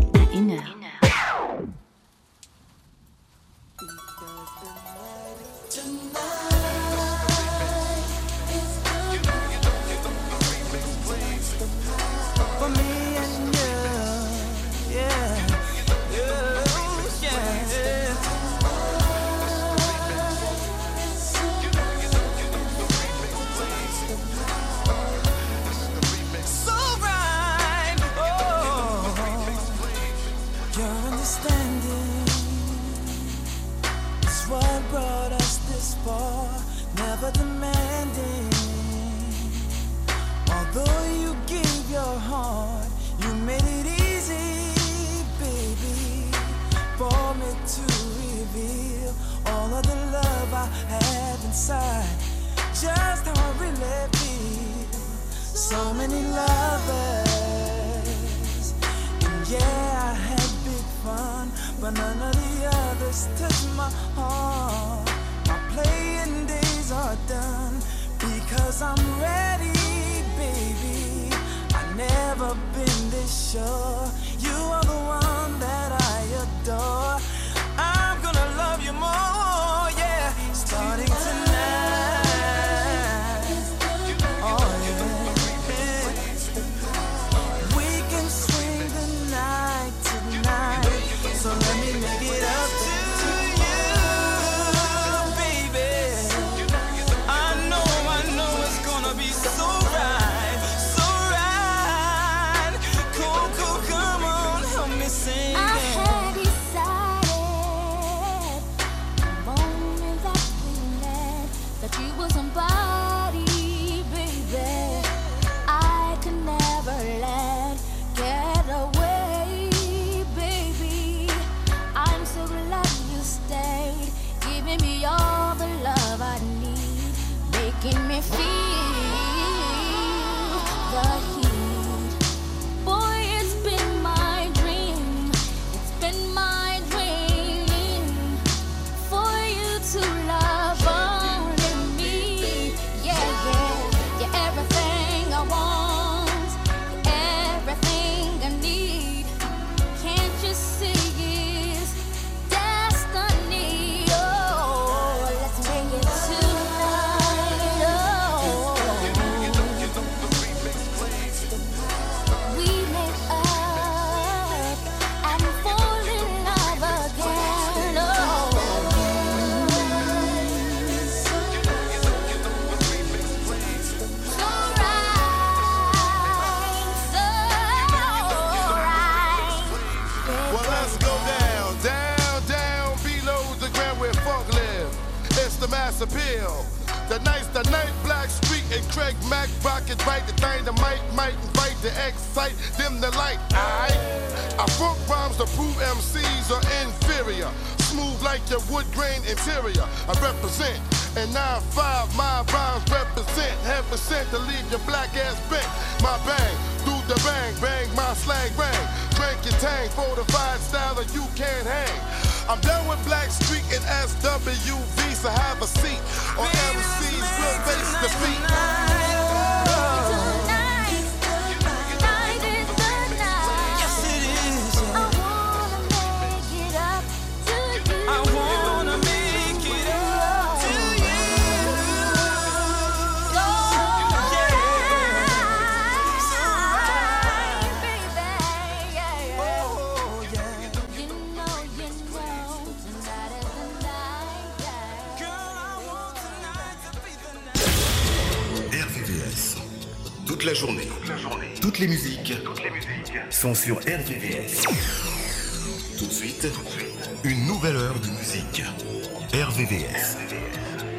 RDS. 259.68 260.16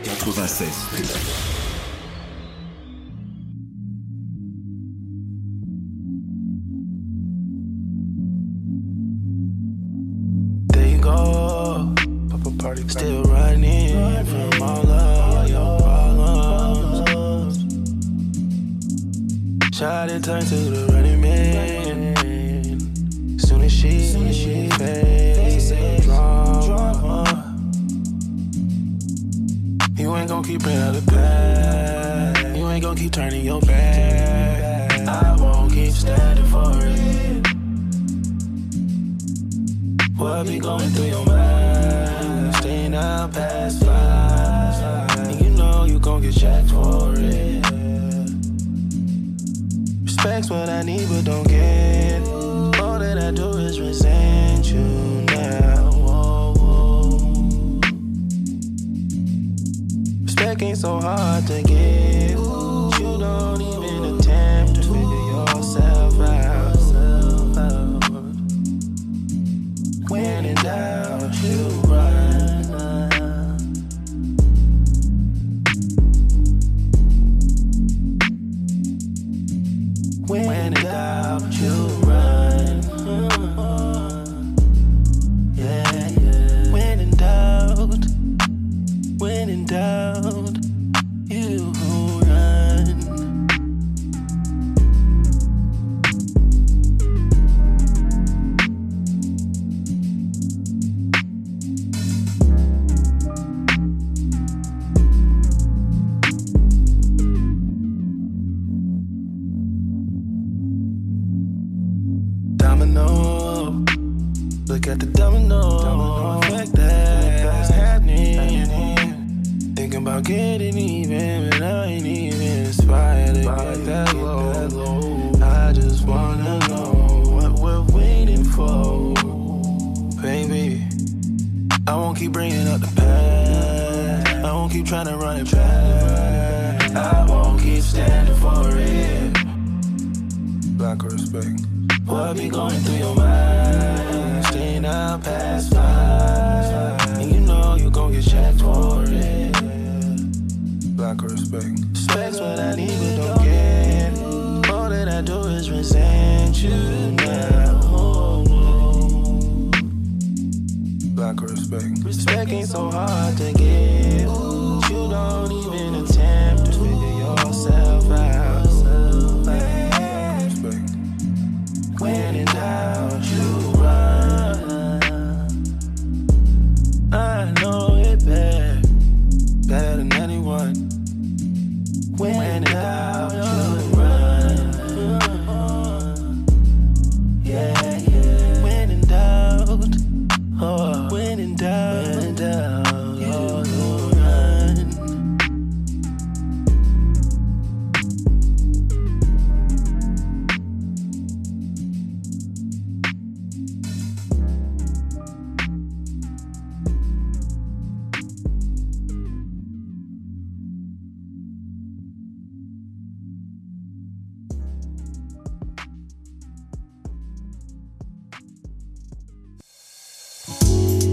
RDS. 0.05 0.25
Todo 0.25 0.43
acesso. 0.43 1.68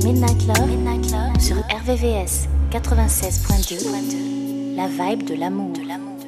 Midnight 0.06 0.46
Love, 0.46 0.68
Midnight 0.68 1.12
Love 1.12 1.40
sur 1.40 1.56
RVVS 1.56 2.48
96.2, 2.70 4.76
la 4.76 4.86
vibe 4.86 5.24
de 5.24 5.34
l'amour. 5.34 5.74
De 5.74 5.82
l'amour. 5.82 6.20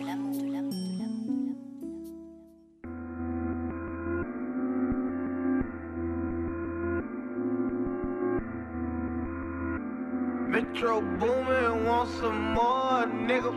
Metro 10.49 11.01
booming, 11.19 11.85
want 11.85 12.09
some 12.19 12.55
more, 12.55 13.05
nigga. 13.05 13.53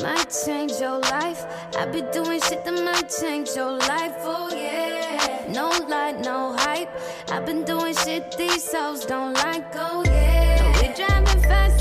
Might 0.00 0.30
change 0.46 0.78
your 0.80 1.00
life. 1.00 1.44
I've 1.76 1.90
been 1.90 2.08
doing 2.12 2.40
shit 2.42 2.64
that 2.64 2.84
might 2.84 3.10
change 3.10 3.48
your 3.56 3.72
life, 3.72 4.14
oh 4.22 4.48
yeah. 4.52 4.87
yeah. 5.18 5.52
No 5.52 5.68
light, 5.88 6.20
no 6.20 6.52
hype. 6.58 6.90
I've 7.30 7.46
been 7.46 7.64
doing 7.64 7.94
shit 7.94 8.36
these 8.36 8.64
souls 8.64 9.04
don't 9.04 9.34
like, 9.34 9.66
oh 9.74 10.02
yeah. 10.06 10.80
We 10.80 10.94
driving 10.94 11.42
fast. 11.42 11.77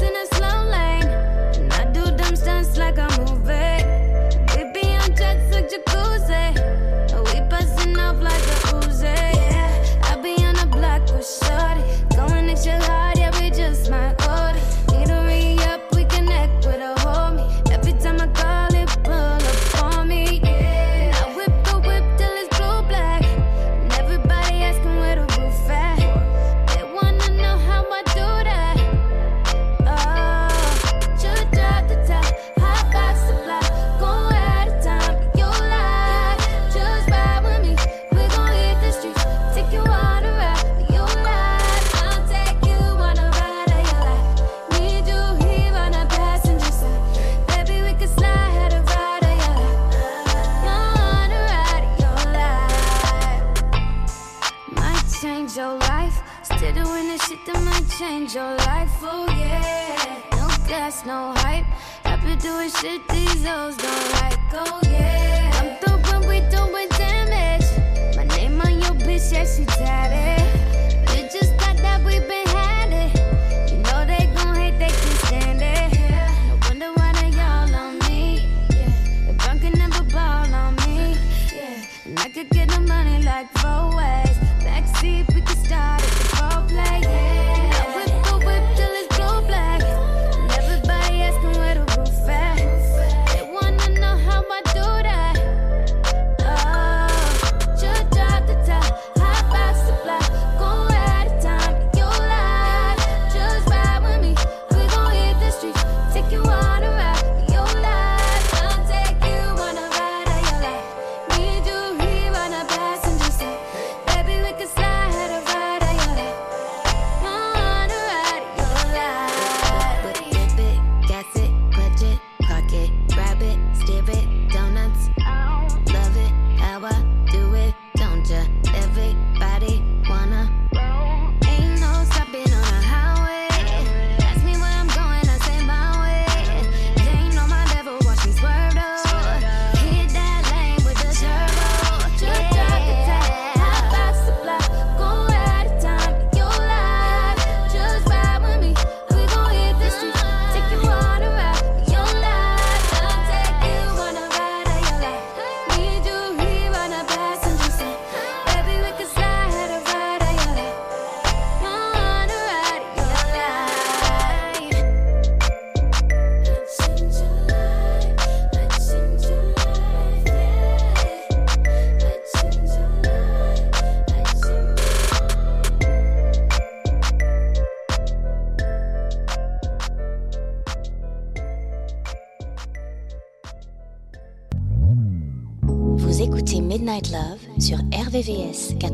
podcast. 188.57 188.86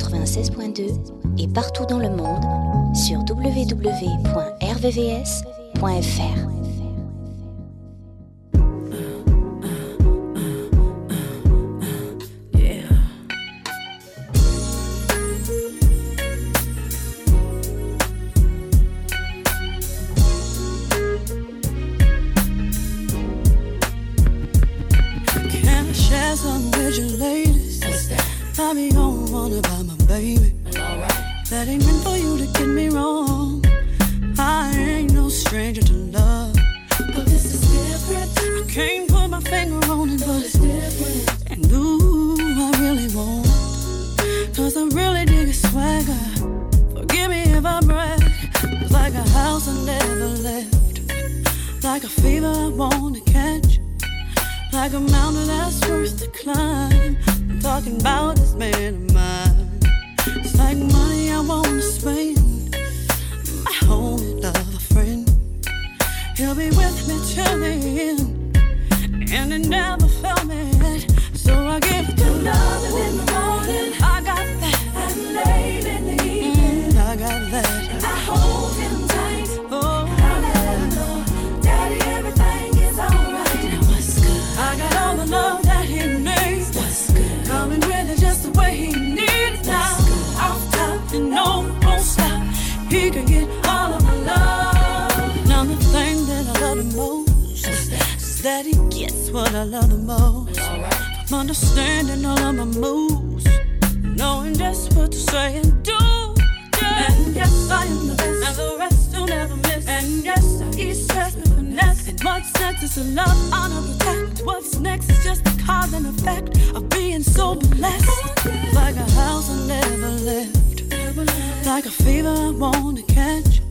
senses 112.43 112.97
of 112.97 113.07
love, 113.13 113.53
honor, 113.53 113.81
protect. 113.81 114.45
What's 114.45 114.79
next 114.79 115.09
is 115.09 115.23
just 115.23 115.43
the 115.43 115.63
cause 115.65 115.93
and 115.93 116.05
effect 116.07 116.57
of 116.75 116.89
being 116.89 117.23
so 117.23 117.55
blessed. 117.55 118.45
Like 118.73 118.95
a 118.95 119.09
house 119.11 119.49
I 119.49 119.67
never 119.67 120.09
left, 120.09 121.65
like 121.65 121.85
a 121.85 121.91
fever 121.91 122.29
I 122.29 122.49
want 122.49 122.97
to 122.97 123.13
catch, 123.13 123.61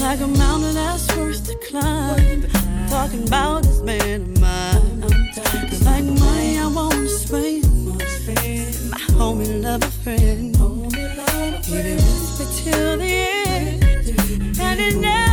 like 0.00 0.20
a 0.20 0.26
mountain 0.26 0.74
that's 0.74 1.08
worth 1.16 1.46
to 1.46 1.54
climb. 1.68 2.46
I'm 2.54 2.88
talking 2.88 3.26
about 3.26 3.62
this 3.62 3.80
man 3.82 4.22
of 4.22 4.40
mine. 4.40 5.02
Cause 5.70 5.84
like 5.84 6.04
money, 6.04 6.58
I 6.58 6.66
want 6.66 6.94
to 6.94 7.08
spend. 7.08 7.64
My 8.90 8.98
homie, 9.18 9.62
love, 9.62 9.82
a 9.82 9.90
friend. 10.02 10.56
He 11.64 11.82
been 11.82 11.96
with 11.96 12.38
me 12.38 12.46
till 12.62 12.98
the 12.98 13.04
end, 13.46 14.60
and 14.60 14.80
it 14.80 14.96
never. 14.96 15.27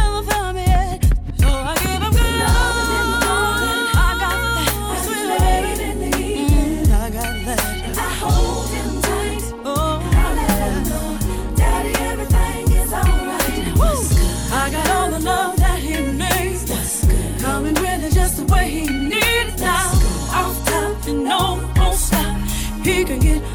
forget 23.15 23.54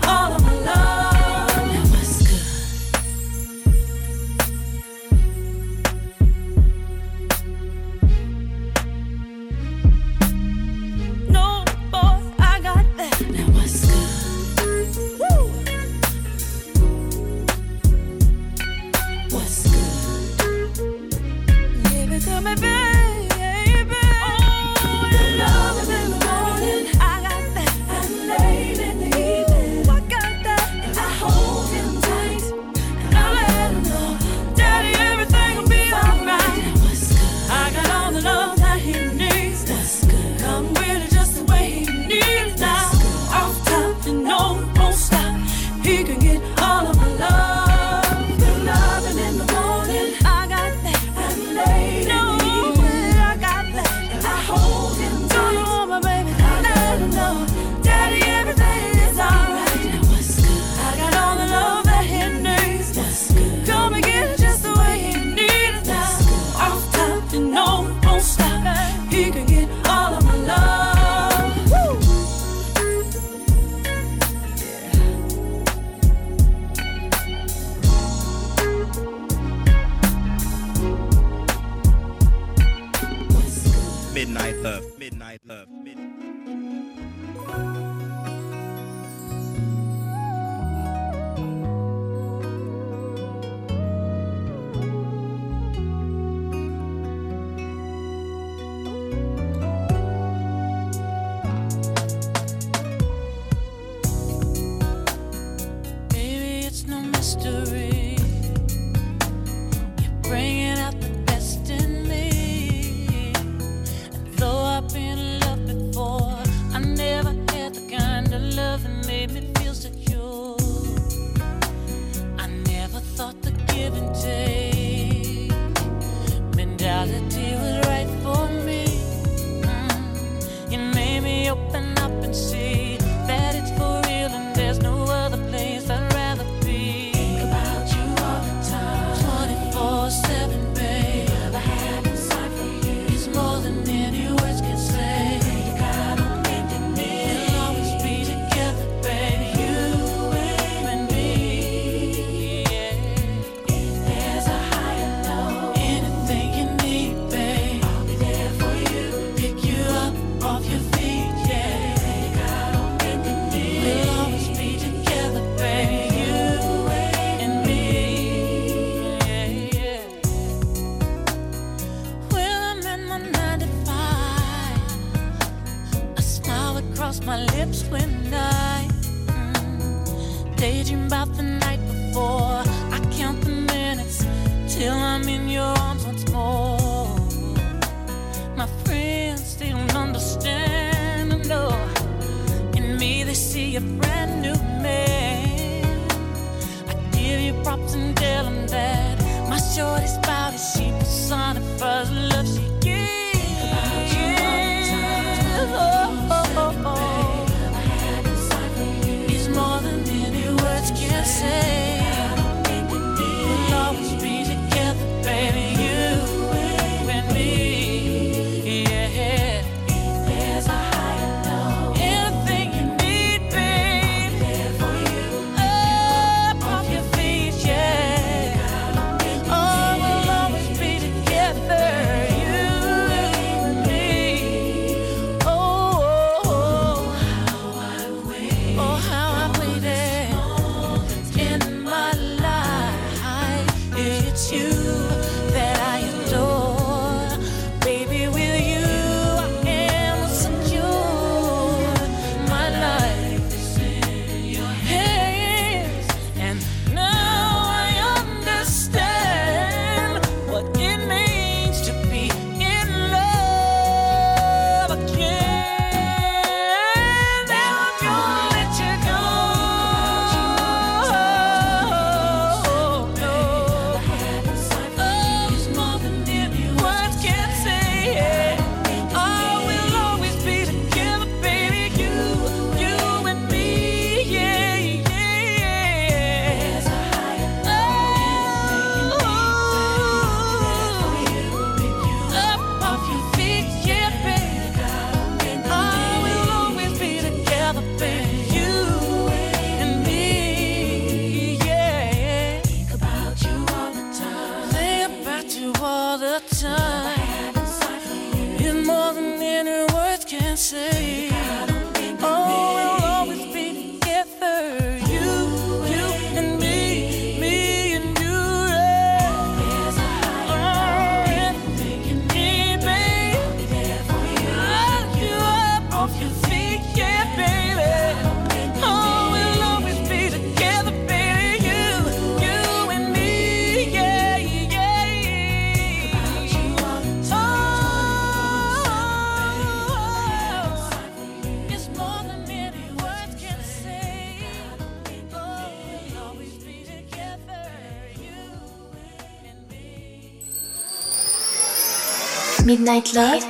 Midnight 352.90 353.14
Love, 353.14 353.44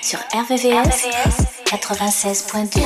sur 0.00 0.20
RVVS, 0.32 1.08
96.2. 1.64 2.80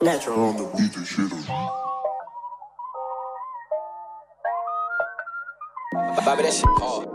Natural 0.00 0.40
on 0.40 0.56
the 0.56 0.64
beat 0.74 0.96
and 0.96 1.06
shit 1.06 1.30
Bobby, 6.24 6.42
that 6.44 6.52
shit 6.54 6.64
hard. 6.78 7.08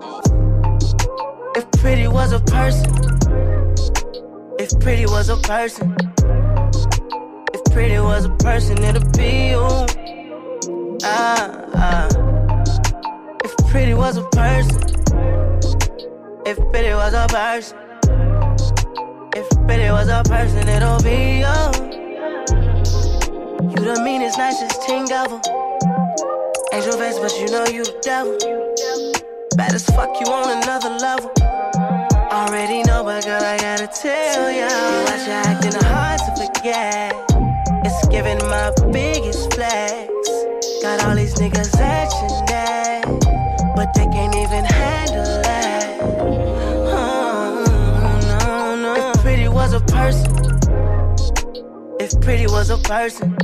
If 1.55 1.65
pretty 1.81 2.07
was 2.07 2.33
a 2.33 2.39
person, 2.39 2.91
if 4.59 4.69
pretty 4.79 5.07
was 5.07 5.29
a 5.29 5.37
person, 5.37 5.95
if 7.51 7.63
pretty 7.73 7.97
was 7.97 8.25
a 8.25 8.29
person, 8.29 8.83
it'd 8.83 9.11
be 9.17 9.49
you. 9.49 10.02
Ah, 11.05 11.67
ah. 11.75 12.07
If 13.43 13.53
pretty 13.69 13.93
was 13.93 14.15
a 14.15 14.23
person, 14.29 14.81
if 16.45 16.57
pretty 16.71 16.93
was 16.93 17.13
a 17.13 17.27
person, 17.27 17.77
if 19.35 19.49
pretty 19.67 19.91
was 19.91 20.07
a 20.07 20.23
person, 20.23 20.65
it'll 20.69 21.03
be 21.03 21.43
you. 21.43 21.59
You 23.69 23.83
the 23.83 24.01
meanest, 24.01 24.37
nicest 24.37 24.81
thing 24.83 25.11
ever. 25.11 25.41
Angel 26.71 26.93
face, 26.93 27.19
but 27.19 27.37
you 27.37 27.47
know 27.51 27.65
you 27.65 27.83
the 27.83 27.99
devil. 28.01 28.37
Bad 29.57 29.73
as 29.73 29.85
fuck, 29.87 30.09
you 30.21 30.31
on 30.31 30.63
another 30.63 30.89
level. 30.89 31.31
Already 32.31 32.81
know, 32.83 33.03
but 33.03 33.25
girl, 33.25 33.43
I 33.43 33.57
gotta 33.57 33.87
tell 33.87 34.49
ya. 34.49 34.69
You 34.69 35.03
watch 35.03 35.27
you 35.27 35.33
acting 35.33 35.81
hard 35.83 36.19
to 36.19 36.31
forget. 36.39 37.13
It's 37.85 38.07
giving 38.07 38.39
my 38.47 38.71
biggest 38.91 39.53
flex. 39.53 40.22
All 41.05 41.15
these 41.15 41.33
niggas 41.35 41.75
action 41.79 42.29
that, 42.47 43.03
but 43.75 43.93
they 43.93 44.05
can't 44.05 44.35
even 44.35 44.63
handle 44.63 45.41
that. 45.43 45.99
Oh, 46.95 47.63
no, 48.29 48.75
no. 48.81 49.11
If 49.11 49.21
pretty 49.21 49.47
was 49.49 49.73
a 49.73 49.81
person, 49.81 50.31
if 51.99 52.19
pretty 52.21 52.47
was 52.47 52.69
a 52.69 52.77
person, 52.77 53.35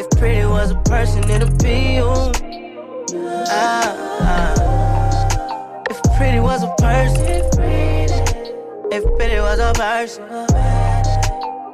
if 0.00 0.10
pretty 0.18 0.46
was 0.46 0.70
a 0.70 0.76
person, 0.86 1.28
it'd 1.30 1.58
be 1.62 1.96
you. 1.96 2.32
Ah, 3.50 3.94
ah. 4.20 5.82
If 5.90 6.02
pretty 6.16 6.40
was 6.40 6.62
a 6.62 6.74
person, 6.78 7.26
if 8.90 9.04
pretty 9.18 9.40
was 9.40 9.58
a 9.58 9.72
person, 9.74 10.24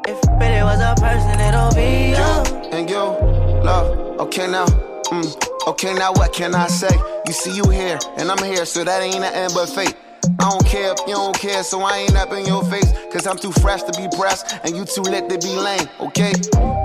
if 0.08 0.20
pretty 0.38 0.62
was 0.62 0.80
a 0.80 0.94
person, 1.00 1.40
it'll 1.40 1.72
be 1.74 2.10
you. 2.10 2.70
and 2.72 2.90
you, 2.90 3.33
Okay 3.66 4.46
now, 4.46 4.66
mm, 4.66 5.68
okay 5.68 5.94
now 5.94 6.12
what 6.12 6.34
can 6.34 6.54
I 6.54 6.66
say? 6.66 6.94
You 7.26 7.32
see 7.32 7.56
you 7.56 7.64
here, 7.70 7.98
and 8.18 8.30
I'm 8.30 8.44
here, 8.44 8.66
so 8.66 8.84
that 8.84 9.00
ain't 9.00 9.20
nothing 9.20 9.54
but 9.54 9.70
fate. 9.70 9.96
I 10.38 10.50
don't 10.50 10.66
care 10.66 10.92
if 10.92 10.98
you 11.06 11.14
don't 11.14 11.34
care, 11.38 11.62
so 11.62 11.80
I 11.80 11.98
ain't 11.98 12.14
up 12.14 12.30
in 12.32 12.44
your 12.44 12.62
face. 12.64 12.92
Cause 13.10 13.26
I'm 13.26 13.38
too 13.38 13.52
fresh 13.52 13.82
to 13.84 13.92
be 13.96 14.06
pressed, 14.18 14.54
and 14.64 14.76
you 14.76 14.84
too 14.84 15.00
lit 15.00 15.30
to 15.30 15.38
be 15.38 15.56
lame, 15.56 15.88
okay? 16.00 16.32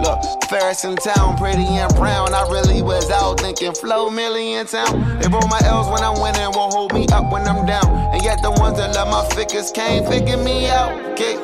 Look, 0.03 0.23
Ferris 0.49 0.85
in 0.85 0.95
town, 0.95 1.37
pretty 1.37 1.67
and 1.67 1.93
brown. 1.95 2.33
I 2.33 2.43
really 2.43 2.81
was 2.81 3.11
out 3.11 3.41
thinking 3.41 3.73
flow 3.73 4.09
million 4.09 4.65
town. 4.65 5.19
They 5.19 5.27
roll 5.27 5.47
my 5.49 5.59
L's 5.65 5.89
when 5.89 6.01
I'm 6.01 6.21
winning, 6.21 6.49
won't 6.55 6.73
hold 6.73 6.93
me 6.93 7.07
up 7.11 7.29
when 7.29 7.45
I'm 7.45 7.65
down. 7.65 7.87
And 8.13 8.23
yet 8.23 8.41
the 8.41 8.51
ones 8.51 8.77
that 8.77 8.95
love 8.95 9.09
my 9.09 9.27
figures 9.35 9.69
can't 9.71 10.07
figure 10.07 10.37
me 10.37 10.67
out, 10.67 10.93
okay? 11.11 11.35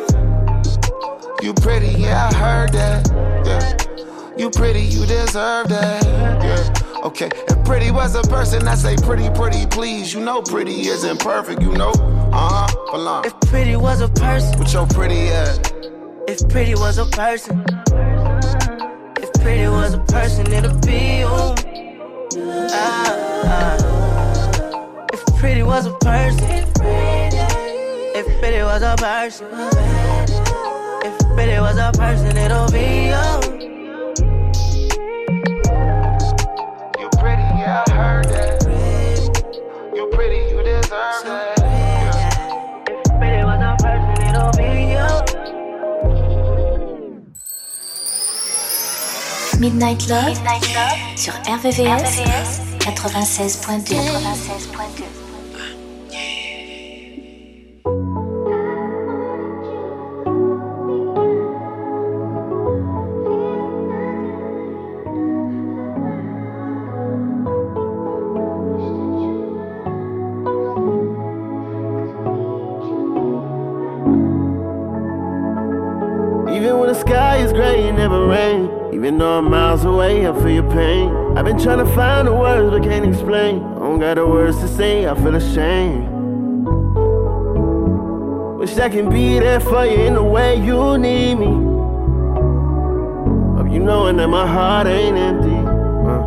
You 1.41 1.53
pretty, 1.55 1.89
yeah, 1.99 2.29
I 2.31 2.35
heard 2.35 2.71
that. 2.71 3.11
Yeah. 3.45 3.94
You 4.37 4.49
pretty, 4.49 4.81
you 4.81 5.05
deserve 5.05 5.69
that. 5.69 6.03
Yeah. 6.03 7.01
Okay, 7.05 7.29
if 7.47 7.63
pretty 7.63 7.89
was 7.89 8.15
a 8.15 8.21
person, 8.23 8.67
I 8.67 8.75
say 8.75 8.97
pretty, 8.97 9.29
pretty, 9.29 9.65
please. 9.67 10.13
You 10.13 10.19
know 10.19 10.41
pretty 10.41 10.87
isn't 10.87 11.19
perfect, 11.21 11.61
you 11.61 11.71
know. 11.71 11.91
Uh 12.33 12.67
huh. 12.67 12.91
Belong. 12.91 13.25
If 13.25 13.39
pretty 13.49 13.77
was 13.77 14.01
a 14.01 14.09
person, 14.09 14.59
What 14.59 14.73
your 14.73 14.87
pretty 14.87 15.29
at? 15.29 15.71
if 16.27 16.49
pretty 16.49 16.75
was 16.75 16.97
a 16.97 17.05
person, 17.05 17.63
if 19.21 19.31
pretty 19.41 19.67
was 19.69 19.93
a 19.93 19.99
person, 19.99 20.51
it'll 20.51 20.77
be 20.79 21.19
you. 21.19 21.27
Ah, 22.71 23.15
ah. 23.45 25.07
If 25.13 25.25
pretty 25.37 25.63
was 25.63 25.85
a 25.85 25.93
person, 25.99 26.49
if 26.49 26.73
pretty 28.39 28.63
was 28.63 28.81
a 28.81 28.95
person, 28.97 29.47
if 31.05 31.17
pretty 31.35 31.59
was 31.59 31.77
a 31.77 31.91
person, 31.95 32.35
it'll 32.35 32.69
be. 32.69 33.05
You 33.05 33.44
You 40.05 40.11
pretty, 40.11 40.37
you 40.51 40.61
deserve. 40.61 41.25
If 42.87 43.09
pretty 43.19 43.43
was 43.43 43.59
a 43.59 43.75
person, 43.81 44.17
it'll 44.29 44.51
be 44.53 44.69
you. 44.93 45.07
Midnight 49.59 50.07
Love, 50.07 50.37
sur 51.15 51.33
RVVS, 51.47 52.19
96.2. 52.81 53.95
96.2. 53.95 55.24
gray, 77.75 77.89
it 77.89 77.93
never 77.93 78.27
rain. 78.27 78.69
Even 78.93 79.17
though 79.17 79.39
I'm 79.39 79.49
miles 79.49 79.85
away, 79.85 80.27
I 80.27 80.33
feel 80.33 80.49
your 80.49 80.71
pain. 80.71 81.09
I've 81.37 81.45
been 81.45 81.59
trying 81.59 81.79
to 81.79 81.95
find 81.95 82.27
the 82.27 82.33
words 82.33 82.71
but 82.71 82.83
can't 82.83 83.05
explain. 83.05 83.61
I 83.61 83.79
don't 83.79 83.99
got 83.99 84.15
the 84.15 84.25
words 84.25 84.57
to 84.59 84.67
say, 84.67 85.07
I 85.07 85.15
feel 85.15 85.35
ashamed. 85.35 86.09
Wish 88.59 88.77
I 88.77 88.89
can 88.89 89.09
be 89.09 89.39
there 89.39 89.59
for 89.59 89.85
you 89.85 89.97
in 89.97 90.13
the 90.15 90.23
way 90.23 90.55
you 90.55 90.97
need 90.97 91.35
me. 91.35 91.53
Hope 93.57 93.71
you 93.71 93.79
knowing 93.79 94.17
that 94.17 94.27
my 94.27 94.47
heart 94.47 94.87
ain't 94.87 95.17
empty. 95.17 95.49
Uh, 95.49 96.23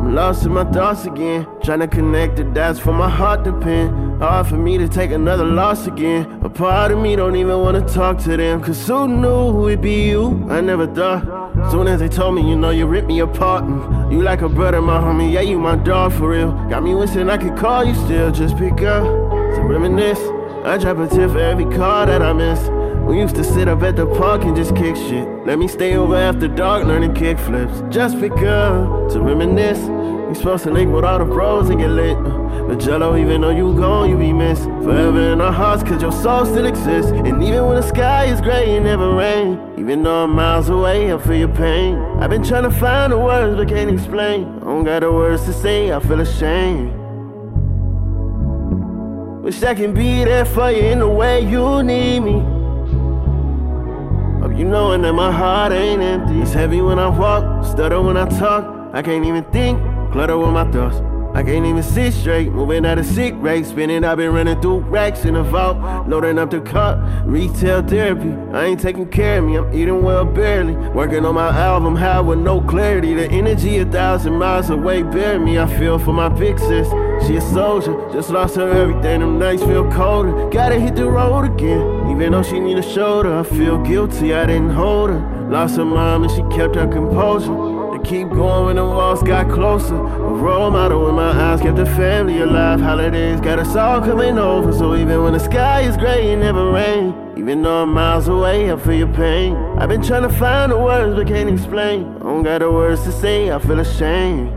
I'm 0.00 0.14
lost 0.14 0.44
in 0.44 0.52
my 0.52 0.64
thoughts 0.64 1.04
again. 1.04 1.46
Trying 1.62 1.80
to 1.80 1.88
connect 1.88 2.36
the 2.36 2.44
dots 2.44 2.78
for 2.78 2.92
my 2.92 3.08
heart 3.08 3.44
to 3.44 3.52
pin. 3.60 4.09
Hard 4.20 4.48
for 4.48 4.56
me 4.58 4.76
to 4.76 4.86
take 4.86 5.12
another 5.12 5.46
loss 5.46 5.86
again. 5.86 6.40
A 6.44 6.50
part 6.50 6.92
of 6.92 6.98
me 6.98 7.16
don't 7.16 7.36
even 7.36 7.58
wanna 7.60 7.80
talk 7.88 8.18
to 8.18 8.36
them. 8.36 8.60
Cause 8.60 8.86
who 8.86 9.08
knew 9.08 9.66
it'd 9.68 9.80
be 9.80 10.08
you? 10.10 10.46
I 10.50 10.60
never 10.60 10.86
thought. 10.86 11.24
Soon 11.70 11.88
as 11.88 12.00
they 12.00 12.08
told 12.08 12.34
me, 12.34 12.42
you 12.46 12.54
know, 12.54 12.68
you 12.68 12.86
ripped 12.86 13.08
me 13.08 13.20
apart. 13.20 13.64
Mm, 13.64 14.12
You 14.12 14.20
like 14.22 14.42
a 14.42 14.48
brother, 14.48 14.82
my 14.82 14.98
homie. 15.00 15.32
Yeah, 15.32 15.40
you 15.40 15.58
my 15.58 15.76
dog 15.76 16.12
for 16.12 16.28
real. 16.28 16.52
Got 16.68 16.82
me 16.82 16.94
wishing 16.94 17.30
I 17.30 17.38
could 17.38 17.56
call 17.56 17.82
you 17.82 17.94
still. 17.94 18.30
Just 18.30 18.58
pick 18.58 18.82
up 18.82 19.04
to 19.54 19.60
reminisce. 19.62 20.20
I 20.64 20.76
drop 20.76 20.98
a 20.98 21.08
tip 21.08 21.30
for 21.30 21.38
every 21.40 21.64
car 21.76 22.04
that 22.04 22.20
I 22.20 22.34
miss. 22.34 22.60
We 23.08 23.18
used 23.18 23.36
to 23.36 23.44
sit 23.44 23.68
up 23.68 23.82
at 23.82 23.96
the 23.96 24.04
park 24.06 24.42
and 24.42 24.54
just 24.54 24.76
kick 24.76 24.96
shit. 24.96 25.26
Let 25.46 25.58
me 25.58 25.66
stay 25.66 25.96
over 25.96 26.14
after 26.14 26.46
dark 26.46 26.84
learning 26.84 27.14
kick 27.14 27.38
flips. 27.38 27.82
Just 27.88 28.20
pick 28.20 28.32
up 28.32 29.10
to 29.12 29.20
reminisce. 29.20 29.80
We 30.30 30.36
supposed 30.36 30.62
to 30.62 30.70
link 30.70 30.94
with 30.94 31.04
all 31.04 31.18
the 31.18 31.24
bros 31.24 31.70
and 31.70 31.80
get 31.80 31.90
lit. 31.90 32.16
Uh, 32.16 32.62
but 32.68 32.78
Jello, 32.78 33.16
even 33.16 33.40
though 33.40 33.50
you 33.50 33.74
gone, 33.74 34.08
you 34.08 34.16
be 34.16 34.32
missed. 34.32 34.62
Forever 34.62 35.32
in 35.32 35.40
our 35.40 35.50
hearts, 35.52 35.82
cause 35.82 36.00
your 36.00 36.12
soul 36.12 36.46
still 36.46 36.66
exists. 36.66 37.10
And 37.10 37.42
even 37.42 37.66
when 37.66 37.74
the 37.74 37.82
sky 37.82 38.26
is 38.26 38.40
gray, 38.40 38.76
it 38.76 38.80
never 38.80 39.12
rain. 39.12 39.60
Even 39.76 40.04
though 40.04 40.22
I'm 40.22 40.30
miles 40.30 40.68
away, 40.68 41.12
I 41.12 41.18
feel 41.18 41.34
your 41.34 41.48
pain. 41.48 41.96
I've 42.20 42.30
been 42.30 42.44
trying 42.44 42.62
to 42.62 42.70
find 42.70 43.12
the 43.12 43.18
words, 43.18 43.56
but 43.56 43.68
can't 43.68 43.90
explain. 43.90 44.44
I 44.44 44.60
don't 44.66 44.84
got 44.84 45.00
the 45.00 45.10
words 45.10 45.46
to 45.46 45.52
say, 45.52 45.92
I 45.92 45.98
feel 45.98 46.20
ashamed. 46.20 46.92
Wish 49.42 49.60
I 49.64 49.74
can 49.74 49.92
be 49.92 50.22
there 50.22 50.44
for 50.44 50.70
you 50.70 50.82
in 50.82 51.00
the 51.00 51.08
way 51.08 51.40
you 51.40 51.82
need 51.82 52.20
me. 52.20 52.38
Hope 54.40 54.56
you 54.56 54.64
knowing 54.64 55.02
that 55.02 55.12
my 55.12 55.32
heart 55.32 55.72
ain't 55.72 56.00
empty. 56.00 56.40
It's 56.40 56.52
heavy 56.52 56.80
when 56.80 57.00
I 57.00 57.08
walk, 57.08 57.64
stutter 57.66 58.00
when 58.00 58.16
I 58.16 58.28
talk. 58.38 58.76
I 58.92 59.02
can't 59.02 59.24
even 59.24 59.44
think, 59.52 59.80
clutter 60.10 60.36
with 60.36 60.50
my 60.50 60.70
thoughts. 60.70 61.00
I 61.32 61.44
can't 61.44 61.64
even 61.64 61.82
see 61.84 62.10
straight, 62.10 62.50
moving 62.50 62.84
at 62.84 62.98
a 62.98 63.04
sick 63.04 63.34
rate. 63.36 63.64
Spinning, 63.64 64.02
I've 64.02 64.16
been 64.16 64.32
running 64.32 64.60
through 64.60 64.80
racks 64.80 65.24
in 65.24 65.34
the 65.34 65.44
vault, 65.44 66.08
loading 66.08 66.40
up 66.40 66.50
the 66.50 66.60
cart. 66.60 66.98
Retail 67.24 67.82
therapy, 67.86 68.32
I 68.52 68.64
ain't 68.64 68.80
taking 68.80 69.08
care 69.08 69.38
of 69.38 69.44
me, 69.44 69.56
I'm 69.56 69.72
eating 69.72 70.02
well 70.02 70.24
barely. 70.24 70.74
Working 70.74 71.24
on 71.24 71.36
my 71.36 71.56
album, 71.56 71.94
high 71.94 72.20
with 72.20 72.40
no 72.40 72.60
clarity. 72.60 73.14
The 73.14 73.30
energy 73.30 73.78
a 73.78 73.84
thousand 73.84 74.38
miles 74.38 74.70
away, 74.70 75.04
bear 75.04 75.38
me. 75.38 75.56
I 75.56 75.66
feel 75.78 76.00
for 76.00 76.12
my 76.12 76.28
big 76.28 76.58
sis, 76.58 76.88
she 77.24 77.36
a 77.36 77.40
soldier, 77.40 77.94
just 78.12 78.30
lost 78.30 78.56
her 78.56 78.68
everything. 78.68 79.20
Them 79.20 79.38
nights 79.38 79.62
feel 79.62 79.88
colder, 79.92 80.50
gotta 80.50 80.80
hit 80.80 80.96
the 80.96 81.08
road 81.08 81.44
again. 81.44 82.10
Even 82.10 82.32
though 82.32 82.42
she 82.42 82.58
need 82.58 82.78
a 82.78 82.82
shoulder, 82.82 83.38
I 83.38 83.44
feel 83.44 83.78
guilty, 83.84 84.34
I 84.34 84.46
didn't 84.46 84.70
hold 84.70 85.10
her. 85.10 85.48
Lost 85.48 85.76
her 85.76 85.84
mom 85.84 86.24
and 86.24 86.32
she 86.32 86.42
kept 86.56 86.74
her 86.74 86.88
composure. 86.88 87.69
Keep 88.04 88.30
going 88.30 88.66
when 88.66 88.76
the 88.76 88.84
walls 88.84 89.22
got 89.22 89.50
closer. 89.50 89.94
A 89.94 90.32
role 90.32 90.70
model 90.70 91.08
in 91.08 91.14
my 91.14 91.30
eyes 91.30 91.60
kept 91.60 91.76
the 91.76 91.86
family 91.86 92.40
alive. 92.40 92.80
Holidays 92.80 93.40
got 93.40 93.58
us 93.58 93.76
all 93.76 94.00
coming 94.00 94.38
over. 94.38 94.72
So 94.72 94.96
even 94.96 95.22
when 95.22 95.34
the 95.34 95.38
sky 95.38 95.82
is 95.82 95.96
gray, 95.96 96.32
it 96.32 96.36
never 96.36 96.72
rain. 96.72 97.14
Even 97.36 97.62
though 97.62 97.82
I'm 97.82 97.92
miles 97.92 98.28
away, 98.28 98.72
I 98.72 98.76
feel 98.76 98.94
your 98.94 99.14
pain. 99.14 99.54
I've 99.78 99.88
been 99.88 100.02
trying 100.02 100.22
to 100.22 100.28
find 100.28 100.72
the 100.72 100.78
words 100.78 101.14
but 101.14 101.26
can't 101.26 101.48
explain. 101.48 102.16
I 102.16 102.18
don't 102.18 102.42
got 102.42 102.58
the 102.58 102.70
words 102.70 103.02
to 103.04 103.12
say, 103.12 103.50
I 103.50 103.58
feel 103.58 103.78
ashamed. 103.78 104.50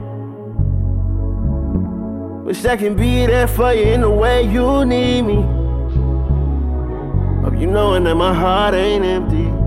Wish 2.46 2.66
I 2.66 2.76
can 2.76 2.96
be 2.96 3.26
there 3.26 3.48
for 3.48 3.74
you 3.74 3.84
in 3.84 4.02
the 4.02 4.10
way 4.10 4.44
you 4.44 4.84
need 4.86 5.22
me. 5.22 5.42
Hope 7.44 7.60
you 7.60 7.68
knowing 7.68 8.04
that 8.06 8.16
my 8.16 8.34
heart 8.34 8.74
ain't 8.74 9.06
empty. 9.06 9.63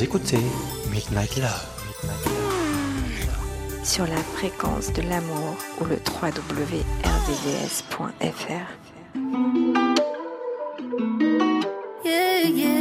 Vous 0.00 0.06
écoutez 0.06 0.40
Midnight 0.90 1.36
Love. 1.36 1.66
sur 3.84 4.06
la 4.06 4.16
fréquence 4.16 4.90
de 4.94 5.02
l'amour 5.02 5.58
ou 5.78 5.84
le 5.84 5.96
www.rdvs.fr. 5.96 6.80
Yeah, 12.02 12.48
yeah, 12.48 12.48
yeah. 12.48 12.79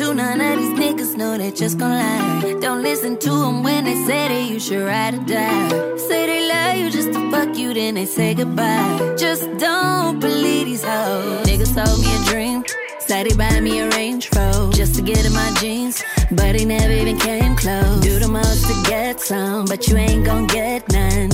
To 0.00 0.14
none 0.14 0.40
of 0.40 0.58
these 0.58 0.78
niggas, 0.78 1.14
know 1.14 1.36
they 1.36 1.50
just 1.50 1.78
gon' 1.78 1.90
lie. 1.90 2.58
Don't 2.62 2.82
listen 2.82 3.18
to 3.18 3.28
them 3.28 3.62
when 3.62 3.84
they 3.84 3.96
say 4.06 4.28
that 4.28 4.50
you 4.50 4.58
should 4.58 4.82
ride 4.82 5.12
or 5.12 5.24
die. 5.26 5.96
Say 6.08 6.26
they 6.26 6.48
love 6.48 6.76
you 6.78 6.90
just 6.90 7.12
to 7.12 7.30
fuck 7.30 7.54
you, 7.54 7.74
then 7.74 7.96
they 7.96 8.06
say 8.06 8.32
goodbye. 8.32 9.14
Just 9.18 9.42
don't 9.58 10.18
believe 10.18 10.64
these 10.68 10.82
hoes. 10.82 11.46
Niggas 11.46 11.74
told 11.74 12.00
me 12.00 12.08
a 12.16 12.20
dream. 12.30 12.64
Said 13.00 13.26
they 13.26 13.36
buy 13.36 13.60
me 13.60 13.80
a 13.80 13.90
Range 13.90 14.26
Rover 14.34 14.72
just 14.72 14.94
to 14.94 15.02
get 15.02 15.26
in 15.26 15.34
my 15.34 15.50
jeans, 15.60 16.02
but 16.30 16.54
he 16.54 16.64
never 16.64 16.92
even 16.92 17.18
came 17.18 17.54
close. 17.54 18.00
Do 18.00 18.18
the 18.18 18.28
most 18.28 18.68
to 18.68 18.90
get 18.90 19.20
some, 19.20 19.66
but 19.66 19.86
you 19.86 19.98
ain't 19.98 20.24
gon' 20.24 20.46
get 20.46 20.90
none. 20.90 21.30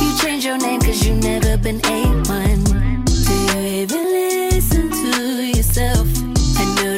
You 0.00 0.18
change 0.22 0.44
your 0.44 0.58
name 0.58 0.80
cause 0.80 1.04
you 1.04 1.12
never 1.16 1.56
been 1.56 1.80
A1. 1.80 2.58
Do 3.26 3.34
you 3.34 3.82
even 3.82 4.04
listen 4.04 4.35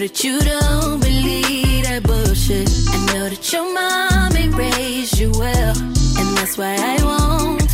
that 0.08 0.24
you 0.24 0.40
don't 0.40 1.00
believe 1.00 1.84
that 1.84 2.02
bullshit. 2.02 2.68
I 2.88 2.98
know 3.12 3.28
that 3.28 3.52
your 3.52 3.66
mom 3.74 4.34
ain't 4.36 4.54
raised 4.54 5.18
you 5.18 5.30
well, 5.32 5.76
and 6.18 6.28
that's 6.36 6.56
why 6.56 6.76
I 6.76 6.96
won't 7.04 7.68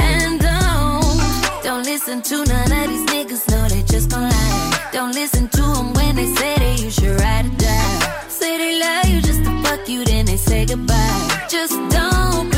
and 0.00 0.40
don't. 0.40 1.62
Don't 1.62 1.84
listen 1.84 2.22
to 2.22 2.44
none 2.44 2.72
of 2.72 2.88
these 2.88 3.06
niggas, 3.12 3.48
know 3.50 3.68
they 3.68 3.82
just 3.82 4.10
gon' 4.10 4.28
lie. 4.28 4.88
Don't 4.92 5.14
listen 5.14 5.48
to 5.48 5.62
them 5.62 5.92
when 5.94 6.16
they 6.16 6.26
say 6.34 6.54
that 6.56 6.80
you 6.82 6.90
should 6.90 7.20
ride 7.20 7.46
or 7.46 7.56
die. 7.56 8.28
Say 8.28 8.58
they 8.58 8.80
love 8.80 9.06
you 9.06 9.20
just 9.20 9.44
to 9.44 9.62
fuck 9.62 9.88
you, 9.88 10.04
then 10.04 10.26
they 10.26 10.36
say 10.36 10.66
goodbye. 10.66 11.46
Just 11.48 11.74
don't 11.90 12.55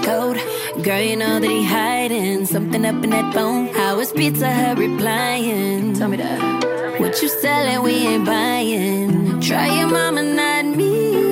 can't 0.00 0.36
get 0.36 0.36
his 0.36 0.44
code, 0.74 0.84
girl, 0.84 1.00
you 1.00 1.16
know 1.16 1.40
that 1.40 1.50
he 1.50 1.64
hiding 1.64 2.46
something 2.46 2.84
up 2.84 3.02
in 3.04 3.10
that 3.10 3.34
phone. 3.34 3.68
How 3.68 3.98
is 4.00 4.12
pizza 4.12 4.52
Hut 4.52 4.78
replying? 4.78 5.94
Tell 5.94 6.08
me 6.08 6.16
that. 6.18 7.00
What 7.00 7.20
you 7.22 7.28
selling, 7.28 7.82
we 7.82 7.92
ain't 7.92 8.24
buying. 8.24 9.40
Try 9.40 9.78
your 9.78 9.88
mama, 9.88 10.22
not 10.22 10.64
me, 10.76 11.25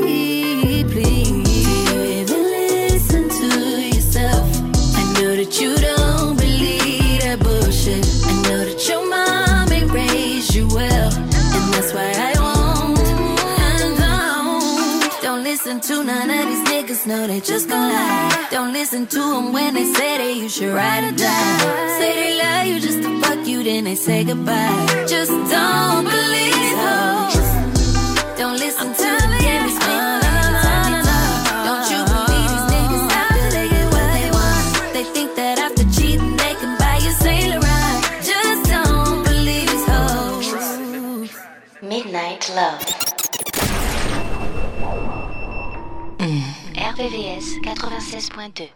listen 15.64 15.80
to 15.80 16.04
none 16.04 16.28
of 16.28 16.46
these 16.46 16.62
niggas. 16.68 17.06
Know 17.06 17.26
they 17.26 17.40
just 17.40 17.70
gon' 17.70 17.90
lie. 17.90 18.48
Don't 18.50 18.74
listen 18.74 19.06
to 19.06 19.18
them 19.18 19.52
when 19.52 19.72
they 19.72 19.84
say 19.84 20.18
that 20.18 20.36
you 20.36 20.48
should 20.48 20.74
ride 20.74 21.04
or 21.04 21.16
die. 21.16 21.98
Say 21.98 22.12
they 22.20 22.38
love 22.38 22.66
you 22.66 22.80
just 22.80 23.02
to 23.02 23.20
fuck 23.22 23.46
you, 23.46 23.62
then 23.64 23.84
they 23.84 23.94
say 23.94 24.24
goodbye. 24.24 25.06
Just 25.08 25.30
don't 25.30 26.04
believe 26.04 26.76
hoes. 26.84 27.48
Don't 28.36 28.58
listen 28.58 28.88
to 28.92 29.10
the 29.32 29.38
game 29.40 29.62
they 29.64 29.72
spit 29.78 30.02
anytime 30.28 30.92
they 30.92 31.02
talk. 31.08 31.40
Don't 31.68 31.86
you 31.92 32.00
believe 32.12 32.50
these 32.52 32.66
niggas 32.74 33.06
after 33.22 33.50
they 33.56 33.68
get 33.70 33.86
what 33.96 34.92
they 34.92 35.04
think 35.14 35.34
that 35.36 35.58
after 35.58 35.84
cheating 35.96 36.36
they 36.36 36.54
can 36.60 36.76
buy 36.78 36.98
you 37.04 37.12
Saint 37.24 37.48
Laurent. 37.52 38.04
Just 38.20 38.70
don't 38.70 39.24
believe 39.24 39.68
these 39.72 39.86
hoes. 39.88 41.32
Midnight 41.80 42.52
Love. 42.54 43.23
RVVS 46.94 47.58
96.2. 47.64 48.70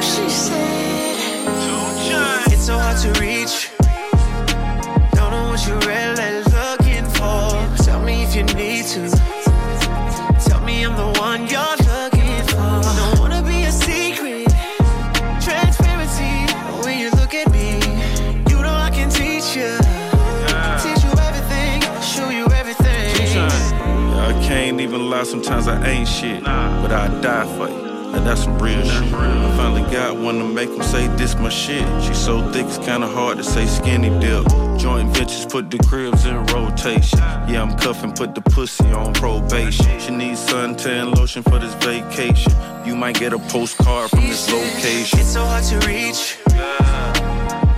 She 0.00 0.30
said, 0.30 1.16
It's 2.52 2.66
so 2.66 2.78
hard 2.78 2.96
to 2.98 3.20
reach. 3.20 3.59
Sometimes 25.24 25.68
I 25.68 25.84
ain't 25.86 26.08
shit. 26.08 26.42
But 26.44 26.92
I 26.92 27.08
die 27.20 27.46
for 27.56 27.68
you. 27.68 27.90
Now 28.12 28.24
that's 28.24 28.42
some 28.42 28.58
real 28.58 28.82
shit. 28.82 29.14
I 29.14 29.56
finally 29.56 29.88
got 29.92 30.16
one 30.16 30.38
to 30.38 30.44
make 30.44 30.68
them 30.68 30.82
say 30.82 31.06
this 31.16 31.36
my 31.36 31.48
shit. 31.48 31.84
She 32.02 32.12
so 32.12 32.42
thick 32.50 32.66
it's 32.66 32.78
kinda 32.78 33.06
hard 33.06 33.38
to 33.38 33.44
say 33.44 33.66
skinny 33.66 34.10
dip. 34.18 34.44
Joint 34.78 35.14
ventures 35.14 35.46
put 35.46 35.70
the 35.70 35.78
cribs 35.78 36.26
in 36.26 36.34
rotation. 36.46 37.20
Yeah, 37.46 37.62
I'm 37.62 37.76
cuffing, 37.76 38.12
put 38.12 38.34
the 38.34 38.40
pussy 38.40 38.90
on 38.92 39.12
probation. 39.12 40.00
She 40.00 40.10
needs 40.10 40.40
suntan 40.44 41.14
lotion 41.14 41.42
for 41.44 41.58
this 41.58 41.74
vacation. 41.74 42.52
You 42.84 42.96
might 42.96 43.16
get 43.16 43.32
a 43.32 43.38
postcard 43.38 44.10
from 44.10 44.26
this 44.26 44.50
location. 44.50 45.20
It's 45.20 45.32
so 45.32 45.44
hard 45.44 45.64
to 45.64 45.78
reach. 45.86 46.38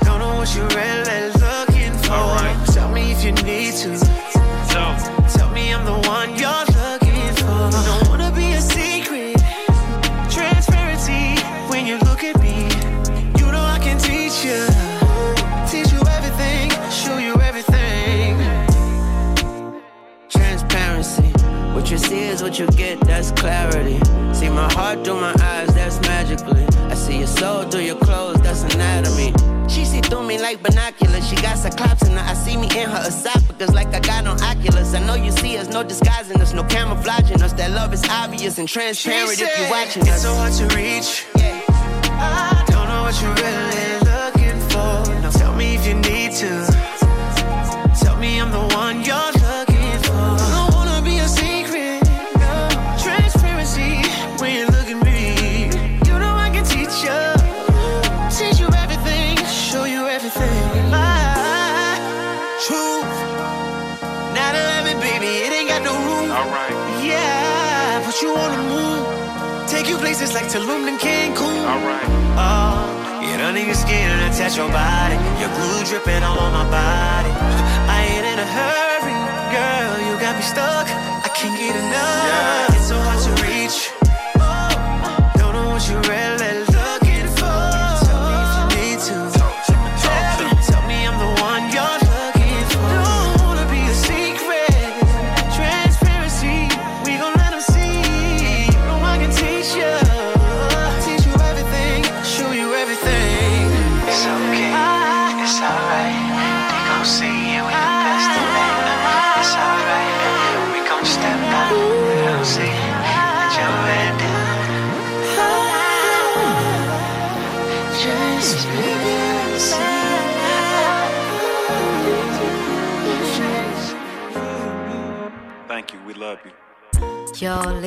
Don't 0.04 0.18
know 0.18 0.36
what 0.36 0.54
you're 0.56 0.66
really 0.68 1.28
looking 1.44 1.92
for. 2.04 2.72
Tell 2.72 2.88
me 2.90 3.12
if 3.12 3.22
you 3.22 3.32
need 3.32 3.74
to. 3.82 3.98
Tell 4.68 5.50
me 5.50 5.74
I'm 5.74 5.84
the 5.84 6.08
one 6.08 6.30
you're 6.36 6.71
you 21.92 21.98
see 21.98 22.22
is 22.22 22.42
what 22.42 22.58
you 22.58 22.66
get, 22.68 22.98
that's 23.00 23.30
clarity. 23.32 24.00
See 24.32 24.48
my 24.48 24.72
heart 24.72 25.04
through 25.04 25.20
my 25.20 25.34
eyes, 25.42 25.74
that's 25.74 26.00
magically. 26.00 26.64
I 26.90 26.94
see 26.94 27.18
your 27.18 27.26
soul 27.26 27.64
through 27.64 27.82
your 27.82 27.96
clothes, 27.96 28.40
that's 28.40 28.62
anatomy. 28.74 29.34
She 29.68 29.84
see 29.84 30.00
through 30.00 30.26
me 30.26 30.38
like 30.38 30.62
binoculars. 30.62 31.28
She 31.28 31.36
got 31.36 31.58
cyclops 31.58 32.02
in 32.08 32.12
her. 32.12 32.24
I 32.26 32.32
see 32.32 32.56
me 32.56 32.66
in 32.78 32.88
her 32.88 33.04
esophagus 33.06 33.74
like 33.74 33.88
I 33.88 34.00
got 34.00 34.26
on 34.26 34.42
Oculus. 34.42 34.94
I 34.94 35.04
know 35.06 35.14
you 35.14 35.32
see 35.32 35.58
us, 35.58 35.68
no 35.68 35.82
disguising 35.82 36.40
us, 36.40 36.54
no 36.54 36.64
camouflaging 36.64 37.42
us. 37.42 37.52
That 37.52 37.70
love 37.72 37.92
is 37.92 38.04
obvious 38.08 38.56
and 38.58 38.66
transparent 38.66 39.40
if 39.40 39.58
you're 39.58 39.70
watching 39.70 40.02
us. 40.02 40.08
It's 40.08 40.22
so 40.22 40.34
hard 40.34 40.52
to 40.54 40.66
reach. 40.74 41.26
I 41.36 42.64
don't 42.68 42.88
know 42.88 43.02
what 43.02 43.20
you're 43.20 43.34
really 43.34 43.81
attach 74.42 74.56
your 74.56 74.68
body. 74.70 75.14
Your 75.38 75.50
glue 75.54 75.84
dripping 75.86 76.22
all 76.22 76.38
on 76.38 76.52
my 76.52 76.66
body. 76.66 77.30
I 77.86 77.98
ain't 78.10 78.26
in 78.26 78.38
a 78.38 78.48
hurry, 78.58 79.18
girl. 79.54 79.94
You 80.02 80.18
got 80.18 80.34
me 80.36 80.42
stuck. 80.42 80.86
I 80.88 81.28
can't 81.34 81.56
get 81.56 81.76
enough. 81.76 82.74
It's 82.74 82.88
so 82.88 82.98
hard 82.98 83.11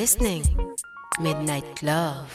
listening. 0.06 0.46
Midnight 1.20 1.82
Love. 1.82 2.35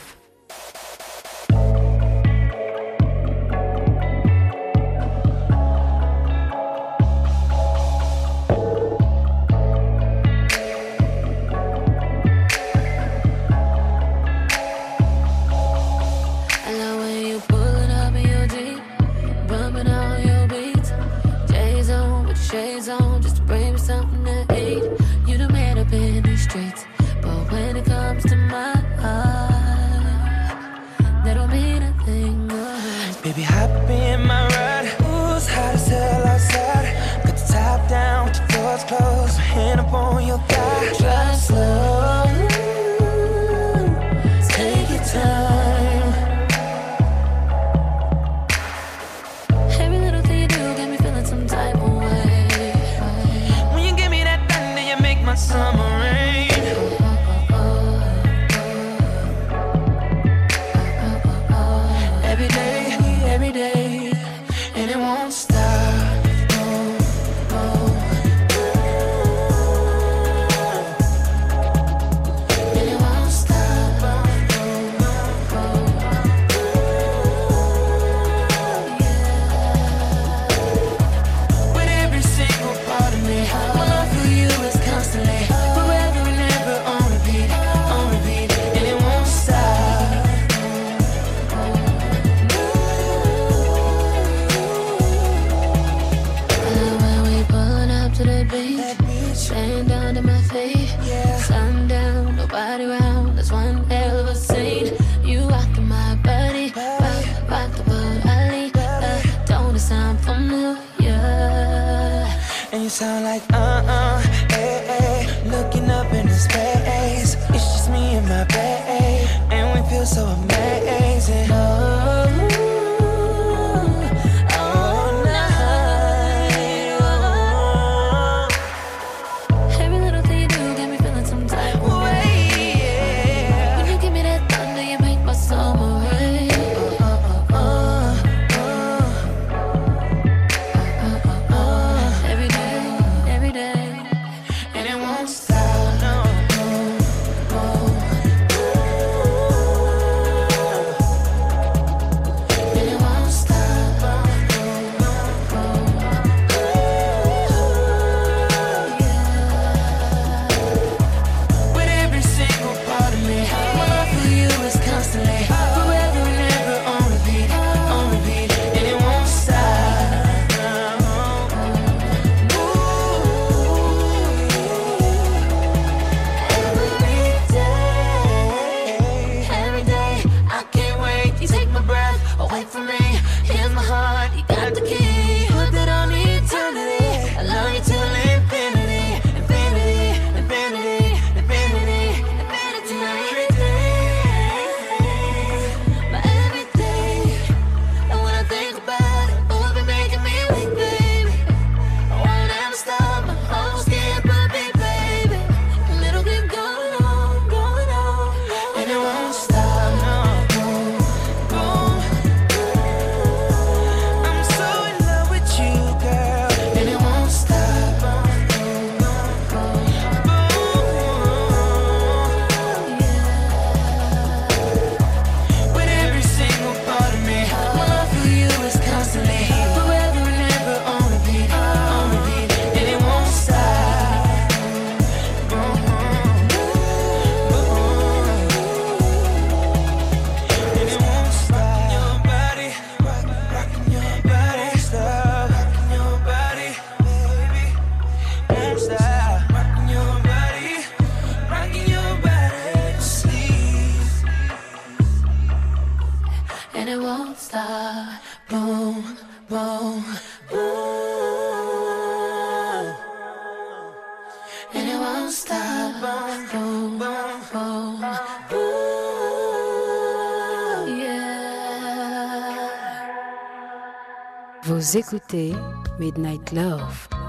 Écoutez 274.95 275.55
Midnight 276.01 276.53
Love. 276.53 277.20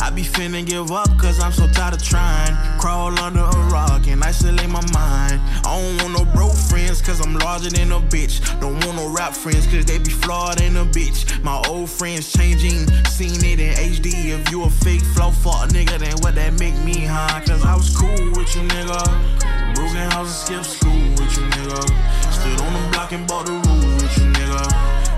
I 0.00 0.10
be 0.10 0.22
finna 0.22 0.64
give 0.64 0.92
up 0.92 1.08
cause 1.18 1.40
I'm 1.40 1.52
so 1.52 1.66
tired 1.66 1.94
of 1.94 2.02
trying. 2.02 2.54
Crawl 2.78 3.18
under 3.18 3.40
a 3.40 3.62
rock 3.72 4.06
and 4.06 4.22
isolate 4.22 4.68
my 4.68 4.84
mind. 4.92 5.40
I 5.64 5.80
don't 5.80 6.02
want 6.02 6.12
no 6.18 6.24
broke 6.32 6.54
friends 6.54 7.02
cause 7.02 7.20
I'm 7.20 7.34
larger 7.38 7.70
than 7.70 7.90
a 7.90 8.00
bitch. 8.00 8.38
Don't 8.60 8.78
want 8.84 8.96
no 8.96 9.08
rap 9.08 9.34
friends 9.34 9.66
cause 9.66 9.84
they 9.84 9.98
be 9.98 10.10
flawed 10.10 10.60
in 10.60 10.76
a 10.76 10.84
bitch. 10.84 11.42
My 11.42 11.60
old 11.68 11.90
friends 11.90 12.32
changing, 12.32 12.86
seen 13.06 13.44
it 13.44 13.58
in 13.58 13.74
HD. 13.74 14.38
If 14.38 14.50
you 14.52 14.64
a 14.64 14.70
fake 14.70 15.02
flow 15.02 15.30
fuck 15.30 15.68
nigga, 15.70 15.98
then 15.98 16.16
what 16.20 16.34
that 16.36 16.52
make 16.60 16.76
me, 16.84 17.04
huh? 17.04 17.40
Cause 17.46 17.64
I 17.64 17.74
was 17.74 17.96
cool 17.96 18.30
with 18.36 18.54
you, 18.54 18.62
nigga. 18.62 19.74
Broken 19.74 20.10
house 20.10 20.48
and 20.50 20.64
skip 20.64 20.78
school 20.78 21.10
with 21.18 21.36
you, 21.36 21.44
nigga. 21.54 21.82
Stood 22.32 22.60
on 22.60 22.72
the 22.72 22.88
block 22.92 23.12
and 23.12 23.26
bought 23.26 23.46
the 23.46 23.52
rules 23.52 24.02
with 24.02 24.18
you, 24.18 24.26
nigga. 24.32 24.62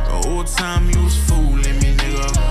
The 0.09 0.29
whole 0.29 0.45
time 0.45 0.89
you 0.91 1.03
was 1.05 1.17
fooling 1.29 1.79
me, 1.81 1.95
nigga. 1.95 2.48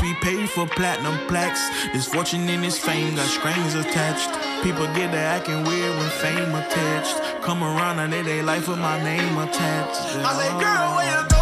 We 0.00 0.14
paid 0.14 0.48
for 0.48 0.66
platinum 0.66 1.18
plaques? 1.26 1.68
This 1.92 2.06
fortune 2.06 2.48
and 2.48 2.62
this 2.62 2.78
fame 2.78 3.16
got 3.16 3.26
strings 3.26 3.74
attached. 3.74 4.30
People 4.62 4.86
get 4.94 5.10
to 5.10 5.18
acting 5.18 5.64
weird 5.64 5.96
when 5.96 6.08
fame 6.10 6.54
attached. 6.54 7.16
Come 7.42 7.64
around 7.64 7.98
and 7.98 8.12
they 8.12 8.22
they 8.22 8.42
life 8.42 8.68
with 8.68 8.78
my 8.78 9.02
name 9.02 9.38
attached. 9.38 10.00
I 10.24 10.32
said, 10.40 10.60
girl, 10.60 10.96
where 10.96 11.22
you 11.22 11.37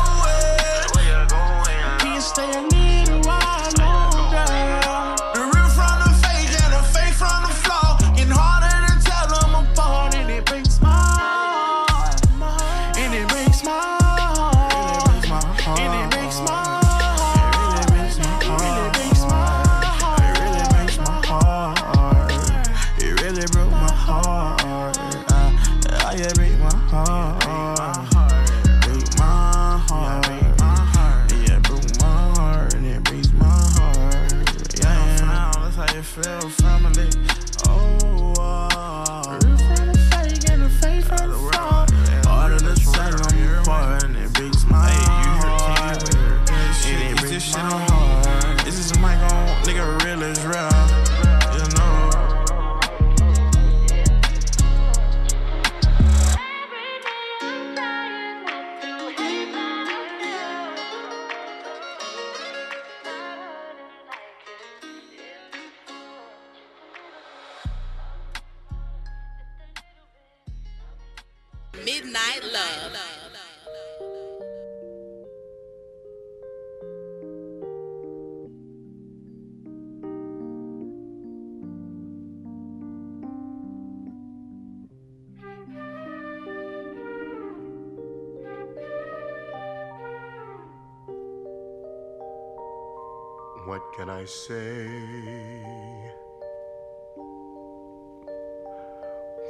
say? 94.27 94.87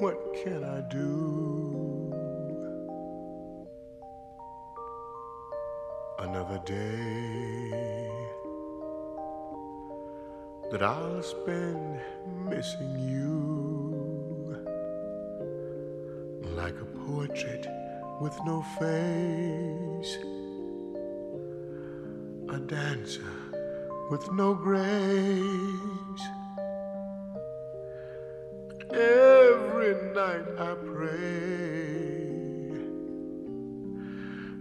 What 0.01 0.35
can 0.45 0.63
I 0.65 0.81
do? 0.91 2.13
Another 6.19 6.61
day 6.67 8.11
that 10.71 10.83
I'll 10.83 11.23
spend 11.23 12.01
missing 12.49 12.99
you 12.99 14.57
like 16.55 16.75
a 16.75 16.87
portrait 17.07 17.67
with 18.21 18.39
no 18.45 18.63
face, 18.79 20.19
a 22.49 22.59
dancer 22.59 23.46
with 24.11 24.31
no 24.33 24.55
grace. 24.55 26.23
Every 28.91 30.13
night 30.15 30.47
I 30.59 30.75
pray 30.75 31.27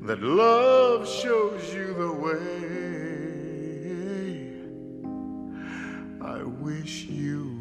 that 0.01 0.21
love 0.21 1.07
shows 1.07 1.73
you 1.73 1.93
the 1.93 2.11
way. 2.11 2.65
I 6.21 6.43
wish 6.43 7.05
you 7.05 7.54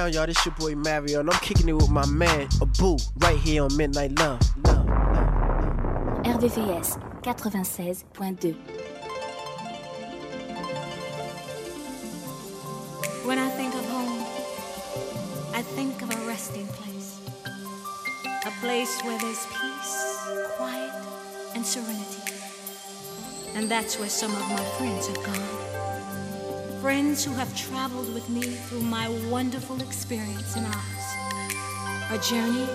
down, 0.00 0.12
y'all. 0.14 0.26
This 0.26 0.46
your 0.46 0.54
boy 0.54 0.74
Mario, 0.74 1.20
and 1.20 1.28
I'm 1.28 1.38
kicking 1.40 1.68
it 1.68 1.74
with 1.74 1.90
my 1.90 2.06
man 2.06 2.48
Abou 2.62 2.96
right 3.18 3.36
here 3.38 3.64
on 3.64 3.76
Midnight 3.76 4.18
Love. 4.18 4.40
Love, 4.64 4.86
love, 4.86 5.14
love. 5.14 6.40
RVVS 6.40 7.22
96.2. 7.22 8.54
When 13.26 13.38
I 13.38 13.50
think 13.50 13.74
of 13.74 13.84
home, 13.90 14.24
I 15.54 15.60
think 15.60 16.00
of 16.00 16.10
a 16.10 16.26
resting 16.26 16.66
place, 16.68 17.20
a 18.46 18.50
place 18.62 19.02
where 19.02 19.18
there's 19.18 19.46
peace, 19.48 19.96
quiet, 20.56 20.92
and 21.54 21.66
serenity. 21.66 22.22
And 23.54 23.68
that's 23.68 23.98
where 23.98 24.08
some 24.08 24.30
of 24.30 24.48
my 24.48 24.64
friends 24.78 25.08
have 25.08 25.22
gone 25.26 25.69
friends 26.80 27.22
who 27.22 27.32
have 27.32 27.54
traveled 27.54 28.12
with 28.14 28.26
me 28.30 28.40
through 28.40 28.80
my 28.80 29.06
wonderful 29.28 29.82
experience 29.82 30.56
in 30.56 30.64
Oz. 30.64 31.06
A 32.10 32.18
journey 32.26 32.66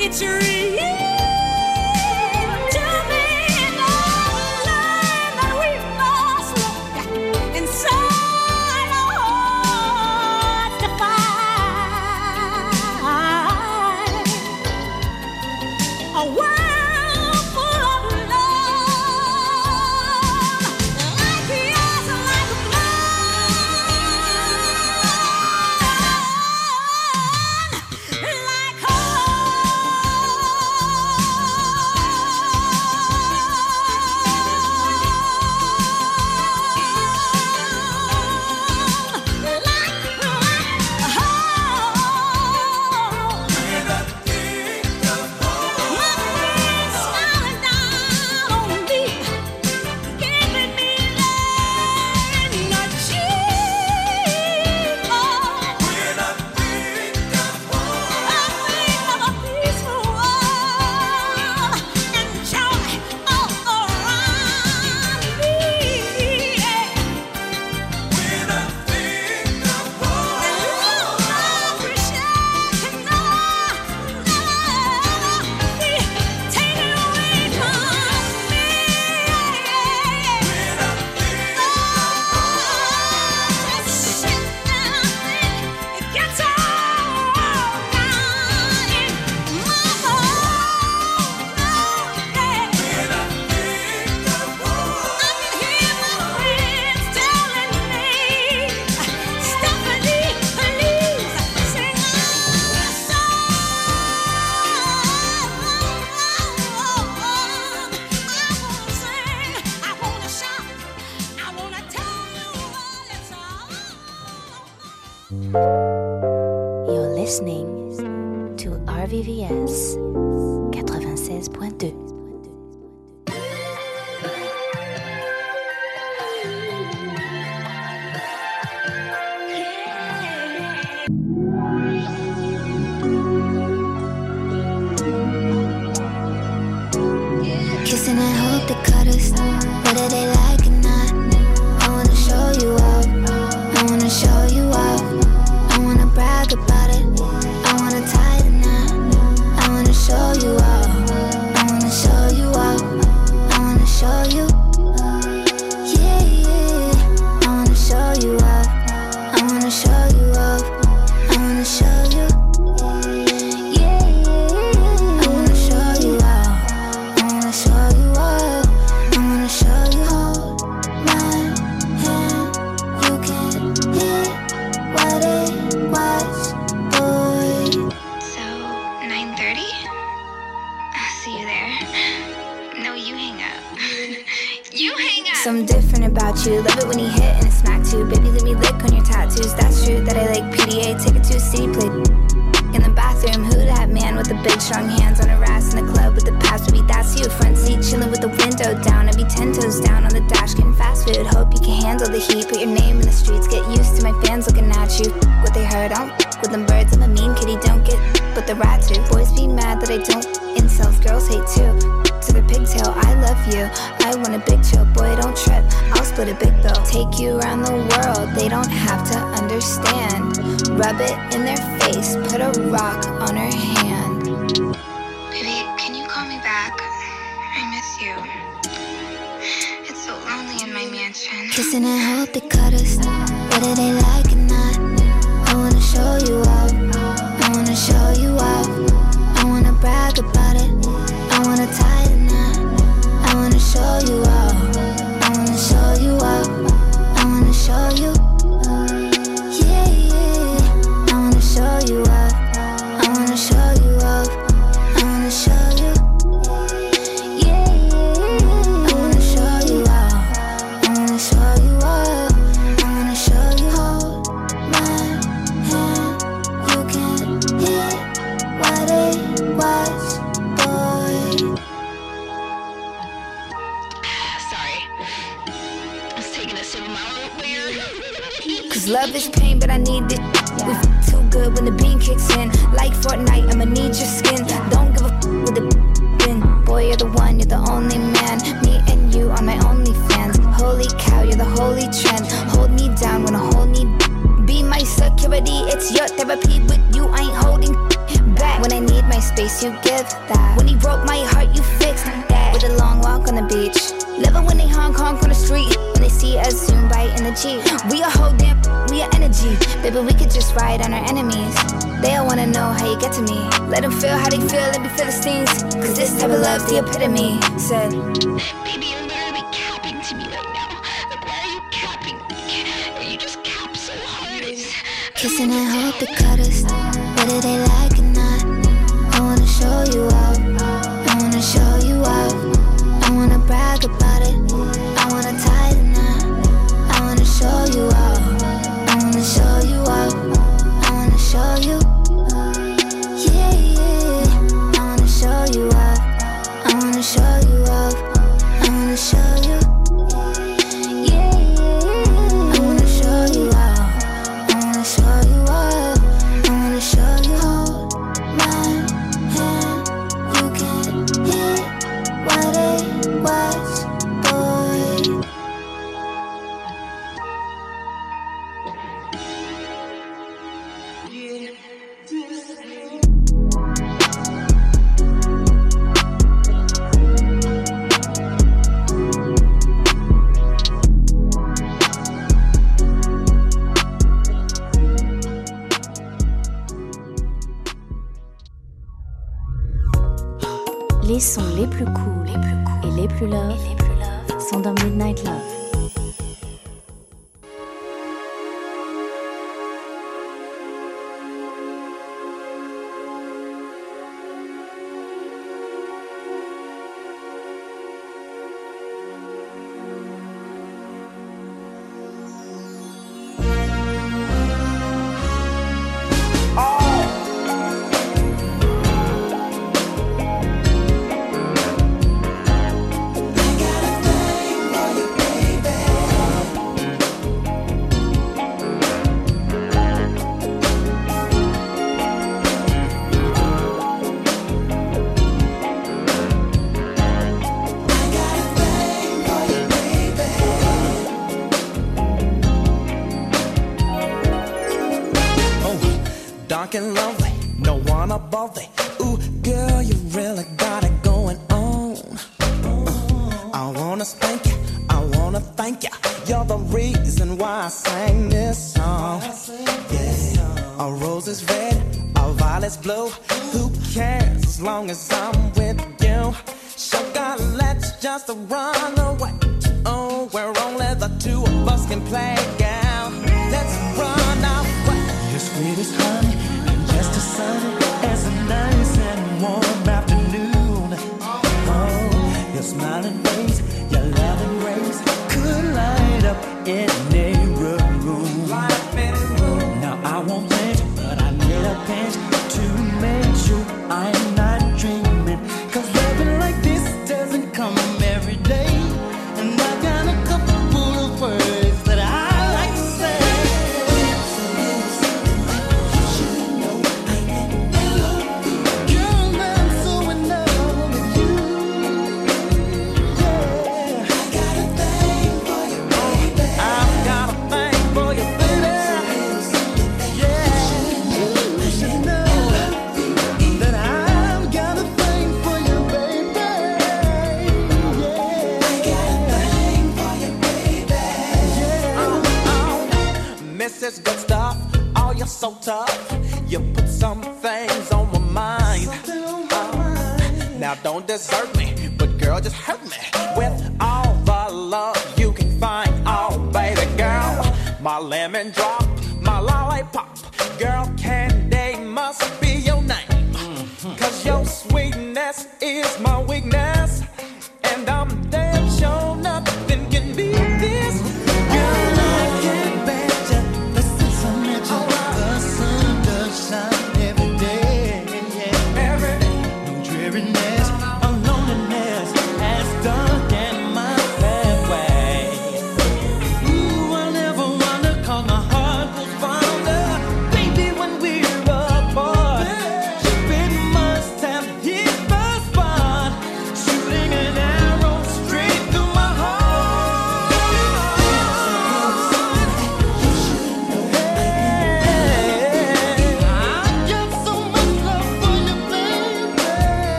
It's 0.00 0.22
real 0.22 1.07